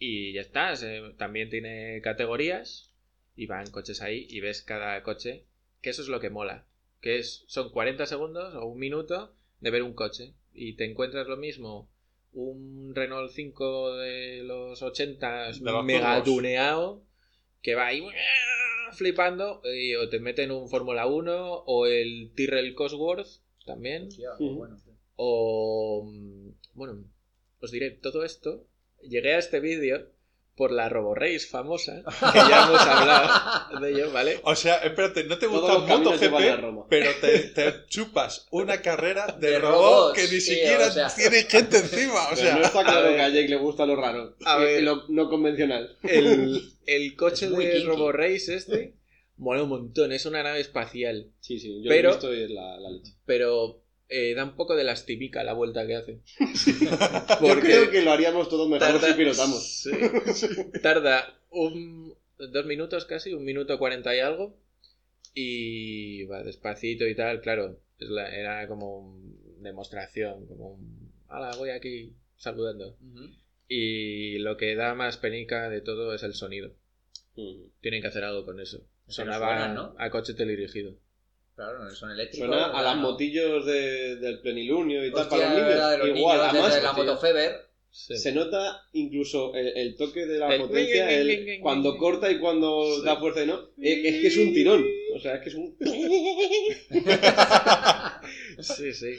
Y 0.00 0.32
ya 0.32 0.40
está. 0.40 0.74
se- 0.74 1.12
también 1.16 1.48
tiene 1.48 2.00
categorías 2.02 2.92
y 3.36 3.46
van 3.46 3.70
coches 3.70 4.02
ahí 4.02 4.26
y 4.28 4.40
ves 4.40 4.62
cada 4.62 5.00
coche. 5.04 5.44
Que 5.80 5.90
eso 5.90 6.02
es 6.02 6.08
lo 6.08 6.18
que 6.18 6.28
mola. 6.28 6.66
Que 7.00 7.18
es, 7.20 7.44
son 7.46 7.70
40 7.70 8.04
segundos 8.06 8.52
o 8.56 8.64
un 8.66 8.80
minuto 8.80 9.32
de 9.60 9.70
ver 9.70 9.84
un 9.84 9.94
coche. 9.94 10.34
Y 10.52 10.72
te 10.74 10.86
encuentras 10.86 11.28
lo 11.28 11.36
mismo. 11.36 11.88
Un 12.32 12.96
Renault 12.96 13.30
5 13.30 13.94
de 13.94 14.42
los 14.42 14.82
80 14.82 15.52
De 15.52 15.60
los 15.60 15.84
mega 15.84 16.20
tuneado 16.24 17.04
que 17.62 17.76
va 17.76 17.86
ahí 17.86 18.04
flipando 18.94 19.62
y 19.72 19.94
o 19.94 20.08
te 20.08 20.18
meten 20.18 20.50
un 20.50 20.68
Fórmula 20.68 21.06
1 21.06 21.62
o 21.64 21.86
el 21.86 22.32
Tyrrell 22.34 22.74
Cosworth 22.74 23.28
también 23.64 24.08
bueno, 24.38 24.78
sí. 24.78 24.90
o 25.16 26.04
mm, 26.04 26.50
bueno 26.74 27.04
os 27.60 27.70
diré 27.70 27.90
todo 27.90 28.24
esto 28.24 28.66
llegué 29.02 29.34
a 29.34 29.38
este 29.38 29.60
vídeo 29.60 30.08
por 30.54 30.70
la 30.70 30.88
RoboRace 30.88 31.40
famosa 31.48 32.02
que 32.04 32.38
ya 32.38 32.66
hemos 32.66 32.80
hablado 32.80 33.80
de 33.80 33.90
ello 33.90 34.12
vale 34.12 34.38
O 34.44 34.54
sea, 34.54 34.76
espérate, 34.78 35.24
no 35.24 35.38
te 35.38 35.46
gusta 35.46 35.72
a 35.72 35.78
MotoGP, 35.78 36.88
pero 36.90 37.10
te, 37.20 37.38
te 37.54 37.86
chupas 37.86 38.46
una 38.50 38.82
carrera 38.82 39.26
de, 39.40 39.52
De 39.52 39.58
robot 39.58 39.72
robots, 39.80 40.18
que 40.18 40.34
ni 40.34 40.40
siquiera 40.40 40.88
o 40.88 40.90
sea. 40.90 41.08
tiene 41.08 41.42
gente 41.44 41.78
encima. 41.78 42.26
O 42.26 42.34
Pero 42.34 42.36
sea, 42.36 42.56
no 42.56 42.62
está 42.64 42.84
claro 42.84 43.06
ver. 43.08 43.16
que 43.16 43.22
a 43.22 43.28
Jake 43.30 43.48
le 43.48 43.56
gusta 43.56 43.86
lo 43.86 43.96
raro. 43.96 44.36
A 44.44 44.58
ver. 44.58 44.82
lo 44.82 45.08
no 45.08 45.30
convencional. 45.30 45.96
el, 46.02 46.62
el 46.86 47.16
coche 47.16 47.48
de. 47.48 47.84
RoboRace 47.84 48.54
este 48.54 48.94
mola 49.42 49.62
un 49.62 49.68
montón 49.68 50.12
es 50.12 50.24
una 50.26 50.42
nave 50.42 50.60
espacial 50.60 51.30
Sí, 51.40 51.58
sí, 51.58 51.82
yo 51.82 51.88
Pero- 51.88 52.08
lo 52.10 52.14
he 52.14 52.16
visto 52.18 52.34
y 52.34 52.42
es 52.44 52.50
la, 52.50 52.78
la 52.80 52.90
leche. 52.90 53.12
pero 53.26 53.82
eh, 54.08 54.34
da 54.34 54.44
un 54.44 54.56
poco 54.56 54.74
de 54.76 54.84
lastimica 54.84 55.42
la 55.44 55.52
vuelta 55.54 55.86
que 55.86 55.96
hace 55.96 56.20
Yo 57.46 57.60
creo 57.60 57.90
que 57.90 58.02
lo 58.02 58.12
haríamos 58.12 58.48
todo 58.48 58.68
mejor 58.68 59.00
si 59.00 59.12
pilotamos. 59.14 59.62
sí. 59.82 60.46
tarda 60.82 61.38
un 61.50 62.14
dos 62.38 62.66
minutos 62.66 63.04
casi, 63.04 63.32
un 63.32 63.44
minuto 63.44 63.78
cuarenta 63.78 64.14
y 64.16 64.20
algo. 64.20 64.56
Y 65.34 66.24
va 66.24 66.42
despacito 66.42 67.06
y 67.06 67.14
tal, 67.14 67.40
claro. 67.40 67.80
es 67.98 68.08
la- 68.10 68.34
era 68.34 68.68
como 68.68 68.98
un 68.98 69.62
demostración, 69.62 70.46
como 70.46 70.74
un. 70.74 71.12
Hala, 71.28 71.56
voy 71.56 71.70
aquí 71.70 72.12
saludando. 72.36 72.98
Y 73.68 74.38
lo 74.38 74.56
que 74.58 74.74
da 74.74 74.94
más 74.94 75.16
penica 75.16 75.70
de 75.70 75.80
todo 75.80 76.12
es 76.14 76.22
el 76.22 76.34
sonido. 76.34 76.74
Tienen 77.80 78.02
que 78.02 78.08
hacer 78.08 78.24
algo 78.24 78.44
con 78.44 78.60
eso. 78.60 78.84
Sonaba 79.12 79.48
suenan, 79.58 79.74
¿no? 79.74 79.94
a 79.98 80.10
coche 80.10 80.34
teledirigido. 80.34 80.94
Claro, 81.54 81.84
no 81.84 81.90
son 81.90 82.10
eléctricos. 82.10 82.48
Suena 82.48 82.66
a 82.66 82.82
las 82.82 82.96
motillos 82.96 83.64
de- 83.66 84.16
del 84.16 84.40
plenilunio 84.40 85.04
y 85.06 85.12
tal 85.12 85.28
para 85.28 85.48
los 85.48 85.56
de 85.56 85.62
niños. 85.74 85.98
los 85.98 86.18
Igual, 86.18 86.38
niños, 86.38 86.50
además 86.54 86.82
la 86.82 86.92
motofeber. 86.92 87.72
Sí. 87.94 88.16
se 88.16 88.32
nota 88.32 88.86
incluso 88.94 89.54
el, 89.54 89.68
el 89.76 89.96
toque 89.96 90.24
de 90.24 90.38
la 90.38 90.54
El 90.54 90.62
potencia, 90.62 91.10
el- 91.10 91.58
cuando 91.60 91.98
corta 91.98 92.30
y 92.32 92.38
cuando 92.38 92.86
Sí. 92.96 93.02
da 93.04 93.18
fuerza 93.18 93.42
y 93.42 93.46
no. 93.46 93.68
Es, 93.78 93.98
es 94.02 94.20
que 94.22 94.26
es 94.28 94.36
un 94.38 94.54
tirón. 94.54 94.82
O 95.14 95.20
sea, 95.20 95.34
es 95.34 95.42
que 95.42 95.48
es 95.50 95.54
un. 95.56 95.76
Sí, 98.60 98.92
sí. 98.94 99.18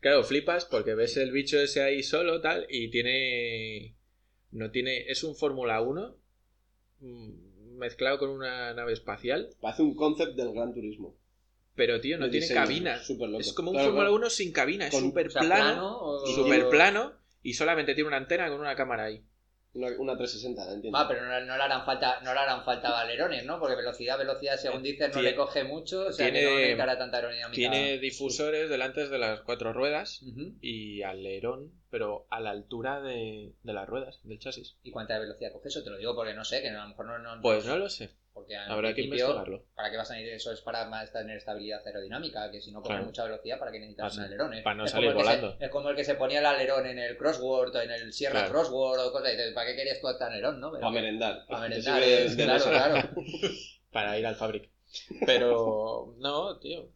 Claro, 0.00 0.24
flipas 0.24 0.64
porque 0.64 0.94
ves 0.94 1.16
el 1.18 1.30
bicho 1.30 1.60
ese 1.60 1.82
ahí 1.82 2.02
solo, 2.02 2.40
tal, 2.40 2.66
y 2.68 2.90
tiene. 2.90 3.94
No 4.50 4.70
tiene. 4.70 5.04
Es 5.08 5.22
un 5.22 5.36
Fórmula 5.36 5.80
1 5.80 6.16
mm, 7.00 7.30
mezclado 7.80 8.18
con 8.18 8.30
una 8.30 8.72
nave 8.74 8.92
espacial, 8.92 9.48
Parece 9.60 9.82
un 9.82 9.96
concept 9.96 10.36
del 10.36 10.52
gran 10.52 10.72
turismo. 10.72 11.16
pero 11.74 12.00
tío, 12.00 12.18
no 12.18 12.26
El 12.26 12.30
tiene 12.30 12.44
diseño, 12.46 12.60
cabina. 12.60 12.96
Es 13.40 13.52
como 13.52 13.70
un 13.70 13.74
Claro, 13.76 13.88
Fórmula 13.88 14.04
claro. 14.08 14.14
1 14.16 14.30
sin 14.30 14.52
cabina, 14.52 14.86
es 14.86 14.94
súper 14.96 15.28
plano, 15.30 15.46
plano 15.48 15.98
o- 16.00 16.26
súper 16.26 16.68
plano, 16.68 17.12
y 17.42 17.54
solamente 17.54 17.94
tiene 17.94 18.08
una 18.08 18.18
antena 18.18 18.48
con 18.50 18.60
una 18.60 18.76
cámara 18.76 19.04
ahí. 19.04 19.24
Una, 19.72 19.86
una 19.98 20.16
360, 20.16 20.72
entiendo. 20.74 20.98
Va, 20.98 21.06
pero 21.06 21.24
no, 21.24 21.40
no 21.46 21.56
le 21.56 21.62
harán 21.62 21.84
falta, 21.86 22.20
no 22.22 22.34
le 22.34 22.40
harán 22.40 22.64
falta 22.64 23.00
alerones, 23.00 23.44
¿no? 23.44 23.60
Porque 23.60 23.76
velocidad, 23.76 24.18
velocidad, 24.18 24.56
según 24.56 24.82
dices, 24.82 25.08
no 25.08 25.14
Tiene- 25.14 25.30
le 25.30 25.36
coge 25.36 25.62
mucho, 25.62 26.06
o 26.06 26.12
sea 26.12 26.26
que 26.26 26.32
tiene- 26.32 26.50
no 26.50 26.56
necesitará 26.56 26.98
tanta 26.98 27.18
aerodinámica. 27.18 27.54
Tiene 27.54 27.98
difusores 27.98 28.68
delante 28.68 29.06
de 29.08 29.18
las 29.18 29.42
cuatro 29.42 29.72
ruedas 29.72 30.22
y 30.60 31.02
alerón, 31.02 31.72
pero 31.88 32.26
a 32.30 32.40
la 32.40 32.50
altura 32.50 33.00
de, 33.00 33.52
de 33.62 33.72
las 33.72 33.88
ruedas, 33.88 34.18
del 34.24 34.40
chasis. 34.40 34.76
¿Y 34.82 34.90
cuánta 34.90 35.18
velocidad 35.20 35.52
coge 35.52 35.68
eso? 35.68 35.84
Te 35.84 35.90
lo 35.90 35.98
digo 35.98 36.16
porque 36.16 36.34
no 36.34 36.44
sé, 36.44 36.62
que 36.62 36.70
a 36.70 36.82
lo 36.82 36.88
mejor 36.88 37.06
no... 37.06 37.18
no 37.18 37.40
Pues 37.40 37.64
no 37.64 37.76
lo 37.78 37.88
sé, 37.88 38.10
porque 38.40 38.56
habrá 38.56 38.92
que 38.94 39.02
investigarlo. 39.02 39.64
¿Para 39.74 39.90
qué 39.90 39.96
vas 39.96 40.10
a 40.10 40.20
ir? 40.20 40.28
Eso 40.28 40.52
es 40.52 40.60
para 40.60 40.88
más 40.88 41.12
tener 41.12 41.36
estabilidad 41.36 41.86
aerodinámica, 41.86 42.50
que 42.50 42.60
si 42.60 42.72
no 42.72 42.80
coge 42.80 42.94
Claro. 42.94 43.04
mucha 43.06 43.24
velocidad, 43.24 43.58
¿para 43.58 43.70
qué 43.72 43.78
necesitas 43.80 44.16
Ah, 44.16 44.20
un 44.20 44.24
alerón? 44.26 44.54
eh? 44.54 44.62
Para 44.62 44.76
no 44.76 44.84
Es 44.84 44.90
salir 44.90 45.10
se- 45.10 45.14
volando. 45.16 45.56
es 45.60 45.68
como 45.70 45.90
el 45.90 45.96
que 45.96 46.04
se 46.04 46.14
ponía 46.14 46.40
el 46.40 46.46
alerón 46.46 46.86
en 46.86 46.98
el 46.98 47.16
crossword 47.16 47.74
o 47.76 47.80
en 47.82 47.90
el 47.90 48.12
Sierra 48.12 48.40
Claro. 48.40 48.50
Crossword 48.52 49.00
o 49.00 49.12
cosas. 49.12 49.28
y 49.28 49.36
dices, 49.36 49.52
¿Para 49.54 49.70
qué 49.70 49.76
querías 49.76 49.98
este 50.02 50.24
alerón, 50.24 50.60
no? 50.60 50.70
Pero 50.70 50.80
Para 50.80 50.92
que- 50.92 51.00
merendar. 51.00 51.46
Para 51.48 51.62
Te 51.62 51.68
merendar, 51.68 52.02
eh, 52.02 52.28
de- 52.30 52.44
claro, 52.44 52.64
claro. 52.64 53.08
para 53.92 54.18
ir 54.18 54.26
al 54.26 54.34
fabric. 54.36 54.70
Pero 55.26 56.14
no, 56.18 56.58
tío. 56.58 56.88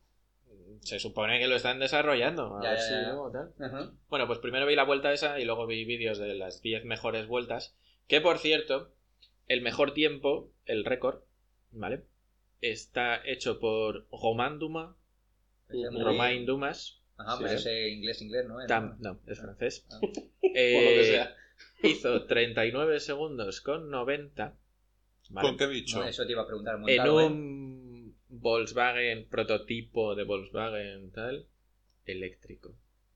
Se 0.81 0.99
supone 0.99 1.39
que 1.39 1.47
lo 1.49 1.57
están 1.57 1.79
desarrollando. 1.79 2.59
A 2.59 2.63
Ya, 2.63 2.71
ver 2.71 2.79
ya, 2.79 2.85
si 2.85 2.93
ya. 2.93 3.03
luego 3.09 3.31
tal. 3.31 3.53
Ujú. 3.59 3.97
Bueno, 4.09 4.27
pues 4.27 4.39
primero 4.39 4.67
vi 4.67 4.75
la 4.77 4.85
vuelta 4.85 5.13
esa 5.13 5.39
y 5.39 5.45
luego 5.45 5.67
vi 5.67 5.85
vídeos 5.85 6.19
de 6.19 6.35
las 6.35 6.61
10 6.61 6.85
mejores 6.85 7.27
vueltas. 7.27 7.75
Que 8.07 8.21
por 8.21 8.39
cierto, 8.39 8.93
el 9.49 9.63
mejor 9.63 9.95
tiempo, 9.95 10.51
el 10.67 10.85
récord, 10.85 11.21
¿vale? 11.75 12.05
Está 12.61 13.21
hecho 13.27 13.59
por 13.61 14.07
Romain 14.11 14.59
Dumas. 14.59 14.95
Romain 15.69 16.47
Dumas. 16.47 17.01
Ajá, 17.17 17.37
Sí, 17.37 17.41
pues 17.41 17.51
sí. 17.53 17.57
ese 17.69 17.89
inglés, 17.91 18.23
inglés, 18.23 18.47
¿no? 18.47 18.57
Tam- 18.67 18.97
no, 18.99 19.21
es 19.27 19.39
francés. 19.39 19.87
Ah. 19.91 19.99
Por 20.01 20.11
lo 20.11 20.21
Eh, 20.55 20.95
que 20.99 21.05
sea. 21.05 21.37
Hizo 21.83 22.25
39 22.27 22.99
segundos 23.01 23.61
con 23.61 23.89
90. 23.91 24.57
¿vale? 25.31 25.49
¿Con 25.49 25.57
qué 25.57 25.67
bicho? 25.67 25.99
No, 26.01 26.07
eso 26.09 26.27
te 26.27 26.33
iba 26.33 26.43
a 26.43 26.47
preguntar. 26.47 26.75
en 26.77 26.81
montado, 26.81 27.21
¿eh? 27.21 27.27
un 27.27 28.17
Volkswagen, 28.29 29.29
prototipo 29.29 30.15
de 30.15 30.25
Volkswagen, 30.25 31.13
tal, 31.13 31.47
eléctrico. 32.05 32.75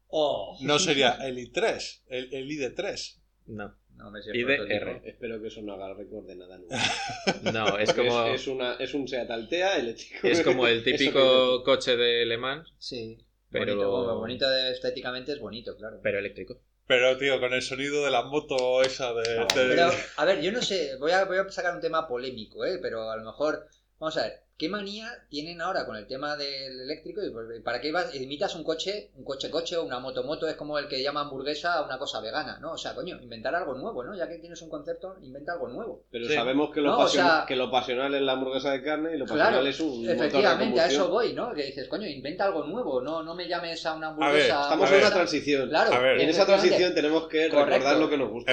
¡Oh! 0.08 0.56
No 0.62 0.78
sería 0.78 1.12
el 1.26 1.36
i3, 1.38 2.02
el, 2.08 2.32
el 2.32 2.48
ID3. 2.50 3.18
No, 3.48 3.74
No, 3.96 4.10
me 4.10 4.22
sé 4.22 4.30
Y 4.34 4.42
el 4.42 4.46
de. 4.68 4.76
R. 4.76 5.00
Espero 5.04 5.40
que 5.42 5.48
eso 5.48 5.60
no 5.62 5.72
haga 5.74 5.92
récord 5.94 6.24
de 6.26 6.36
nada 6.36 6.56
nunca. 6.58 6.76
no, 7.52 7.78
es 7.78 7.92
como, 7.92 8.26
Es, 8.26 8.42
es 8.42 8.46
una, 8.46 8.74
es 8.74 8.94
un 8.94 9.08
Seat 9.08 9.30
Altea 9.30 9.78
eléctrico. 9.78 10.26
es 10.28 10.42
como 10.42 10.66
el 10.68 10.84
típico 10.84 11.62
coche 11.64 11.96
de 11.96 12.24
Le 12.26 12.38
Mans, 12.38 12.72
Sí. 12.78 13.18
Pero- 13.50 13.74
Bonito, 13.76 14.18
bonito 14.18 14.48
de- 14.50 14.70
estéticamente 14.72 15.32
es 15.32 15.40
bonito, 15.40 15.74
claro. 15.76 15.98
pero 16.02 16.18
eléctrico. 16.18 16.60
Pero, 16.86 17.16
tío, 17.18 17.38
con 17.40 17.52
el 17.52 17.60
sonido 17.62 18.04
de 18.04 18.10
la 18.10 18.22
moto 18.22 18.82
esa 18.82 19.12
de... 19.14 19.22
De- 19.22 19.46
Pero, 19.54 19.90
a 20.16 20.24
ver, 20.24 20.40
yo 20.40 20.52
no 20.52 20.62
sé, 20.62 20.96
voy 20.98 21.12
a, 21.12 21.24
voy 21.24 21.36
a 21.38 21.48
sacar 21.50 21.74
un 21.74 21.80
tema 21.82 22.06
polémico, 22.08 22.64
¿eh? 22.64 22.78
Pero 22.80 23.10
a 23.10 23.16
lo 23.16 23.24
mejor, 23.24 23.66
vamos 23.98 24.16
a 24.18 24.22
ver, 24.22 24.40
¿qué 24.58 24.68
manía 24.68 25.08
tienen 25.30 25.60
ahora 25.60 25.86
con 25.86 25.94
el 25.96 26.06
tema 26.06 26.36
del 26.36 26.80
eléctrico? 26.80 27.22
¿Y 27.24 27.30
por- 27.30 27.62
¿Para 27.62 27.80
qué 27.80 27.92
vas, 27.92 28.14
imitas 28.14 28.54
un 28.56 28.64
coche, 28.64 29.10
un 29.14 29.24
coche-coche 29.24 29.76
o 29.76 29.84
una 29.84 30.00
moto-moto? 30.00 30.48
Es 30.48 30.56
como 30.56 30.78
el 30.78 30.88
que 30.88 31.00
llama 31.02 31.20
hamburguesa 31.20 31.74
a 31.74 31.82
una 31.84 31.96
cosa 31.98 32.20
vegana, 32.20 32.58
¿no? 32.60 32.72
O 32.72 32.76
sea, 32.76 32.94
coño, 32.94 33.18
inventar 33.22 33.54
algo 33.54 33.74
nuevo, 33.74 34.02
¿no? 34.02 34.16
Ya 34.16 34.28
que 34.28 34.38
tienes 34.38 34.60
un 34.60 34.68
concepto, 34.68 35.16
inventa 35.22 35.52
algo 35.52 35.68
nuevo. 35.68 36.02
Pero 36.10 36.26
Sí. 36.26 36.34
sabemos 36.34 36.70
que 36.74 36.80
lo, 36.80 36.90
No, 36.90 36.96
o 36.96 36.98
pasio- 37.02 37.20
sea- 37.22 37.44
que 37.46 37.54
lo 37.56 37.70
pasional 37.70 38.12
es 38.14 38.20
la 38.22 38.32
hamburguesa 38.32 38.72
de 38.72 38.82
carne 38.82 39.14
y 39.14 39.18
lo 39.18 39.24
Claro, 39.26 39.38
pasional 39.42 39.66
es 39.68 39.80
un 39.80 39.88
motor 39.88 40.06
de 40.06 40.12
Efectivamente, 40.14 40.80
a 40.80 40.86
eso 40.86 41.08
voy, 41.08 41.32
¿no? 41.34 41.54
Que 41.54 41.62
dices, 41.66 41.86
coño, 41.88 42.08
inventa 42.08 42.44
algo 42.46 42.64
nuevo, 42.64 43.00
no, 43.00 43.22
no 43.22 43.34
me 43.36 43.46
llames 43.48 43.86
a 43.86 43.94
una 43.94 44.10
ver, 44.12 44.24
hamburguesa. 44.24 44.62
Estamos 44.62 44.90
A 44.90 44.94
en 44.96 45.00
una 45.00 45.10
transición. 45.14 45.68
Claro, 45.68 45.92
A 45.94 45.98
ver. 46.00 46.20
En 46.20 46.28
esa 46.28 46.42
efectivamente. 46.42 46.52
transición 46.68 46.94
tenemos 46.94 47.28
que 47.28 47.48
Correcto. 47.48 47.70
recordar 47.70 47.96
lo 47.98 48.10
que 48.10 48.16
nos 48.18 48.30
gusta. 48.30 48.52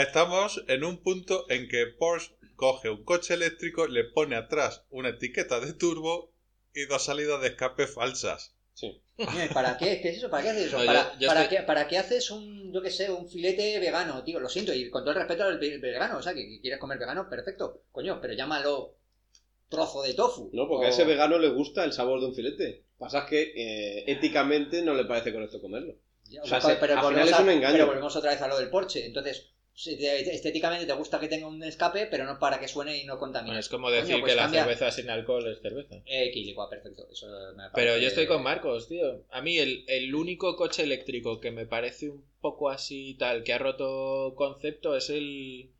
Estamos 0.00 0.64
en 0.68 0.84
un 0.84 1.02
punto 1.02 1.44
en 1.48 1.66
que 1.68 1.86
Porsche 1.98 2.32
coge 2.60 2.90
un 2.90 3.02
coche 3.04 3.32
eléctrico, 3.32 3.86
le 3.86 4.04
pone 4.04 4.36
atrás 4.36 4.84
una 4.90 5.08
etiqueta 5.08 5.60
de 5.60 5.72
turbo 5.72 6.34
y 6.74 6.84
dos 6.84 7.02
salidas 7.06 7.40
de 7.40 7.48
escape 7.48 7.86
falsas. 7.86 8.54
Sí. 8.74 9.02
Eh, 9.16 9.48
¿Para 9.54 9.78
qué? 9.78 10.00
¿Qué 10.02 10.10
es 10.10 10.18
eso? 10.18 10.28
¿Para 10.30 10.42
qué 10.42 10.50
haces 10.50 10.66
eso? 10.66 10.78
No, 10.78 10.84
¿Para, 10.84 11.18
yo 11.18 11.26
para 11.28 11.42
estoy- 11.44 11.56
qué, 11.58 11.62
¿Para 11.64 11.88
qué 11.88 11.96
haces 11.98 12.30
un, 12.30 12.70
yo 12.72 12.82
qué 12.82 12.90
sé, 12.90 13.10
un 13.10 13.26
filete 13.28 13.78
vegano, 13.78 14.22
tío? 14.24 14.38
Lo 14.40 14.48
siento, 14.50 14.74
y 14.74 14.90
con 14.90 15.02
todo 15.02 15.12
el 15.12 15.18
respeto 15.20 15.44
al 15.44 15.58
ve- 15.58 15.78
vegano, 15.78 16.18
o 16.18 16.22
sea, 16.22 16.34
que, 16.34 16.46
que 16.46 16.60
quieres 16.60 16.78
comer 16.78 16.98
vegano, 16.98 17.28
perfecto. 17.30 17.82
Coño, 17.92 18.20
pero 18.20 18.34
llámalo 18.34 18.94
trozo 19.70 20.02
de 20.02 20.12
tofu. 20.14 20.50
No, 20.52 20.68
porque 20.68 20.86
a 20.86 20.90
ese 20.90 21.04
vegano 21.04 21.38
le 21.38 21.48
gusta 21.48 21.84
el 21.84 21.92
sabor 21.94 22.20
de 22.20 22.26
un 22.26 22.34
filete. 22.34 22.84
Pasa 22.98 23.24
que 23.26 23.52
eh, 23.56 24.04
éticamente 24.06 24.82
no 24.82 24.94
le 24.94 25.04
parece 25.06 25.32
correcto 25.32 25.60
comerlo. 25.60 25.94
Ya, 26.24 26.42
o 26.42 26.46
sea, 26.46 26.58
pero- 26.60 26.74
se- 26.74 26.80
pero 26.80 26.94
al 26.94 27.02
volvemos 27.02 27.28
final 27.28 27.40
es 27.40 27.46
un 27.46 27.50
engaño. 27.56 27.74
Pero 27.74 27.86
volvemos 27.86 28.16
otra 28.16 28.30
vez 28.32 28.42
a 28.42 28.48
lo 28.48 28.58
del 28.58 28.70
Porsche. 28.70 29.06
Entonces, 29.06 29.50
si 29.82 29.96
te- 29.96 30.34
estéticamente 30.34 30.84
te 30.86 30.92
gusta 30.92 31.18
que 31.18 31.28
tenga 31.28 31.46
un 31.46 31.62
escape, 31.62 32.06
pero 32.06 32.24
no 32.26 32.38
para 32.38 32.60
que 32.60 32.68
suene 32.68 32.98
y 32.98 33.04
no 33.04 33.18
contamine. 33.18 33.50
Bueno, 33.50 33.60
es 33.60 33.68
como 33.68 33.90
decir 33.90 34.12
Coño, 34.12 34.20
pues 34.20 34.32
que 34.32 34.40
la 34.40 34.48
cerveza 34.50 34.90
sin 34.90 35.08
alcohol 35.08 35.46
es 35.50 35.60
cerveza. 35.62 35.96
Eh, 36.06 36.24
equilibrio, 36.26 36.68
perfecto. 36.68 37.08
Eso 37.10 37.26
me 37.56 37.64
Pero 37.74 37.96
yo 37.96 38.08
estoy 38.08 38.26
con 38.26 38.42
Marcos, 38.42 38.88
tío. 38.88 39.24
A 39.30 39.40
mí 39.40 39.58
el, 39.58 39.84
el 39.88 40.14
único 40.14 40.56
coche 40.56 40.82
eléctrico 40.82 41.40
que 41.40 41.50
me 41.50 41.66
parece 41.66 42.10
un 42.10 42.24
poco 42.40 42.68
así 42.68 43.14
tal, 43.18 43.42
que 43.42 43.52
ha 43.54 43.58
roto 43.58 44.34
concepto, 44.36 44.96
es 44.96 45.08
el, 45.10 45.70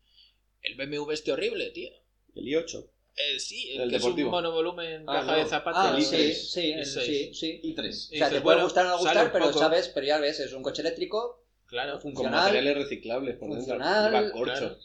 el 0.63 0.75
BMW 0.75 1.11
este 1.11 1.31
horrible, 1.31 1.69
tío. 1.71 1.91
El 2.35 2.45
i8. 2.45 2.87
Eh, 3.17 3.39
sí, 3.39 3.71
el, 3.73 3.81
El 3.81 3.89
que 3.89 3.95
deportivo. 3.97 4.19
es 4.19 4.25
un 4.25 4.31
monovolumen, 4.31 5.03
Ah, 5.07 5.19
caja 5.19 5.31
no. 5.33 5.37
de 5.43 5.45
zapatos. 5.45 5.81
Ah, 5.83 5.95
el 5.97 6.03
sí, 6.03 6.15
i3. 6.15 6.33
sí, 6.33 6.61
Y 6.67 6.71
el- 6.71 6.85
seis. 6.85 7.05
sí, 7.05 7.33
sí. 7.33 7.61
i3. 7.75 7.79
O 7.83 7.85
Y 7.85 7.91
sea, 7.91 8.07
dices, 8.09 8.29
te 8.29 8.41
puede 8.41 8.41
bueno, 8.55 8.63
gustar 8.63 8.85
o 8.85 8.89
no 8.89 8.97
gustar, 8.99 9.31
pero 9.31 9.45
poco. 9.47 9.59
sabes, 9.59 9.89
pero 9.89 10.07
ya 10.07 10.17
ves, 10.19 10.39
es 10.39 10.53
un 10.53 10.63
coche 10.63 10.81
eléctrico, 10.81 11.40
Claro. 11.71 11.93
Con 11.93 12.01
funcional, 12.01 12.39
materiales 12.43 12.75
reciclables 12.77 13.37
por 13.37 13.49
dentro. 13.49 13.75
funcional, 13.75 14.31
corcho. 14.31 14.53
claro. 14.53 14.77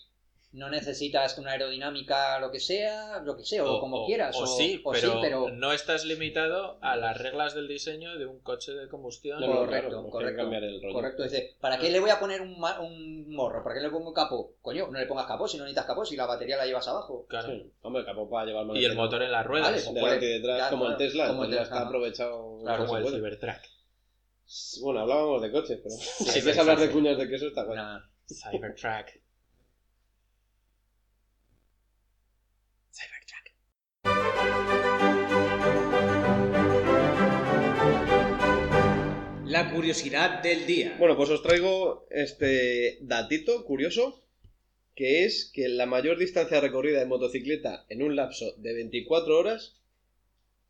no 0.52 0.70
necesitas 0.70 1.36
una 1.36 1.50
aerodinámica, 1.52 2.38
lo 2.40 2.50
que 2.50 2.60
sea, 2.60 3.20
lo 3.20 3.36
que 3.36 3.42
sea, 3.44 3.62
o, 3.62 3.78
como 3.78 4.06
quieras. 4.06 4.34
O, 4.40 4.46
sí, 4.46 4.80
o 4.84 4.92
pero 4.92 5.12
sí, 5.12 5.18
pero 5.20 5.50
no 5.50 5.72
estás 5.72 6.06
limitado 6.06 6.78
a 6.80 6.96
las 6.96 7.18
reglas 7.18 7.54
del 7.54 7.68
diseño 7.68 8.16
de 8.16 8.24
un 8.24 8.38
coche 8.40 8.72
de 8.72 8.88
combustión. 8.88 9.38
No, 9.38 9.46
Correcto, 9.48 9.88
claro, 9.90 10.08
correcto. 10.10 10.42
cambiar 10.42 10.64
el 10.64 10.80
rollo. 10.80 10.94
Correcto, 10.94 11.24
dice, 11.24 11.56
¿para 11.60 11.76
qué 11.76 11.90
le 11.90 12.00
voy 12.00 12.08
a 12.08 12.18
poner 12.18 12.40
un, 12.40 12.58
ma- 12.58 12.80
un 12.80 13.28
morro? 13.34 13.62
¿Para 13.62 13.74
qué 13.74 13.82
le 13.82 13.90
pongo 13.90 14.14
capó? 14.14 14.54
Coño, 14.62 14.86
no 14.90 14.98
le 14.98 15.04
pongas 15.04 15.26
capó 15.26 15.46
si 15.46 15.58
no 15.58 15.64
necesitas 15.64 15.84
capó, 15.84 16.06
si 16.06 16.16
la 16.16 16.24
batería 16.24 16.56
la 16.56 16.64
llevas 16.64 16.88
abajo. 16.88 17.26
Claro. 17.28 17.48
Sí. 17.48 17.70
Hombre, 17.82 18.04
capó 18.06 18.30
para 18.30 18.46
llevar 18.46 18.64
Y 18.76 18.84
el 18.84 18.94
motor 18.94 19.22
en 19.24 19.32
las 19.32 19.44
ruedas. 19.44 19.68
Vale, 19.72 19.82
pues 19.82 19.94
Delante 19.94 20.16
puede- 20.20 20.30
y 20.30 20.38
detrás, 20.38 20.58
ya, 20.58 20.70
como 20.70 20.84
bueno, 20.84 20.96
el 20.96 20.98
Tesla. 21.06 21.26
como 21.28 21.44
el 21.44 21.50
el 21.52 21.58
Tesla 21.58 21.76
está 21.76 21.86
aprovechado. 21.86 22.58
Claro, 22.62 22.86
como 22.86 22.98
como 22.98 23.08
el. 23.10 23.14
Cybertruck. 23.16 23.60
Bueno, 24.80 25.00
hablábamos 25.00 25.42
de 25.42 25.50
coches, 25.52 25.80
pero 25.82 25.94
si 26.32 26.40
quieres 26.40 26.58
hablar 26.58 26.78
de 26.78 26.90
cuñas 26.90 27.18
de 27.18 27.28
queso, 27.28 27.48
está 27.48 27.64
bueno. 27.64 27.82
Una- 27.82 28.10
Cybertruck. 28.28 29.08
Cybertruck. 32.92 33.46
La 39.46 39.70
curiosidad 39.72 40.42
del 40.42 40.66
día. 40.66 40.96
Bueno, 40.98 41.16
pues 41.16 41.30
os 41.30 41.42
traigo 41.42 42.06
este 42.10 42.98
datito 43.00 43.64
curioso, 43.64 44.22
que 44.94 45.24
es 45.24 45.50
que 45.54 45.68
la 45.68 45.86
mayor 45.86 46.18
distancia 46.18 46.60
recorrida 46.60 47.00
en 47.00 47.08
motocicleta 47.08 47.86
en 47.88 48.02
un 48.02 48.16
lapso 48.16 48.52
de 48.58 48.74
24 48.74 49.38
horas 49.38 49.76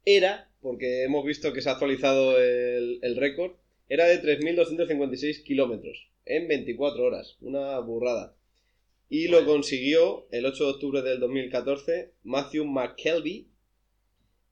era, 0.05 0.51
porque 0.61 1.03
hemos 1.05 1.24
visto 1.24 1.53
que 1.53 1.62
se 1.62 1.68
ha 1.68 1.72
actualizado 1.72 2.39
el, 2.39 2.99
el 3.03 3.16
récord, 3.16 3.53
era 3.89 4.07
de 4.07 4.22
3.256 4.22 5.43
kilómetros 5.45 6.09
en 6.24 6.49
24 6.49 7.05
horas. 7.05 7.37
Una 7.41 7.78
burrada. 7.78 8.34
Y 9.09 9.28
lo 9.28 9.45
consiguió 9.45 10.26
el 10.30 10.47
8 10.47 10.64
de 10.64 10.70
octubre 10.70 11.03
del 11.03 11.20
2014 11.20 12.12
Matthew 12.24 12.64
McKelvey 12.64 13.49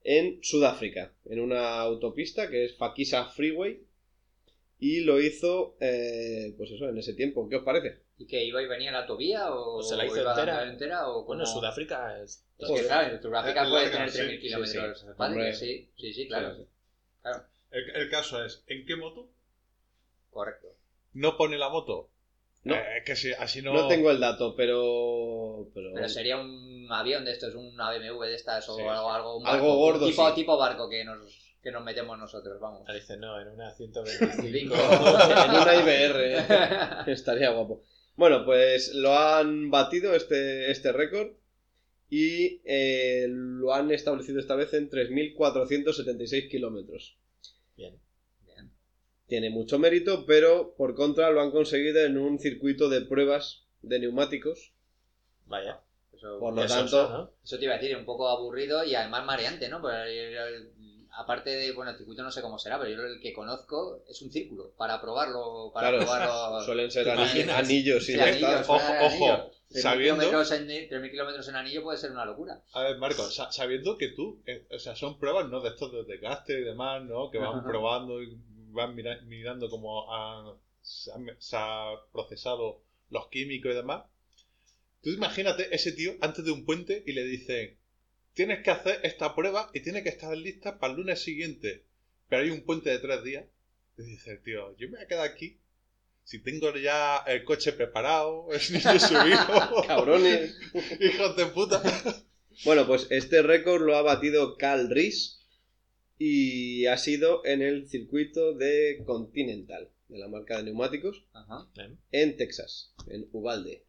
en 0.03 0.39
Sudáfrica, 0.41 1.13
en 1.25 1.39
una 1.39 1.81
autopista 1.81 2.49
que 2.49 2.65
es 2.65 2.77
Fakisa 2.77 3.25
Freeway. 3.25 3.81
Y 4.77 5.01
lo 5.01 5.19
hizo, 5.21 5.77
eh, 5.79 6.53
pues 6.57 6.69
eso, 6.71 6.87
en 6.87 6.97
ese 6.97 7.13
tiempo. 7.13 7.47
¿Qué 7.49 7.55
os 7.57 7.63
parece? 7.63 8.03
¿Y 8.17 8.27
que 8.27 8.43
iba 8.43 8.61
y 8.61 8.67
venía 8.67 8.89
en 8.89 8.93
la 8.93 9.01
autovía 9.01 9.53
o, 9.53 9.77
O 9.77 9.83
se 9.83 9.95
la 9.95 10.05
hizo 10.05 10.17
entera. 10.17 10.69
entera 10.69 11.09
o 11.09 11.25
Bueno? 11.25 11.45
Sudáfrica 11.45 12.21
es. 12.21 12.45
Es 12.57 12.69
que 12.69 12.85
claro, 12.85 13.15
en 13.15 13.21
Sudáfrica 13.21 13.63
Es 13.63 13.69
puede 13.69 13.89
tener 13.89 14.09
sí, 14.09 14.19
3.000 14.19 14.29
sí, 14.29 14.39
kilómetros 14.39 15.05
sí, 15.57 15.89
sí, 15.97 16.13
sí, 16.13 16.27
claro. 16.27 16.67
El, 17.71 17.89
el 17.95 18.09
caso 18.09 18.43
es, 18.43 18.63
¿en 18.67 18.85
qué 18.85 18.95
moto? 18.95 19.29
correcto. 20.31 20.67
¿No 21.13 21.37
pone 21.37 21.57
la 21.57 21.69
moto? 21.69 22.09
No. 22.65 22.75
Eh, 22.75 23.03
que 23.05 23.15
si, 23.15 23.31
así 23.31 23.61
no... 23.61 23.71
No 23.73 23.87
tengo 23.87 24.11
el 24.11 24.19
dato, 24.19 24.53
pero. 24.55 25.69
Pero, 25.73 25.91
Pero 25.93 26.09
sería 26.09 26.37
un 26.37 26.87
avión 26.91 27.23
de 27.23 27.31
estos, 27.31 27.55
una 27.55 27.89
BMW 27.91 28.23
de 28.23 28.35
estas 28.35 28.67
o 28.67 28.75
Sí, 28.75 28.81
algo, 28.81 29.11
algo, 29.11 29.37
un 29.37 29.47
Algo 29.47 29.75
gordo, 29.77 30.07
tipo, 30.07 30.27
sí. 30.29 30.35
tipo 30.35 30.57
barco 30.57 30.89
que 30.89 31.05
nos, 31.05 31.19
que 31.63 31.71
nos 31.71 31.83
metemos 31.85 32.17
nosotros, 32.17 32.59
vamos. 32.59 32.83
Ah, 32.87 32.93
Dice, 32.93 33.15
no, 33.15 33.39
en 33.39 33.47
una 33.49 33.71
125. 33.75 34.41
Cinco. 34.41 34.75
en 34.75 35.51
una 35.51 35.75
IBR 35.75 37.07
estaría 37.11 37.51
guapo. 37.51 37.81
Bueno, 38.17 38.43
pues 38.43 38.93
lo 38.93 39.17
han 39.17 39.69
batido 39.71 40.15
este, 40.15 40.69
este 40.69 40.91
récord 40.91 41.29
y 42.09 42.61
eh, 42.65 43.27
lo 43.29 43.73
han 43.73 43.91
establecido 43.91 44.39
esta 44.39 44.55
vez 44.55 44.73
en 44.73 44.89
3.476 44.89 46.49
kilómetros. 46.49 47.17
Tiene 49.27 49.49
mucho 49.49 49.79
mérito, 49.79 50.25
pero 50.25 50.75
por 50.77 50.93
contra 50.95 51.31
lo 51.31 51.41
han 51.41 51.51
conseguido 51.51 51.99
en 52.05 52.17
un 52.17 52.37
circuito 52.39 52.89
de 52.89 53.01
pruebas 53.01 53.63
de 53.81 53.99
neumáticos. 53.99 54.71
Vaya. 55.47 55.79
Eso, 56.13 56.39
Por 56.39 56.53
lo 56.53 56.63
Eso, 56.63 56.75
tanto, 56.75 57.09
¿no? 57.09 57.31
eso 57.43 57.57
te 57.57 57.65
iba 57.65 57.73
a 57.73 57.77
decir, 57.77 57.95
un 57.97 58.05
poco 58.05 58.29
aburrido 58.29 58.83
y 58.83 58.95
además 58.95 59.25
mareante, 59.25 59.67
¿no? 59.67 59.81
Porque, 59.81 60.69
aparte 61.17 61.49
de, 61.49 61.71
bueno, 61.73 61.91
el 61.91 61.97
circuito 61.97 62.23
no 62.23 62.31
sé 62.31 62.41
cómo 62.41 62.57
será, 62.59 62.77
pero 62.79 62.89
yo 62.91 63.03
el 63.03 63.19
que 63.19 63.33
conozco 63.33 64.03
es 64.07 64.21
un 64.21 64.31
círculo 64.31 64.71
para 64.77 65.01
probarlo, 65.01 65.71
para 65.73 65.89
Claro, 65.89 66.03
probarlo. 66.05 66.61
suelen 66.65 66.91
ser 66.91 67.09
anillos 67.09 68.07
y 68.09 68.13
Sí, 68.13 68.19
anillos. 68.19 68.61
Ojo, 68.69 68.75
ojo, 68.75 69.05
anillo. 69.05 69.51
3.000 69.71 69.81
sabiendo- 69.81 70.23
kilómetros 70.23 70.51
en, 70.51 70.67
3.000 70.67 71.11
kilómetros 71.11 71.47
en 71.49 71.55
anillo 71.55 71.83
puede 71.83 71.97
ser 71.97 72.11
una 72.11 72.23
locura. 72.25 72.61
A 72.73 72.83
ver, 72.83 72.97
Marco, 72.97 73.23
sa- 73.23 73.51
sabiendo 73.51 73.97
que 73.97 74.09
tú, 74.09 74.41
eh, 74.45 74.65
o 74.71 74.79
sea, 74.79 74.95
son 74.95 75.17
pruebas, 75.19 75.49
¿no? 75.49 75.59
De 75.59 75.69
estos 75.69 75.91
de 75.91 76.03
desgaste 76.05 76.59
y 76.59 76.63
demás, 76.63 77.03
¿no? 77.03 77.29
Que 77.29 77.39
van 77.39 77.59
Ajá. 77.59 77.67
probando 77.67 78.21
y 78.23 78.37
van 78.75 78.93
mira- 78.95 79.21
mirando 79.23 79.69
cómo 79.69 80.13
han- 80.13 80.55
se, 80.83 81.11
han, 81.11 81.25
se 81.39 81.55
ha 81.57 81.87
procesado 82.13 82.83
los 83.09 83.27
químicos 83.29 83.71
y 83.71 83.75
demás. 83.75 84.03
Tú 85.01 85.09
imagínate 85.11 85.73
ese 85.73 85.91
tío 85.93 86.13
antes 86.21 86.45
de 86.45 86.51
un 86.51 86.65
puente 86.65 87.03
y 87.07 87.13
le 87.13 87.23
dicen, 87.23 87.77
tienes 88.33 88.61
que 88.63 88.71
hacer 88.71 88.99
esta 89.03 89.33
prueba 89.35 89.69
y 89.73 89.79
tiene 89.81 90.03
que 90.03 90.09
estar 90.09 90.35
lista 90.37 90.77
para 90.79 90.93
el 90.93 90.99
lunes 90.99 91.21
siguiente. 91.21 91.83
Pero 92.29 92.43
hay 92.43 92.49
un 92.51 92.61
puente 92.61 92.89
de 92.89 92.99
tres 92.99 93.23
días. 93.23 93.45
Y 93.97 94.03
dice 94.03 94.37
tío, 94.37 94.75
yo 94.77 94.87
me 94.89 94.97
voy 94.97 95.05
a 95.05 95.07
quedar 95.07 95.25
aquí. 95.25 95.57
Si 96.23 96.39
tengo 96.39 96.75
ya 96.75 97.17
el 97.27 97.43
coche 97.45 97.71
preparado, 97.73 98.47
el 98.51 98.73
niño 98.73 98.99
subido, 98.99 99.83
Cabrones. 99.87 100.57
hijos 100.99 101.35
de 101.37 101.45
puta. 101.47 101.81
Bueno, 102.63 102.87
pues 102.87 103.07
este 103.11 103.41
récord 103.43 103.83
lo 103.83 103.95
ha 103.95 104.01
batido 104.01 104.57
Cal 104.57 104.89
Reese 104.89 105.37
y 106.17 106.85
ha 106.85 106.97
sido 106.97 107.45
en 107.45 107.61
el 107.61 107.87
circuito 107.87 108.53
de 108.53 109.03
Continental, 109.05 109.89
de 110.07 110.17
la 110.19 110.27
marca 110.27 110.57
de 110.57 110.63
neumáticos, 110.63 111.25
Ajá. 111.33 111.67
En 112.11 112.37
Texas, 112.37 112.93
en 113.07 113.27
Uvalde, 113.31 113.85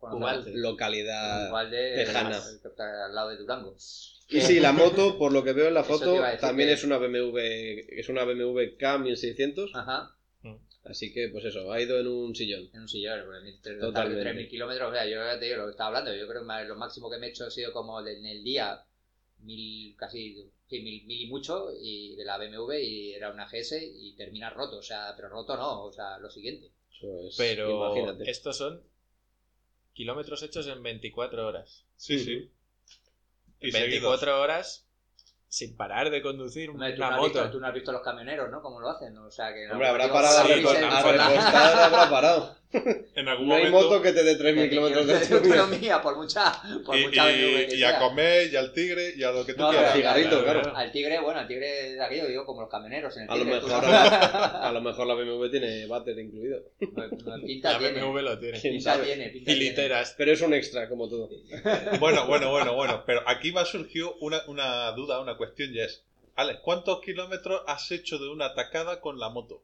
Uvalde. 0.00 0.52
localidad. 0.54 1.46
El 1.72 2.08
está 2.08 3.06
al 3.06 3.14
lado 3.14 3.30
de 3.30 3.36
Durango. 3.38 3.76
Y 4.28 4.40
sí, 4.40 4.60
la 4.60 4.72
moto, 4.72 5.18
por 5.18 5.32
lo 5.32 5.44
que 5.44 5.52
veo 5.52 5.68
en 5.68 5.74
la 5.74 5.84
foto, 5.84 6.20
también 6.40 6.68
que- 6.68 6.74
es 6.74 6.84
una 6.84 6.98
BMW, 6.98 7.38
es 7.98 8.08
una 8.08 8.24
BMW 8.24 8.76
K1600, 8.76 9.70
Ajá. 9.74 10.16
así 10.84 11.12
que 11.12 11.28
pues 11.28 11.44
eso, 11.44 11.72
ha 11.72 11.80
ido 11.80 11.98
en 12.00 12.06
un 12.08 12.34
sillón. 12.34 12.68
En 12.74 12.82
un 12.82 12.88
sillón, 12.88 13.20
Totalmente. 13.80 14.22
3.000 14.22 14.48
kilómetros. 14.48 14.90
O 14.90 14.92
sea, 14.92 15.04
yo 15.06 15.16
ya 15.16 15.38
te 15.38 15.46
digo 15.46 15.58
lo 15.58 15.64
que 15.66 15.70
estaba 15.72 15.88
hablando. 15.88 16.14
Yo 16.14 16.26
creo 16.28 16.42
que 16.46 16.64
lo 16.68 16.76
máximo 16.76 17.10
que 17.10 17.18
me 17.18 17.26
he 17.26 17.30
hecho 17.30 17.44
ha 17.46 17.50
sido 17.50 17.72
como 17.72 18.00
en 18.06 18.24
el 18.26 18.42
día, 18.44 18.80
mil, 19.46 19.96
casi, 19.96 20.50
sí, 20.68 20.80
mil, 20.82 21.06
mil 21.06 21.22
y 21.22 21.30
mucho, 21.30 21.68
y 21.80 22.14
de 22.16 22.24
la 22.24 22.36
BMW, 22.38 22.72
y 22.74 23.14
era 23.14 23.30
una 23.30 23.46
GS, 23.46 23.78
y 23.82 24.14
termina 24.16 24.50
roto. 24.50 24.78
O 24.78 24.82
sea, 24.82 25.14
pero 25.16 25.28
roto 25.28 25.56
no, 25.56 25.84
o 25.84 25.92
sea, 25.92 26.18
lo 26.18 26.28
siguiente. 26.28 26.70
Eso 26.90 27.20
es, 27.28 27.36
Pero 27.36 27.70
imagínate. 27.70 28.30
estos 28.30 28.56
son 28.58 28.82
kilómetros 29.94 30.42
hechos 30.42 30.66
en 30.66 30.82
24 30.82 31.46
horas. 31.46 31.84
Sí, 31.96 32.18
sí. 32.18 32.50
Y 33.60 33.70
24 33.70 34.40
horas 34.40 34.82
sin 35.48 35.76
parar 35.76 36.10
de 36.10 36.20
conducir 36.20 36.68
Hombre, 36.70 36.92
tú, 36.92 36.96
una 37.02 37.10
no 37.10 37.16
has 37.16 37.22
visto, 37.22 37.38
moto. 37.38 37.50
tú 37.52 37.60
no 37.60 37.66
has 37.68 37.74
visto 37.74 37.92
los 37.92 38.02
camioneros, 38.02 38.50
¿no? 38.50 38.60
Cómo 38.60 38.80
lo 38.80 38.90
hacen. 38.90 39.16
O 39.16 39.30
sea, 39.30 39.54
que 39.54 39.70
Hombre, 39.70 39.86
habrá 39.88 40.12
parado 40.12 40.38
a, 40.40 40.48
la- 40.48 41.86
habrá 41.86 42.10
parado. 42.10 42.56
En 42.72 43.28
algún 43.28 43.48
No 43.48 43.54
hay 43.54 43.70
momento. 43.70 43.88
moto 43.90 44.02
que 44.02 44.12
te 44.12 44.22
dé 44.24 44.36
3.000 44.36 44.68
kilómetros 44.68 45.06
de 45.06 45.14
autonomía. 45.14 45.60
autonomía, 45.62 46.02
por 46.02 46.16
mucha, 46.16 46.52
por 46.84 46.96
y, 46.98 47.04
mucha 47.06 47.30
y- 47.32 47.74
y 47.74 47.82
a 47.84 47.98
comer, 47.98 48.52
y 48.52 48.56
al 48.56 48.72
tigre, 48.72 49.14
y 49.16 49.22
a 49.22 49.30
lo 49.30 49.46
que 49.46 49.54
tú 49.54 49.60
No, 49.62 49.70
quieras. 49.70 49.92
pero 49.92 49.96
cigarrito, 50.02 50.42
Claro, 50.44 50.60
claro. 50.62 50.76
Al 50.76 50.92
tigre, 50.92 51.20
bueno, 51.20 51.40
al 51.40 51.46
tigre 51.48 51.92
de 51.92 52.02
aquello, 52.02 52.26
digo, 52.26 52.44
como 52.44 52.60
los 52.62 52.70
camioneros 52.70 53.16
en 53.16 53.22
el 53.24 53.30
A 53.30 53.36
lo 53.36 53.44
mejor, 53.44 53.70
a 53.84 54.70
lo 54.72 54.80
mejor 54.80 55.06
la 55.06 55.14
BMW 55.14 55.48
tiene 55.50 55.86
váter 55.86 56.18
incluido. 56.18 56.62
Pinta 57.46 57.72
La 57.72 57.78
tiene. 57.78 58.00
BMW 58.00 58.20
lo 58.22 58.38
tiene. 58.38 58.60
¿Quién 58.60 58.74
Pinta 58.74 58.92
sabe? 58.94 59.04
tiene, 59.06 59.28
pinta 59.30 59.50
Y 59.52 59.54
tiene. 59.54 59.70
literas. 59.70 60.14
Pero 60.18 60.32
es 60.32 60.40
un 60.42 60.52
extra, 60.54 60.88
como 60.88 61.08
todo. 61.08 61.30
Bueno, 62.00 62.26
bueno, 62.26 62.50
bueno, 62.50 62.74
bueno. 62.74 63.04
Pero 63.06 63.22
aquí 63.26 63.52
me 63.52 63.60
ha 63.60 63.64
surgido 63.64 64.16
una, 64.20 64.42
una 64.48 64.90
duda, 64.92 65.20
una 65.20 65.36
cuestión, 65.36 65.72
y 65.74 65.80
es: 65.80 66.02
Alex, 66.34 66.60
¿cuántos 66.62 67.00
kilómetros 67.00 67.62
has 67.66 67.90
hecho 67.92 68.18
de 68.18 68.28
una 68.28 68.46
atacada 68.46 69.00
con 69.00 69.18
la 69.18 69.30
moto? 69.30 69.62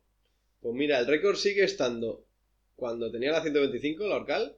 Pues 0.63 0.75
mira, 0.75 0.99
el 1.01 1.07
récord 1.07 1.37
sigue 1.37 1.65
estando 1.65 2.23
cuando 2.83 3.13
tenía 3.13 3.31
la 3.31 3.43
125, 3.43 4.09
la 4.09 4.17
Orcal, 4.17 4.57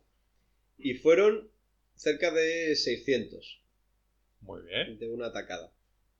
y 0.79 0.95
fueron 0.95 1.51
cerca 1.95 2.31
de 2.31 2.75
600 2.75 3.61
Muy 4.41 4.63
bien. 4.63 4.99
de 4.99 5.11
una 5.11 5.27
atacada. 5.27 5.71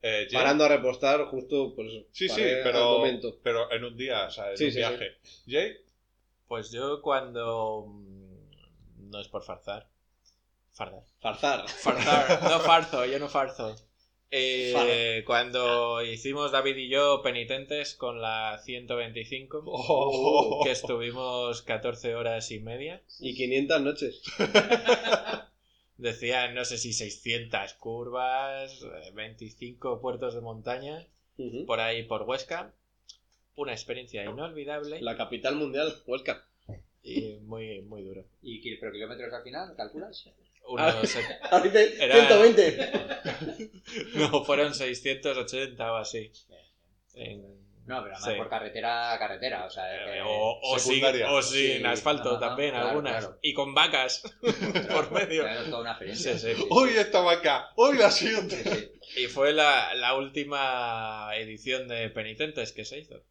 Eh, 0.03 0.29
Parando 0.31 0.65
a 0.65 0.69
repostar 0.69 1.25
justo 1.25 1.75
por 1.75 1.87
eso. 1.87 2.05
Sí, 2.13 2.29
sí, 2.29 2.43
pero, 2.63 2.99
momento. 2.99 3.39
pero 3.43 3.73
en 3.73 3.85
un 3.85 3.97
día, 3.97 4.27
o 4.27 4.31
sea, 4.31 4.51
en 4.51 4.59
Sí, 4.59 4.67
un 4.67 4.71
sí, 4.73 4.77
viaje. 4.77 5.17
Jay, 5.49 5.79
Pues 6.47 6.71
yo 6.71 7.01
cuando... 7.01 7.87
mm, 7.89 9.11
No 9.11 9.19
es 9.23 9.29
por 9.29 9.43
farzar. 9.43 9.89
Fardar. 10.75 11.05
Farzar. 11.21 11.67
Farzar. 11.71 12.43
No 12.43 12.61
farzo, 12.61 13.07
yo 13.07 13.19
no 13.19 13.29
farzo. 13.31 13.75
Eh, 14.37 15.23
cuando 15.25 16.03
hicimos 16.03 16.51
David 16.51 16.77
y 16.77 16.89
yo 16.89 17.23
penitentes 17.23 17.95
con 17.95 18.21
la 18.21 18.59
125, 18.65 19.63
Oh. 19.65 20.61
que 20.65 20.73
estuvimos 20.73 21.63
14 21.63 22.17
horas 22.17 22.51
y 22.51 22.59
media, 22.59 23.01
Y 23.21 23.37
500 23.37 23.81
noches. 23.81 24.23
decían 25.99 26.57
no 26.57 26.65
sé 26.65 26.79
si 26.79 26.93
600 26.93 27.75
curvas, 27.75 28.83
eh, 28.83 29.13
25 29.15 30.01
puertos 30.01 30.35
de 30.35 30.41
montaña, 30.41 31.07
por 31.67 31.79
ahí 31.79 32.03
por 32.03 32.23
Huesca. 32.23 32.73
Una 33.57 33.73
experiencia 33.73 34.25
inolvidable 34.25 35.01
La 35.01 35.17
capital 35.17 35.55
mundial, 35.55 35.95
Huesca. 36.09 36.45
y 37.05 37.37
muy, 37.43 37.83
muy 37.83 38.03
duro. 38.03 38.25
¿Y 38.43 38.77
pero 38.79 38.91
kilómetros 38.91 39.33
al 39.33 39.45
final? 39.45 39.77
¿Calculas? 39.77 40.29
Unos, 40.67 41.17
Ahora 41.51 41.65
dice 41.65 41.95
Era- 42.05 42.15
120. 42.27 42.93
no, 44.15 44.45
fueron 44.45 44.75
680 44.75 45.93
o 45.93 45.97
así. 45.97 46.33
En- 47.15 47.43
No, 47.87 48.03
pero 48.03 48.15
además 48.17 48.25
Sí. 48.25 48.39
por 48.39 48.49
carretera 48.49 49.13
a 49.13 49.19
carretera. 49.19 49.67
O 49.67 49.71
sea, 49.71 49.85
Eh, 50.17 50.23
o, 50.25 50.59
o 50.63 50.79
sin, 50.79 50.95
secundaria. 50.95 51.31
o 51.33 51.43
sin 51.43 51.79
Sí, 51.81 51.85
asfalto 51.85 52.39
también, 52.39 52.71
claro, 52.71 52.89
algunas. 52.89 53.19
claro. 53.27 53.39
Y 53.43 53.53
con 53.53 53.75
vacas 53.75 54.23
por 54.91 55.11
medio. 55.13 55.43
Claro, 55.43 55.61
es 55.61 55.67
toda 55.71 55.81
una 55.83 55.91
experiencia. 55.91 56.39
Sí, 56.39 56.55
sí. 56.55 56.67
hoy 56.71 56.91
esta 56.97 57.21
vaca, 57.21 57.71
hoy 57.77 57.99
la 57.99 58.11
siguiente. 58.11 58.57
Sí, 58.63 58.91
sí. 59.03 59.23
Y 59.25 59.27
fue 59.27 59.53
la, 59.53 59.95
la 59.95 60.15
última 60.17 61.31
edición 61.37 61.87
de 61.89 62.09
Penitentes 62.09 62.73
que 62.73 62.85
se 62.87 62.99
hizo. 63.01 63.23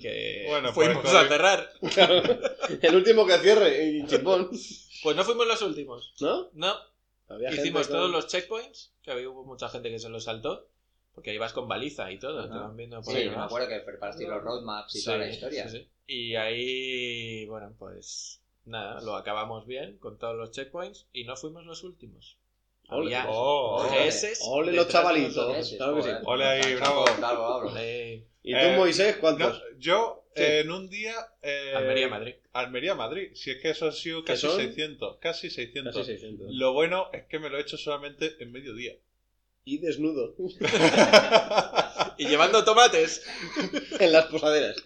Que 0.00 0.46
Bueno, 0.48 0.72
pues, 0.72 0.88
fuimos 0.88 1.14
a 1.14 1.28
cerrar. 1.28 1.70
El 2.82 2.96
último 2.96 3.26
que 3.26 3.38
cierre, 3.38 3.84
y 3.84 4.06
chimpón. 4.06 4.50
Pues 5.02 5.16
no 5.16 5.24
fuimos 5.24 5.46
los 5.46 5.62
últimos. 5.62 6.14
¿No? 6.20 6.48
No, 6.54 6.74
Había 7.28 7.50
hicimos 7.50 7.82
gente 7.82 7.98
todos 7.98 8.10
los 8.10 8.26
checkpoints, 8.26 8.92
que 9.02 9.10
había 9.10 9.28
hubo 9.28 9.44
mucha 9.44 9.68
gente 9.68 9.90
que 9.90 9.98
se 9.98 10.08
los 10.08 10.24
saltó, 10.24 10.68
porque 11.14 11.34
ibas 11.34 11.52
con 11.52 11.68
baliza 11.68 12.10
y 12.10 12.18
todo, 12.18 12.48
te 12.50 12.58
van 12.58 12.76
viendo 12.76 13.02
por 13.02 13.12
Sí, 13.14 13.20
ahí 13.20 13.30
me 13.30 13.36
acuerdo 13.36 13.68
que 13.68 13.80
preparaste 13.80 14.26
los 14.26 14.42
roadmaps 14.42 14.94
y 14.96 14.98
Sí, 14.98 15.04
toda 15.04 15.18
la 15.18 15.28
historia. 15.28 15.68
sí, 15.68 15.78
sí. 15.78 15.88
Y 16.06 16.34
ahí, 16.34 17.46
bueno, 17.46 17.74
pues 17.78 18.42
nada, 18.64 19.00
lo 19.00 19.16
acabamos 19.16 19.66
bien 19.66 19.98
con 19.98 20.18
todos 20.18 20.36
los 20.36 20.50
checkpoints 20.50 21.06
y 21.12 21.24
no 21.24 21.36
fuimos 21.36 21.64
los 21.64 21.84
últimos. 21.84 22.36
Ole. 22.90 23.16
Oh, 23.28 23.86
Ole. 23.88 24.06
GS 24.10 24.38
Ole 24.42 24.72
los 24.72 24.88
chavalitos. 24.88 25.74
Claro 25.76 25.96
que 25.96 26.02
sí. 26.02 26.10
Ole 26.24 26.44
ahí, 26.44 26.74
Bravo, 26.74 27.04
bravo. 27.04 27.18
bravo, 27.18 27.60
bravo. 27.60 27.76
Eh, 27.78 28.24
¿Y 28.42 28.52
tú, 28.52 28.58
Eh, 28.58 28.76
Moisés, 28.76 29.14
No, 29.16 29.20
cuántos? 29.20 29.62
yo 29.78 30.16
Sí. 30.34 30.42
eh, 30.42 30.60
en 30.60 30.70
un 30.70 30.88
día. 30.88 31.14
eh, 31.42 31.72
Almería, 31.74 32.08
Madrid. 32.08 32.34
Almería, 32.52 32.94
Madrid. 32.94 33.30
Si 33.34 33.50
es 33.50 33.60
que 33.60 33.70
eso 33.70 33.86
han 33.86 33.92
sido 33.92 34.24
casi 34.24 34.46
son? 34.46 34.56
600. 34.56 35.18
Casi 35.20 35.50
600. 35.50 35.94
Casi 35.96 36.12
600. 36.12 36.46
Lo 36.50 36.72
bueno 36.72 37.08
es 37.12 37.24
que 37.24 37.38
me 37.38 37.50
lo 37.50 37.58
he 37.58 37.62
hecho 37.62 37.76
solamente 37.76 38.36
en 38.40 38.52
mediodía. 38.52 38.94
Y 39.64 39.78
desnudo. 39.78 40.34
Y 42.18 42.26
llevando 42.28 42.64
tomates. 42.64 43.24
en 44.00 44.12
las 44.12 44.26
posaderas. 44.26 44.76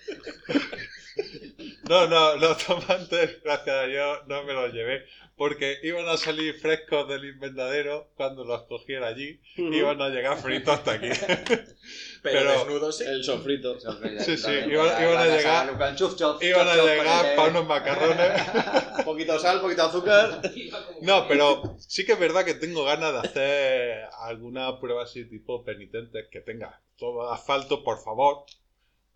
No, 1.88 2.06
no, 2.06 2.36
los 2.36 2.58
tomates, 2.64 3.40
gracias 3.44 3.76
a 3.76 3.86
Dios, 3.86 4.18
no 4.26 4.42
me 4.44 4.52
los 4.52 4.72
llevé. 4.72 5.04
Porque 5.36 5.78
iban 5.82 6.08
a 6.08 6.16
salir 6.16 6.54
frescos 6.54 7.08
del 7.08 7.24
invernadero 7.24 8.08
cuando 8.14 8.44
los 8.44 8.62
cogiera 8.64 9.08
allí. 9.08 9.40
Iban 9.56 10.00
a 10.00 10.08
llegar 10.08 10.38
fritos 10.38 10.72
hasta 10.74 10.92
aquí. 10.92 11.08
Pero, 11.28 11.68
Pero- 12.22 12.50
desnudos, 12.52 12.98
sí. 12.98 13.04
El 13.04 13.24
sofrito. 13.24 13.76
Sí, 13.80 14.36
sí, 14.36 14.50
iban- 14.50 15.02
iban 15.02 15.18
a 15.18 15.26
llegar- 15.26 15.66
Iban 16.40 16.68
a 16.68 16.76
llegar 16.76 17.36
para 17.36 17.48
unos 17.50 17.66
macarrones. 17.66 18.42
poquito 19.04 19.38
sal, 19.40 19.60
poquito 19.60 19.82
azúcar. 19.82 20.40
No, 21.02 21.26
pero 21.26 21.76
sí 21.80 22.06
que 22.06 22.12
es 22.12 22.18
verdad 22.20 22.44
que 22.44 22.54
tengo 22.54 22.84
ganas 22.84 23.12
de 23.12 23.18
hacer 23.28 24.04
alguna 24.20 24.78
prueba 24.78 25.02
así 25.02 25.24
tipo 25.28 25.64
penitentes 25.64 26.28
que 26.30 26.40
tenga 26.42 26.80
todo 26.96 27.30
asfalto, 27.32 27.82
por 27.82 28.02
favor. 28.02 28.44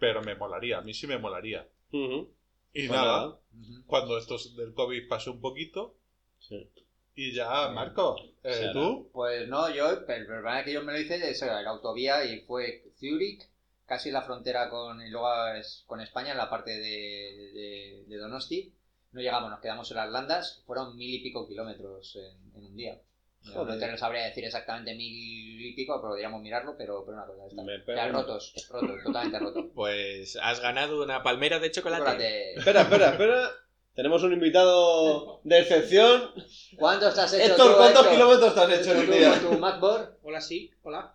Pero 0.01 0.21
me 0.23 0.35
molaría, 0.35 0.79
a 0.79 0.81
mí 0.83 0.95
sí 0.95 1.07
me 1.07 1.19
molaría. 1.19 1.67
Ujú. 1.93 2.29
Y 2.73 2.89
nada, 2.89 3.39
cuando 3.87 4.19
esto 4.19 4.37
del 4.57 4.75
COVID 4.75 5.09
pase 5.09 5.31
un 5.31 5.41
poquito. 5.41 5.97
Sí. 6.39 6.69
Y 7.15 7.33
ya, 7.35 7.69
Marco, 7.71 8.17
eh, 8.45 8.71
tú. 8.73 9.11
Pues 9.13 9.49
no, 9.49 9.69
yo, 9.75 9.91
el 9.91 10.05
problema 10.05 10.63
que 10.65 10.73
yo 10.73 10.83
me 10.83 10.93
lo 10.93 11.01
hice 11.01 11.17
es 11.31 11.41
la 11.43 11.69
autovía 11.69 12.25
y 12.25 12.41
fue 12.43 12.85
Zurich, 13.01 13.49
casi 13.87 14.11
la 14.13 14.23
frontera 14.23 14.71
con, 14.71 15.01
y 15.05 15.11
luego 15.11 15.29
es- 15.49 15.83
con 15.87 16.01
España, 16.01 16.33
en 16.33 16.39
la 16.39 16.49
parte 16.51 16.71
de, 16.71 17.51
de- 17.55 18.05
de 18.07 18.17
Donosti. 18.17 18.73
No 19.11 19.21
llegamos, 19.21 19.51
nos 19.51 19.61
quedamos 19.61 19.91
en 19.91 19.97
las 19.97 20.11
landas, 20.11 20.63
fueron 20.67 20.95
mil 20.97 21.13
y 21.13 21.23
pico 21.23 21.49
kilómetros 21.49 22.15
en, 22.17 22.57
en 22.57 22.67
un 22.67 22.77
día. 22.77 23.01
No 23.55 23.67
te 23.79 23.97
sabría 23.99 24.25
decir 24.25 24.45
exactamente 24.45 24.95
mil 24.95 25.61
y 25.67 25.73
pico, 25.75 25.99
pero 26.01 26.11
podríamos 26.11 26.43
mirarlo, 26.43 26.75
pero, 26.77 27.05
pero 27.05 27.17
una 27.19 27.27
cosa 27.27 27.63
pego 27.87 27.97
Ya 27.97 28.09
rotos, 28.09 28.53
rotos, 28.71 29.03
totalmente 29.05 29.39
rotos. 29.39 29.65
Pues 29.75 30.37
has 30.43 30.61
ganado 30.61 31.03
una 31.03 31.23
palmera 31.23 31.59
de 31.59 31.71
chocolate. 31.71 32.03
Chocolate. 32.05 32.55
Espera, 32.59 32.83
espera, 32.83 33.11
espera. 33.11 33.51
Tenemos 33.95 34.23
un 34.23 34.33
invitado 34.33 35.41
de 35.45 35.59
excepción. 35.61 36.31
¿Cuántos 36.77 37.15
te 37.15 37.21
has 37.21 37.33
hecho 37.33 37.45
Héctor, 37.53 37.77
¿cuántos 37.77 38.03
Héctor? 38.03 38.17
kilómetros 38.17 38.55
te 38.55 38.61
has 38.61 38.81
hecho 38.81 38.93
en 38.93 38.99
un 39.01 39.07
¿Tú, 39.07 39.13
día? 39.13 39.41
tu 39.41 39.59
MacBook? 39.59 40.19
Hola, 40.23 40.41
sí, 40.41 40.71
hola. 40.83 41.13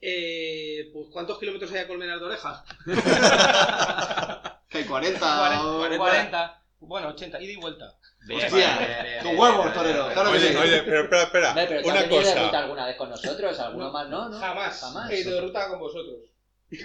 Eh, 0.00 0.90
pues 0.92 1.06
¿cuántos 1.10 1.38
kilómetros 1.38 1.72
hay 1.72 1.78
a 1.78 1.86
Colmenar 1.88 2.18
de 2.18 2.24
Oreja? 2.26 2.64
Que 4.68 4.78
hay 4.78 4.84
40. 4.84 5.64
o- 5.64 5.78
40. 5.96 6.62
Bueno, 6.78 7.08
80, 7.08 7.40
ida 7.40 7.52
y 7.52 7.56
vuelta. 7.56 7.94
Hostia, 8.32 9.18
tu 9.22 9.30
huevo, 9.30 9.64
torero. 9.72 10.08
Claro 10.12 10.30
que 10.32 10.38
Oye, 10.38 10.48
sí. 10.50 10.56
oye, 10.56 10.82
pero 10.82 11.02
espera, 11.04 11.22
espera. 11.22 11.48
Hombre, 11.50 11.66
pero 11.68 11.82
¿te 11.82 11.88
has 11.88 11.94
Una 11.94 12.02
venido 12.02 12.20
de 12.22 12.30
ruta 12.34 12.44
cosa. 12.46 12.58
alguna 12.58 12.86
vez 12.86 12.96
con 12.96 13.10
nosotros? 13.10 13.60
¿Alguno 13.60 13.84
No. 13.86 13.92
más? 13.92 14.08
No, 14.08 14.28
no. 14.28 14.38
Jamás. 14.38 14.80
Jamás. 14.80 15.10
He 15.10 15.20
ido 15.20 15.34
de 15.34 15.40
ruta 15.40 15.68
con 15.68 15.78
vosotros. 15.78 16.18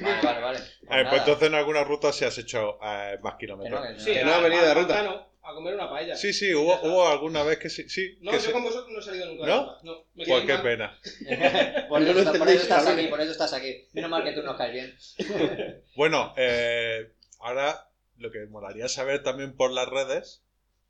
Vale, 0.02 0.22
vale, 0.24 0.40
vale. 0.42 0.60
Pues 0.60 0.70
Eh, 0.72 0.78
pues 0.88 1.04
nada. 1.04 1.18
entonces 1.18 1.48
en 1.48 1.56
alguna 1.56 1.84
ruta 1.84 2.14
sí 2.14 2.24
has 2.26 2.38
hecho 2.38 2.78
eh, 2.84 3.18
más 3.22 3.36
Que 3.40 3.48
no, 3.48 3.58
kilómetros. 3.60 3.82
que 3.88 3.94
no. 3.94 4.00
Sí, 4.00 4.14
Que 4.14 4.24
no 4.24 4.32
a- 4.32 4.36
ha 4.36 4.40
venido 4.40 4.64
de 4.64 4.74
ruta. 4.76 5.00
a- 5.44 5.54
comer 5.54 5.74
una 5.76 5.90
paella. 5.90 6.16
Sí, 6.16 6.32
sí, 6.34 6.54
hubo, 6.54 6.80
hubo 6.84 7.08
alguna 7.10 7.44
vez 7.44 7.58
que 7.58 7.70
sí. 7.70 7.90
sí 7.90 8.18
No, 8.22 8.32
que 8.32 8.38
yo 8.38 8.44
sí. 8.44 8.52
con 8.52 8.64
vosotros 8.64 8.90
no 8.94 9.00
he 9.00 9.02
salido 9.02 9.26
nunca 9.26 9.46
de 9.46 9.52
¿No? 9.52 9.62
ruta. 9.64 9.80
No, 9.84 10.06
me 10.14 10.26
Pues 10.26 10.46
qué 10.46 10.54
mal. 10.54 10.62
pena. 10.62 11.00
por, 11.90 12.00
No 12.00 12.06
eso, 12.06 12.14
lo 12.14 12.20
está- 12.20 12.32
por 12.32 12.48
entendéis, 12.48 12.62
eso 12.62 12.62
estás 12.62 12.88
aquí, 12.88 13.08
por 13.08 13.22
eso 13.22 13.32
estás 13.32 13.54
aquí. 13.54 13.88
Menos 13.94 14.10
mal 14.12 14.24
que 14.24 14.32
tú 14.34 14.44
nos 14.44 14.56
caes 14.56 14.72
bien. 14.72 15.84
Bueno, 15.96 16.34
eh, 16.38 17.12
ahora 17.40 17.88
lo 18.22 18.32
que 18.32 18.46
molaría 18.48 18.88
saber 18.88 19.24
también 19.24 19.56
por 19.56 19.72
las 19.72 19.88
redes 19.90 20.42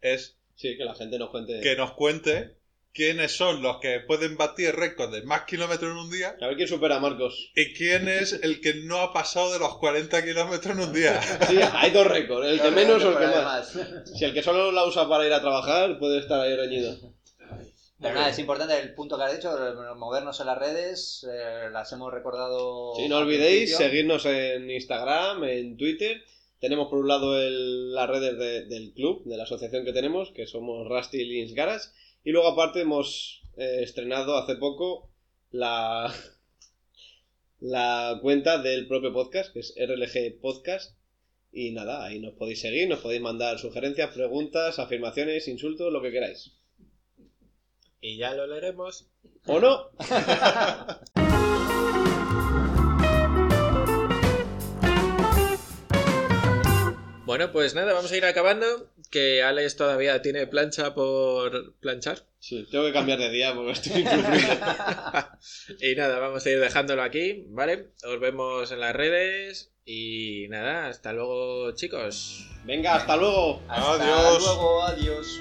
es 0.02 0.38
Sí, 0.56 0.78
que 0.78 0.84
la 0.86 0.94
gente 0.96 1.18
nos 1.18 1.30
cuente. 1.32 1.60
que 1.62 1.76
nos 1.76 1.94
cuente 1.94 2.56
quiénes 2.94 3.36
son 3.36 3.62
los 3.62 3.78
que 3.80 4.02
pueden 4.02 4.36
batir 4.38 4.76
récords 4.76 5.14
de 5.14 5.22
más 5.24 5.44
kilómetros 5.46 5.92
en 5.92 5.98
un 5.98 6.12
día 6.12 6.36
A 6.42 6.48
ver 6.48 6.58
quién 6.58 6.68
supera 6.68 6.98
a 6.98 7.00
Marcos. 7.00 7.52
y 7.56 7.74
quién 7.74 8.08
es 8.10 8.34
el 8.34 8.60
que 8.62 8.74
no 8.84 8.98
ha 9.00 9.14
pasado 9.14 9.54
de 9.54 9.60
los 9.60 9.78
40 9.78 10.24
kilómetros 10.24 10.76
en 10.76 10.84
un 10.84 10.94
día. 10.94 11.20
Sí, 11.48 11.58
hay 11.74 11.92
dos 11.92 12.06
récords. 12.06 12.48
El 12.48 12.62
que 12.62 12.72
menos 12.72 13.04
o 13.04 13.12
el 13.12 13.18
que 13.18 13.26
más. 13.38 13.78
Si 14.14 14.26
el 14.26 14.34
que 14.34 14.44
solo 14.44 14.72
la 14.72 14.86
usa 14.86 15.08
para 15.10 15.26
ir 15.26 15.34
a 15.34 15.42
trabajar, 15.42 15.98
puede 16.00 16.20
estar 16.20 16.40
ahí 16.42 16.56
reñido. 16.56 16.96
Pero 18.00 18.16
nada, 18.16 18.30
es 18.30 18.40
importante 18.40 18.78
el 18.80 18.96
punto 18.96 19.16
que 19.16 19.24
has 19.26 19.36
dicho, 19.36 19.56
movernos 19.96 20.40
en 20.40 20.48
las 20.48 20.58
redes, 20.58 21.24
eh, 21.32 21.70
las 21.72 21.92
hemos 21.94 22.12
recordado. 22.12 22.94
Sí, 22.96 23.08
no 23.08 23.18
olvidéis 23.20 23.78
seguirnos 23.78 24.26
en 24.26 24.70
Instagram, 24.72 25.44
en 25.44 25.78
Twitter. 25.78 26.24
Tenemos 26.62 26.88
por 26.88 27.00
un 27.00 27.08
lado 27.10 27.38
el- 27.38 27.94
las 27.94 28.10
redes 28.10 28.38
de- 28.38 28.66
del 28.68 28.94
club, 28.94 29.24
de 29.26 29.36
la 29.36 29.44
asociación 29.44 29.84
que 29.84 29.92
tenemos, 29.92 30.32
que 30.32 30.48
somos 30.48 30.88
Rusty 30.88 31.26
Links 31.26 31.54
Garage. 31.54 31.90
Y 32.24 32.32
luego 32.32 32.48
aparte 32.48 32.80
hemos 32.82 33.42
eh, 33.58 33.80
estrenado 33.82 34.38
hace 34.38 34.56
poco 34.56 35.10
la, 35.52 36.14
la 37.60 38.20
cuenta 38.22 38.62
del 38.62 38.88
propio 38.88 39.12
podcast, 39.12 39.52
que 39.52 39.60
es 39.60 39.74
RLG 39.76 40.40
Podcast. 40.40 40.96
Y 41.52 41.72
nada, 41.72 42.06
ahí 42.06 42.20
nos 42.20 42.36
podéis 42.36 42.62
seguir, 42.62 42.88
nos 42.88 43.00
podéis 43.00 43.22
mandar 43.22 43.60
sugerencias, 43.60 44.14
preguntas, 44.14 44.80
afirmaciones, 44.80 45.48
insultos, 45.50 45.92
lo 45.92 46.02
que 46.02 46.12
queráis. 46.12 46.54
Y 48.00 48.18
ya 48.18 48.34
lo 48.34 48.48
leeremos. 48.48 49.10
¿O 49.48 49.60
no? 49.60 49.90
Bueno, 57.32 57.54
pues 57.54 57.76
nada, 57.76 57.94
vamos 57.94 58.12
a 58.12 58.18
ir 58.18 58.26
acabando. 58.26 58.90
Que 59.10 59.42
Alex 59.42 59.78
todavía 59.78 60.22
tiene 60.22 60.48
plancha 60.48 60.94
por 60.94 61.76
planchar. 61.76 62.24
Sí, 62.40 62.68
tengo 62.70 62.84
que 62.88 62.92
cambiar 62.92 63.20
de 63.20 63.30
día 63.30 63.56
porque 63.56 63.72
estoy. 63.72 64.04
Y 65.80 65.96
nada, 65.96 66.20
vamos 66.20 66.46
a 66.46 66.50
ir 66.50 66.60
dejándolo 66.60 67.02
aquí, 67.04 67.46
¿vale? 67.48 67.92
Os 68.04 68.20
vemos 68.20 68.70
en 68.74 68.82
las 68.82 68.94
redes. 68.94 69.72
Y 69.86 70.48
nada, 70.50 70.88
hasta 70.90 71.14
luego, 71.14 71.72
chicos. 71.72 72.50
Venga, 72.66 72.96
hasta 72.96 73.16
luego. 73.16 73.62
Hasta 73.70 73.94
Adiós. 73.94 74.44
luego, 74.44 74.84
adiós. 74.84 75.40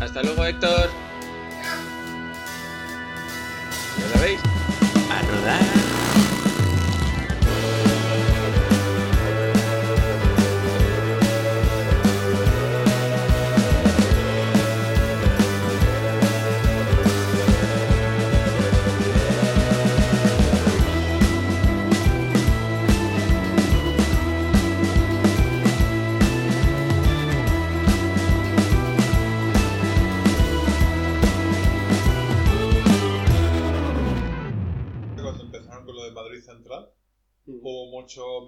Hasta 0.00 0.22
luego, 0.22 0.44
Héctor. 0.44 0.90
¿Ya 3.98 4.08
sabéis? 4.16 4.38
A 4.44 4.71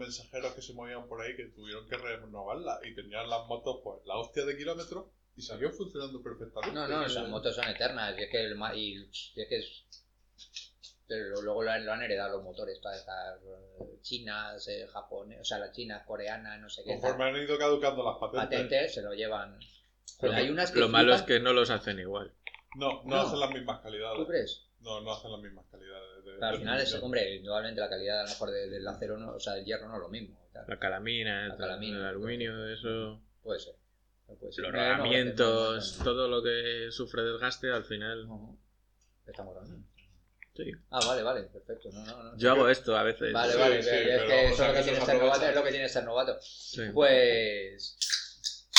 mensajeros 0.04 0.52
que 0.54 0.62
se 0.62 0.72
movían 0.74 1.06
por 1.08 1.20
ahí 1.22 1.34
que 1.36 1.44
tuvieron 1.46 1.88
que 1.88 1.96
renovarla 1.96 2.78
y 2.84 2.94
tenían 2.94 3.28
las 3.28 3.46
motos, 3.46 3.80
pues, 3.82 4.00
la 4.06 4.16
hostia 4.16 4.44
de 4.44 4.56
kilómetros 4.56 5.06
y 5.36 5.42
salió 5.42 5.70
funcionando 5.70 6.22
perfectamente. 6.22 6.74
No, 6.74 6.86
no, 6.86 7.04
esas 7.04 7.28
motos 7.28 7.54
son 7.56 7.68
eternas. 7.68 8.14
Y 8.18 8.22
es 8.22 8.30
que, 8.30 8.44
el 8.44 8.54
ma- 8.56 8.74
y, 8.74 8.94
y 8.98 9.40
es 9.42 9.48
que 9.48 9.58
es- 9.58 9.84
pero 11.06 11.42
luego 11.42 11.62
lo 11.62 11.70
han, 11.70 11.84
lo 11.84 11.92
han 11.92 12.02
heredado 12.02 12.36
los 12.36 12.44
motores, 12.44 12.80
todas 12.80 12.98
estas 12.98 13.38
eh, 13.42 13.98
chinas, 14.00 14.66
eh, 14.68 14.86
japonesas, 14.90 15.42
o 15.42 15.44
sea, 15.44 15.58
las 15.58 15.72
chinas, 15.72 16.06
coreanas, 16.06 16.58
no 16.60 16.70
sé 16.70 16.82
qué. 16.82 16.92
Conforme 16.98 17.24
han 17.24 17.36
ido 17.36 17.58
caducando 17.58 18.02
las 18.02 18.16
patentes. 18.18 18.48
patentes 18.60 18.94
se 18.94 19.02
lo 19.02 19.12
llevan. 19.12 19.58
Joder, 20.18 20.34
hay 20.34 20.48
unas 20.50 20.70
que 20.70 20.80
lo 20.80 20.88
malo 20.88 21.14
es 21.14 21.22
que 21.22 21.40
no 21.40 21.52
los 21.52 21.68
hacen 21.70 21.98
igual. 21.98 22.32
No, 22.76 23.02
no, 23.04 23.16
No. 23.16 23.20
hacen 23.22 23.38
las 23.40 23.50
mismas 23.50 23.80
calidades. 23.80 24.18
¿Tú 24.18 24.26
crees? 24.26 24.66
No, 24.80 25.00
no 25.02 25.12
hacen 25.12 25.30
las 25.30 25.40
mismas 25.40 25.66
calidades. 25.70 26.13
Al 26.50 26.58
final 26.58 26.80
es, 26.80 26.94
hombre, 26.94 27.34
indudablemente 27.36 27.80
la 27.80 27.88
calidad 27.88 28.20
a 28.20 28.22
lo 28.24 28.28
mejor 28.30 28.50
de- 28.50 28.68
del 28.70 28.86
acero, 28.86 29.16
no, 29.18 29.32
o 29.34 29.40
sea, 29.40 29.54
del 29.54 29.64
hierro 29.64 29.88
no 29.88 29.94
es 29.94 30.00
lo 30.00 30.08
mismo. 30.08 30.38
La 30.68 30.78
calamina, 30.78 31.48
La 31.48 31.56
calamina, 31.56 31.98
el 31.98 32.04
aluminio, 32.04 32.68
eso. 32.72 33.20
Puede 33.42 33.60
ser. 33.60 33.74
Puede 34.38 34.52
ser. 34.52 34.64
Los 34.64 34.72
rodamientos, 34.72 35.98
no, 35.98 36.04
todo 36.04 36.28
lo 36.28 36.42
que 36.42 36.88
sufre 36.90 37.22
desgaste 37.22 37.70
al 37.70 37.84
final. 37.84 38.26
no, 38.26 38.36
no. 38.38 38.58
Estamos 39.26 39.56
hablando. 39.56 39.86
Sí. 40.56 40.70
Ah, 40.90 41.00
vale, 41.04 41.22
vale, 41.22 41.42
perfecto. 41.44 41.88
No, 41.92 42.04
no, 42.06 42.22
no. 42.22 42.36
Yo 42.38 42.52
hago 42.52 42.68
esto 42.68 42.96
a 42.96 43.02
veces. 43.02 43.32
Vale, 43.32 43.52
Sí, 43.54 43.58
vale, 43.58 43.82
sí, 43.82 43.88
es 43.90 44.22
que 44.22 44.44
eso 44.46 44.62
es 44.64 44.68
lo 44.68 44.74
que 44.74 44.82
tiene 44.82 45.00
ser 45.04 45.16
novato, 45.20 45.46
es 45.46 45.54
lo 45.54 45.64
que 45.64 45.70
tiene 45.70 45.88
ser 45.88 46.04
novato. 46.04 46.38
Sí. 46.40 46.82
Pues. 46.92 47.96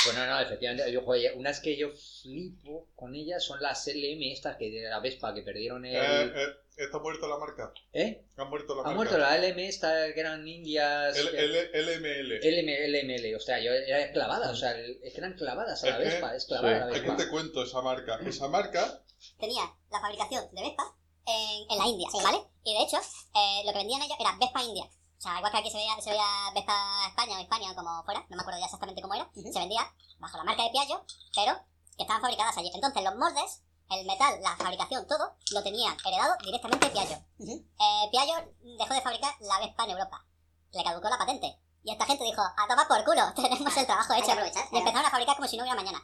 Pues 0.06 0.16
no, 0.18 0.26
no, 0.28 0.40
efectivamente. 0.40 0.92
Yo, 0.92 1.02
joder, 1.02 1.34
unas 1.36 1.60
que 1.60 1.76
yo 1.76 1.90
flipo 1.92 2.90
con 2.96 3.16
ellas 3.16 3.44
son 3.44 3.60
las 3.62 3.88
LM 3.88 4.32
estas 4.32 4.56
que 4.56 4.70
de 4.70 4.88
la 4.88 5.00
Vespa 5.00 5.34
que 5.34 5.42
perdieron 5.42 5.84
el. 5.86 5.96
Eh, 5.96 6.32
eh, 6.36 6.56
¿Está 6.78 7.00
muerta 7.00 7.28
la 7.28 7.38
marca? 7.38 7.74
¿Eh? 7.94 8.26
¿Ha 8.38 8.44
muerto 8.46 8.76
la 8.76 8.82
Ha 8.82 8.84
marca? 8.86 8.96
muerto 8.98 9.18
la 9.18 9.38
LM 9.38 9.60
esta 9.60 10.14
que 10.14 10.20
eran 10.20 10.46
indias. 10.48 11.16
L- 11.16 11.32
que- 11.32 11.38
L- 11.46 11.72
LML. 11.74 12.40
LM, 12.42 12.70
LML, 12.90 13.36
o 13.36 13.40
sea, 13.40 13.60
yo 13.60 13.72
era 13.72 14.12
clavada, 14.12 14.52
o 14.52 14.56
sea, 14.56 14.72
es 14.78 15.14
que 15.14 15.20
eran 15.20 15.34
clavadas 15.36 15.82
a 15.84 15.88
la 15.88 15.92
Es 15.92 15.98
que- 15.98 16.04
Vespa, 16.10 16.36
es 16.36 16.46
clavada 16.46 16.76
sí. 16.76 16.82
a 16.82 16.86
la 16.86 16.92
Vespa. 16.92 17.16
te 17.18 17.30
cuento 17.30 17.64
esa 17.64 17.82
marca. 17.82 18.20
Esa 18.26 18.48
marca 18.50 19.02
tenía 19.40 19.64
la 19.90 20.00
fabricación 20.02 20.44
de 20.54 20.62
Vespa 20.62 20.84
en, 21.28 21.72
en 21.72 21.78
la 21.78 21.86
India, 21.88 22.08
¿vale? 22.22 22.40
Y 22.66 22.74
de 22.74 22.84
hecho, 22.84 22.98
eh, 22.98 23.62
lo 23.66 23.72
que 23.72 23.78
vendían 23.80 24.02
ellos 24.02 24.18
era 24.20 24.36
Vespa 24.40 24.62
India. 24.64 24.84
O 25.18 25.22
sea, 25.22 25.38
igual 25.38 25.52
que 25.54 25.58
aquí 25.60 25.72
se 25.72 25.78
veía, 25.78 25.96
se 26.02 26.10
veía 26.10 26.52
Vespa 26.54 27.08
España 27.08 27.38
o 27.40 27.42
España 27.42 27.72
o 27.72 27.76
como 27.76 28.04
fuera, 28.04 28.26
no 28.30 28.36
me 28.36 28.42
acuerdo 28.42 28.60
ya 28.60 28.66
exactamente 28.66 29.02
cómo 29.02 29.14
era, 29.16 29.32
se 29.34 29.60
vendía 29.60 29.82
bajo 30.20 30.38
la 30.38 30.44
marca 30.44 30.64
de 30.64 30.72
Piaggio, 30.72 31.06
pero 31.34 31.56
que 31.96 32.04
estaban 32.04 32.22
fabricadas 32.22 32.58
allí. 32.58 32.70
Entonces 32.76 33.02
los 33.02 33.16
moldes, 33.16 33.64
el 33.90 34.06
metal, 34.06 34.40
la 34.42 34.56
fabricación, 34.56 35.08
todo, 35.08 35.36
lo 35.52 35.64
tenían 35.64 35.96
heredado 36.06 36.36
directamente 36.44 36.88
de 36.88 36.92
Piaggio. 36.92 37.18
Eh, 37.40 38.10
Piaggio 38.12 38.36
dejó 38.78 38.94
de 38.94 39.02
fabricar 39.02 39.34
la 39.42 39.60
Vespa 39.60 39.84
en 39.84 39.92
Europa. 39.92 40.26
Le 40.72 40.84
caducó 40.84 41.10
la 41.10 41.18
patente. 41.18 41.60
Y 41.84 41.92
esta 41.92 42.06
gente 42.06 42.24
dijo, 42.24 42.42
a 42.42 42.68
tomar 42.68 42.88
por 42.88 43.04
culo, 43.06 43.22
tenemos 43.36 43.78
el 43.78 43.86
trabajo 43.86 44.14
hecho. 44.14 44.32
Y 44.72 44.78
empezaron 44.78 45.06
a 45.06 45.12
fabricar 45.12 45.36
como 45.36 45.48
si 45.48 45.56
no 45.58 45.64
hubiera 45.64 45.80
mañana. 45.80 46.04